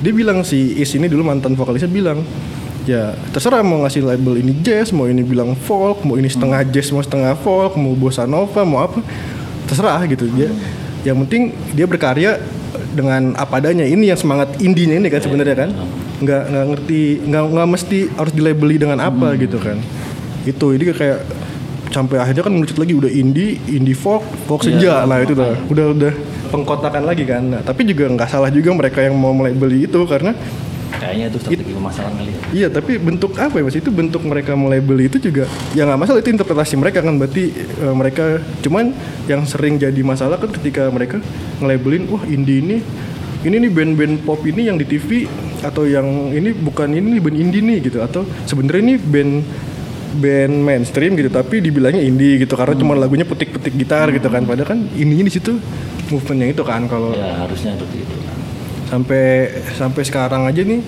Dia 0.00 0.12
bilang 0.16 0.44
si 0.44 0.80
Is 0.80 0.92
ini 0.96 1.08
dulu 1.08 1.24
mantan 1.24 1.56
vokalisnya 1.56 1.88
bilang 1.88 2.24
ya 2.88 3.12
terserah 3.32 3.60
mau 3.60 3.84
ngasih 3.84 4.02
label 4.04 4.40
ini 4.40 4.56
jazz, 4.64 4.90
mau 4.90 5.04
ini 5.04 5.20
bilang 5.20 5.52
folk, 5.52 6.02
mau 6.04 6.16
ini 6.16 6.28
setengah 6.28 6.64
jazz, 6.72 6.88
mau 6.92 7.04
setengah 7.04 7.36
folk, 7.38 7.76
mau 7.76 7.92
bossa 7.92 8.24
nova, 8.24 8.64
mau 8.64 8.80
apa 8.84 9.04
terserah 9.68 10.00
gitu 10.08 10.26
dia. 10.32 10.48
Yang 11.04 11.16
penting 11.24 11.42
dia 11.72 11.86
berkarya 11.88 12.40
dengan 12.94 13.34
apa 13.38 13.62
adanya. 13.62 13.86
Ini 13.86 14.14
yang 14.14 14.18
semangat 14.20 14.58
indinya 14.58 14.98
ini 14.98 15.08
kan 15.08 15.20
sebenarnya 15.22 15.56
kan. 15.56 15.70
Nggak 16.20 16.42
nggak 16.50 16.64
ngerti 16.74 17.00
nggak 17.26 17.42
nggak 17.54 17.68
mesti 17.68 17.98
harus 18.14 18.32
dilabeli 18.34 18.76
dengan 18.76 18.98
apa 19.00 19.34
gitu 19.38 19.58
kan. 19.58 19.78
Itu 20.44 20.74
jadi 20.74 20.92
kayak 20.92 21.20
sampai 21.90 22.22
akhirnya 22.22 22.46
kan 22.46 22.54
melucut 22.54 22.78
lagi 22.78 22.94
udah 22.94 23.10
indie 23.10 23.58
indie 23.66 23.98
folk 23.98 24.22
folk 24.46 24.62
senja 24.62 25.02
lah 25.02 25.26
itu 25.26 25.34
udah 25.34 25.58
udah 25.66 25.86
udah 25.98 26.12
pengkotakan 26.50 27.02
lagi 27.06 27.26
kan. 27.26 27.42
Nah, 27.46 27.62
tapi 27.62 27.86
juga 27.86 28.10
nggak 28.10 28.30
salah 28.30 28.50
juga 28.50 28.74
mereka 28.74 29.02
yang 29.02 29.14
mau 29.18 29.34
melabeli 29.34 29.86
itu 29.86 30.00
karena 30.06 30.34
Kayaknya 30.98 31.26
itu 31.30 31.38
strategi 31.38 31.72
pemasaran 31.72 32.12
kali 32.18 32.30
ya. 32.34 32.40
Iya 32.50 32.68
tapi 32.72 32.92
bentuk 32.98 33.32
apa 33.38 33.54
ya 33.54 33.62
mas? 33.62 33.76
Itu 33.78 33.90
bentuk 33.94 34.22
mereka 34.26 34.58
melabel 34.58 35.06
itu 35.06 35.22
juga 35.22 35.46
ya 35.76 35.86
nggak 35.86 36.00
masalah 36.00 36.18
itu 36.18 36.30
interpretasi 36.34 36.74
mereka 36.74 36.98
kan. 37.04 37.14
Berarti 37.14 37.44
eh, 37.54 37.94
mereka 37.94 38.42
cuman 38.64 38.90
yang 39.30 39.46
sering 39.46 39.78
jadi 39.78 40.00
masalah 40.02 40.36
kan 40.42 40.50
ketika 40.50 40.90
mereka 40.90 41.22
ngelabelin 41.62 42.10
wah 42.10 42.22
indie 42.26 42.58
ini 42.58 42.76
ini 43.40 43.56
nih 43.56 43.70
band-band 43.72 44.14
pop 44.26 44.42
ini 44.44 44.68
yang 44.68 44.76
di 44.76 44.84
TV 44.84 45.24
atau 45.64 45.88
yang 45.88 46.34
ini 46.34 46.52
bukan 46.52 46.92
ini 46.92 47.16
nih 47.16 47.22
band 47.22 47.36
indie 47.38 47.62
nih 47.62 47.78
gitu. 47.86 47.98
Atau 48.02 48.26
sebenarnya 48.44 48.82
ini 48.92 48.94
band 48.98 49.32
band 50.10 50.54
mainstream 50.66 51.14
gitu 51.14 51.30
tapi 51.30 51.62
dibilangnya 51.62 52.02
indie 52.02 52.42
gitu 52.42 52.58
karena 52.58 52.74
cuma 52.74 52.98
lagunya 52.98 53.22
petik-petik 53.22 53.78
gitar 53.78 54.10
gitu 54.10 54.26
kan. 54.26 54.42
Padahal 54.42 54.68
kan 54.74 54.78
ininya 54.98 55.30
di 55.30 55.32
situ 55.32 55.54
movementnya 56.10 56.50
itu 56.50 56.62
kan 56.66 56.90
kalau 56.90 57.14
Ya 57.14 57.46
harusnya 57.46 57.78
seperti 57.78 58.02
itu. 58.02 58.16
Sampai 58.90 59.24
sampai 59.78 60.02
sekarang 60.02 60.42
aja 60.44 60.60
nih 60.66 60.82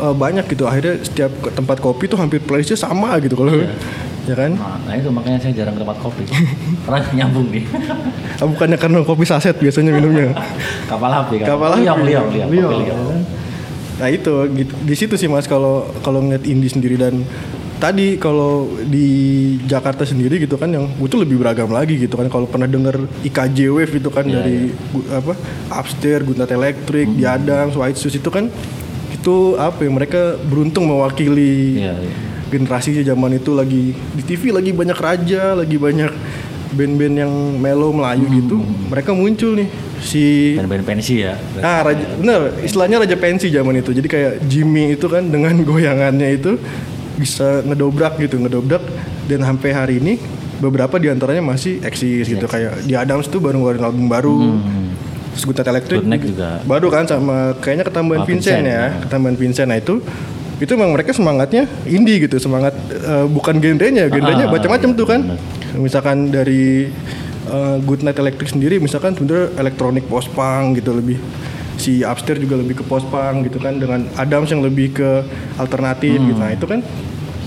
eh, 0.00 0.14
banyak 0.16 0.48
gitu 0.48 0.64
akhirnya 0.64 1.04
setiap 1.04 1.30
tempat 1.52 1.78
kopi 1.78 2.08
tuh 2.08 2.16
hampir 2.16 2.40
playlistnya 2.40 2.80
sama 2.80 3.20
gitu 3.20 3.36
kalau 3.36 3.52
ya 4.24 4.32
kan 4.32 4.56
Nah, 4.56 4.80
nah 4.88 4.94
itu 4.96 5.12
makanya 5.12 5.36
saya 5.36 5.52
jarang 5.52 5.76
ke 5.76 5.84
tempat 5.84 6.00
kopi. 6.00 6.24
Karena 6.88 6.98
nyambung 7.12 7.52
nih. 7.52 7.64
Ah, 8.40 8.48
bukannya 8.48 8.80
karena 8.80 9.04
kopi 9.04 9.24
saset 9.28 9.52
biasanya 9.60 9.92
minumnya 9.92 10.32
Kapal 10.90 11.12
api 11.12 11.44
kan. 11.44 11.46
kapal 11.54 11.76
api. 11.76 11.84
Liang. 12.08 12.28
kopi 12.32 12.40
liang. 12.88 13.20
nah 13.94 14.08
itu 14.10 14.34
gitu. 14.58 14.74
di 14.82 14.94
situ 14.98 15.14
sih 15.14 15.30
mas 15.30 15.46
kalau 15.46 15.86
kalau 16.02 16.18
ngeliat 16.18 16.42
indie 16.50 16.66
sendiri 16.66 16.98
dan 16.98 17.22
tadi 17.76 18.16
kalau 18.16 18.52
di 18.80 19.08
Jakarta 19.62 20.02
sendiri 20.02 20.38
gitu 20.38 20.54
kan 20.54 20.68
yang 20.68 20.88
itu 20.96 21.14
lebih 21.14 21.36
beragam 21.36 21.68
lagi 21.68 21.96
gitu 21.96 22.14
kan 22.14 22.26
kalau 22.26 22.44
pernah 22.44 22.64
denger 22.64 22.96
IKJ 23.22 23.58
Wave 23.68 23.94
itu 23.94 24.08
kan 24.08 24.24
Iya, 24.24 24.34
dari 24.36 24.56
gu- 24.70 25.08
apa 25.10 25.32
Upstairs, 25.74 26.22
Guntat 26.22 26.48
Electric, 26.48 27.06
di 27.10 27.24
Adams, 27.24 27.74
White 27.74 27.98
Shoes 27.98 28.14
itu 28.14 28.28
kan 28.28 28.48
itu 29.10 29.36
apa 29.56 29.78
ya 29.78 29.90
mereka 29.90 30.20
beruntung 30.40 30.86
mewakili 30.86 31.78
Iya, 31.78 31.92
iya. 31.94 32.12
generasinya 32.48 33.02
zaman 33.02 33.34
itu 33.34 33.50
lagi 33.50 33.84
di 33.92 34.22
TV 34.22 34.50
lagi 34.50 34.70
banyak 34.70 34.96
raja, 34.96 35.54
lagi 35.54 35.76
banyak 35.76 36.12
band-band 36.70 37.16
yang 37.16 37.32
mellow 37.54 37.90
Melayu 37.90 38.26
gitu. 38.32 38.58
Mereka 38.88 39.10
muncul 39.10 39.54
nih 39.54 39.68
si 40.00 40.54
Band-band 40.54 40.82
pensi 40.84 41.20
ya. 41.20 41.38
Nah, 41.56 41.82
raja, 41.82 42.02
bener, 42.14 42.40
istilahnya 42.60 42.98
raja 42.98 43.14
pensi 43.14 43.46
zaman 43.48 43.76
itu. 43.76 43.90
Jadi 43.90 44.06
kayak 44.06 44.32
Jimmy 44.44 44.92
itu 44.92 45.06
kan 45.06 45.22
dengan 45.24 45.54
goyangannya 45.62 46.34
itu 46.34 46.58
bisa 47.14 47.62
ngedobrak 47.62 48.18
gitu, 48.18 48.38
ngedobrak. 48.38 48.82
Dan 49.24 49.40
sampai 49.42 49.70
hari 49.72 49.94
ini 50.02 50.18
beberapa 50.58 50.96
di 50.96 51.08
antaranya 51.10 51.42
masih 51.42 51.80
eksis 51.82 52.28
gitu. 52.28 52.46
Kayak 52.46 52.84
di 52.84 52.94
Adams 52.94 53.26
tuh 53.26 53.42
baru 53.42 53.58
ngeluarin 53.58 53.84
album 53.84 54.06
baru. 54.06 54.38
Good 55.98 56.06
Night 56.06 56.22
juga. 56.22 56.62
baru 56.62 56.86
kan 56.94 57.10
sama 57.10 57.58
kayaknya 57.58 57.84
ketambahan 57.90 58.22
Sama 58.22 58.30
Vincent, 58.30 58.62
Vincent, 58.62 58.70
ya 58.70 58.78
ya. 58.86 59.02
ketambahan 59.02 59.34
Vincent. 59.34 59.66
Nah 59.66 59.78
itu 59.78 59.94
itu 60.62 60.70
memang 60.78 60.94
mereka 60.94 61.10
semangatnya 61.10 61.66
indie 61.82 62.22
gitu 62.22 62.38
semangat 62.38 62.70
eh, 62.86 63.26
bukan 63.26 63.58
genrenya. 63.58 64.06
Genrenya 64.06 64.46
Ah, 64.46 64.52
macam-macam 64.54 64.90
iya, 64.94 64.98
tuh 64.98 65.06
kan. 65.10 65.20
misalkan 65.74 66.30
dari 66.30 66.86
eh, 67.50 67.76
Good 67.82 68.06
Night 68.06 68.14
Electric 68.14 68.54
sendiri 68.54 68.78
misalkan 68.78 69.18
sebenarnya 69.18 69.58
elektronik 69.58 70.06
post 70.06 70.30
punk 70.30 70.78
gitu 70.78 70.94
lebih 70.94 71.18
si 71.74 72.00
Upstairs 72.00 72.38
juga 72.38 72.56
lebih 72.56 72.80
ke 72.80 72.84
post 72.84 73.06
punk 73.08 73.46
gitu 73.46 73.58
kan 73.58 73.76
dengan 73.76 74.06
Adams 74.14 74.48
yang 74.48 74.60
lebih 74.60 74.94
ke 74.94 75.10
alternatif 75.56 76.16
Hmm. 76.16 76.28
gitu 76.28 76.40
nah 76.40 76.50
itu 76.50 76.66
kan 76.66 76.80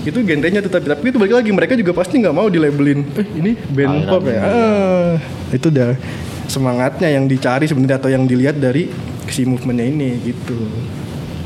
itu 0.04 0.18
genrenya 0.24 0.60
tetap 0.60 0.80
tapi 0.80 1.10
itu 1.10 1.18
balik 1.18 1.34
lagi 1.36 1.50
mereka 1.50 1.74
juga 1.74 1.92
pasti 1.92 2.16
nggak 2.16 2.32
mau 2.32 2.48
dilabelin 2.48 3.04
eh 3.14 3.26
ini 3.36 3.52
band 3.68 4.08
pop 4.08 4.24
ya. 4.24 4.40
Ah, 4.40 5.12
itu 5.50 5.68
udah 5.68 5.98
semangatnya 6.46 7.12
yang 7.12 7.28
dicari 7.28 7.68
sebenarnya 7.68 8.00
atau 8.00 8.08
yang 8.08 8.24
dilihat 8.24 8.56
dari 8.56 8.88
si 9.28 9.44
movementnya 9.44 9.84
ini 9.84 10.16
gitu 10.24 10.56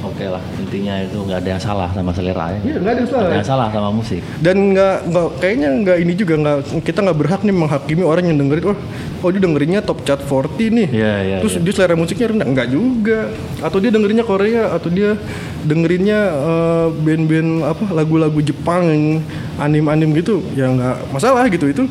Oke 0.03 0.27
lah, 0.27 0.43
intinya 0.59 0.99
itu 0.99 1.15
nggak 1.15 1.39
ada 1.47 1.49
yang 1.55 1.63
salah 1.63 1.89
sama 1.95 2.11
selera 2.11 2.51
ya. 2.51 2.59
Iya, 2.67 2.77
nggak 2.83 2.93
ada 2.93 3.01
yang 3.01 3.11
salah. 3.11 3.23
Ada 3.31 3.37
yang 3.39 3.49
salah 3.49 3.67
sama 3.71 3.91
musik. 3.95 4.21
dan 4.43 4.57
nggak 4.75 4.97
nggak 5.07 5.27
kayaknya 5.39 5.69
nggak 5.79 5.97
ini 6.03 6.13
juga 6.19 6.35
nggak 6.43 6.57
kita 6.83 6.99
nggak 7.07 7.19
berhak 7.23 7.41
nih 7.47 7.55
menghakimi 7.55 8.03
orang 8.03 8.25
yang 8.27 8.37
dengerin 8.43 8.75
oh 8.75 8.79
oh 9.23 9.29
dia 9.31 9.39
dengerinnya 9.39 9.81
top 9.81 10.03
chart 10.03 10.19
40 10.19 10.75
nih 10.75 10.89
Iya, 10.91 11.15
iya, 11.23 11.37
terus 11.39 11.55
iya. 11.55 11.63
dia 11.63 11.73
selera 11.73 11.95
musiknya 11.95 12.27
rendah 12.35 12.49
nggak 12.51 12.69
juga 12.69 13.31
atau 13.63 13.79
dia 13.79 13.91
dengerinnya 13.95 14.27
Korea 14.27 14.75
atau 14.75 14.91
dia 14.91 15.15
dengerinnya 15.63 16.19
eh, 16.35 16.87
band-band 16.91 17.51
apa 17.63 17.85
lagu-lagu 17.95 18.43
Jepang 18.43 18.83
yang 18.91 19.05
anim-anim 19.57 20.11
gitu 20.19 20.43
ya 20.59 20.67
nggak 20.67 21.15
masalah 21.15 21.47
gitu 21.47 21.71
itu 21.71 21.87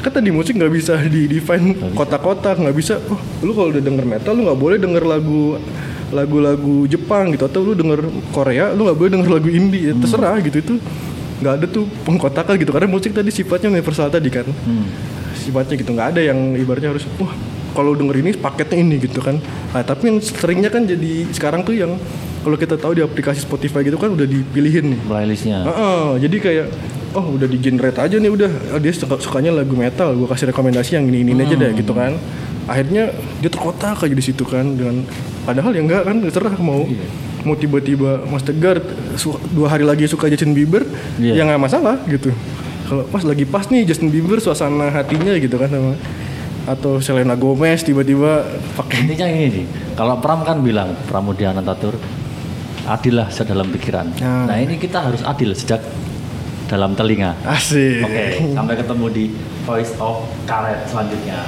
kan 0.00 0.10
tadi 0.14 0.30
musik 0.30 0.54
nggak 0.54 0.72
bisa 0.72 0.94
di 1.04 1.26
define 1.26 1.74
kotak-kotak 1.92 2.56
nggak 2.56 2.76
bisa 2.76 2.96
oh 3.10 3.18
lu 3.42 3.52
kalau 3.52 3.68
udah 3.74 3.82
denger 3.82 4.06
metal 4.06 4.32
lu 4.32 4.48
nggak 4.48 4.60
boleh 4.60 4.76
denger 4.78 5.02
lagu 5.04 5.58
lagu-lagu 6.14 6.86
Jepang 6.86 7.34
gitu 7.34 7.50
atau 7.50 7.60
lu 7.66 7.72
denger 7.74 8.06
Korea 8.30 8.70
lu 8.74 8.86
nggak 8.86 8.98
boleh 8.98 9.10
denger 9.10 9.30
lagu 9.30 9.48
indie 9.50 9.90
ya, 9.90 9.92
terserah 9.98 10.38
gitu 10.42 10.56
itu 10.62 10.74
nggak 11.42 11.52
ada 11.62 11.66
tuh 11.68 11.84
pengkotakan 12.06 12.54
gitu 12.56 12.70
karena 12.72 12.88
musik 12.88 13.12
tadi 13.12 13.28
sifatnya 13.34 13.68
universal 13.68 14.08
tadi 14.08 14.28
kan. 14.30 14.46
Hmm. 14.46 14.86
sifatnya 15.36 15.78
gitu 15.78 15.90
nggak 15.94 16.08
ada 16.16 16.20
yang 16.26 16.58
ibaratnya 16.58 16.90
harus 16.90 17.04
wah 17.20 17.30
kalau 17.76 17.92
denger 17.92 18.24
ini 18.24 18.30
paketnya 18.34 18.80
ini 18.80 18.96
gitu 19.04 19.20
kan. 19.20 19.36
Nah, 19.76 19.84
tapi 19.84 20.08
yang 20.08 20.18
seringnya 20.24 20.72
kan 20.72 20.88
jadi 20.88 21.28
sekarang 21.28 21.60
tuh 21.60 21.76
yang 21.76 22.00
kalau 22.40 22.56
kita 22.56 22.80
tahu 22.80 22.96
di 22.96 23.02
aplikasi 23.04 23.44
Spotify 23.44 23.84
gitu 23.84 24.00
kan 24.00 24.16
udah 24.16 24.24
dipilihin 24.24 24.96
nih. 24.96 25.00
Playlistnya. 25.04 25.60
Heeh, 25.68 26.06
jadi 26.24 26.36
kayak 26.40 26.66
oh 27.16 27.26
udah 27.36 27.48
di 27.48 27.58
generate 27.60 27.96
aja 27.96 28.16
nih 28.20 28.28
udah 28.28 28.50
Oh, 28.76 28.80
dia 28.80 28.92
suka 28.92 29.16
sukanya 29.16 29.52
lagu 29.56 29.72
metal 29.72 30.12
gue 30.12 30.28
kasih 30.28 30.52
rekomendasi 30.52 31.00
yang 31.00 31.08
ini 31.08 31.32
ini 31.32 31.42
aja 31.42 31.56
deh 31.56 31.72
gitu 31.72 31.96
kan 31.96 32.12
akhirnya 32.66 33.14
dia 33.38 33.50
terkotak 33.50 34.02
aja 34.02 34.10
di 34.10 34.24
situ 34.24 34.42
kan 34.42 34.74
dengan 34.74 35.06
padahal 35.42 35.70
ya 35.70 35.82
enggak 35.82 36.02
kan 36.02 36.16
terserah 36.20 36.58
mau 36.58 36.82
mau 37.42 37.54
tiba-tiba 37.54 38.26
Mas 38.26 38.42
Tegar 38.42 38.82
dua 39.54 39.70
hari 39.70 39.86
lagi 39.86 40.04
suka 40.04 40.26
Justin 40.26 40.50
Bieber 40.50 40.82
Iya. 41.16 41.38
ya 41.38 41.42
nggak 41.46 41.62
masalah 41.62 41.96
gitu 42.10 42.34
kalau 42.86 43.06
pas 43.06 43.22
lagi 43.22 43.46
pas 43.46 43.66
nih 43.66 43.86
Justin 43.86 44.10
Bieber 44.10 44.38
suasana 44.38 44.90
hatinya 44.90 45.34
gitu 45.38 45.54
kan 45.54 45.70
sama 45.70 45.94
atau 46.66 46.98
Selena 46.98 47.38
Gomez 47.38 47.86
tiba-tiba 47.86 48.42
pakai 48.74 49.06
Intinya 49.06 49.26
ini 49.30 49.46
sih, 49.48 49.66
kalau 49.94 50.18
Pram 50.18 50.42
kan 50.42 50.58
bilang 50.58 50.98
Pramudia 51.06 51.54
Anantatur 51.54 51.94
adillah 52.82 53.30
sedalam 53.30 53.70
pikiran. 53.70 54.10
Nah. 54.18 54.50
Nah 54.50 54.58
ini 54.58 54.74
kita 54.74 55.06
harus 55.06 55.22
adil 55.22 55.54
sejak 55.54 55.78
dalam 56.66 56.94
telinga. 56.94 57.38
asik 57.46 58.02
Oke, 58.02 58.50
sampai 58.50 58.74
ketemu 58.74 59.06
di 59.10 59.24
Voice 59.62 59.94
of 59.98 60.26
Karet 60.42 60.90
selanjutnya. 60.90 61.38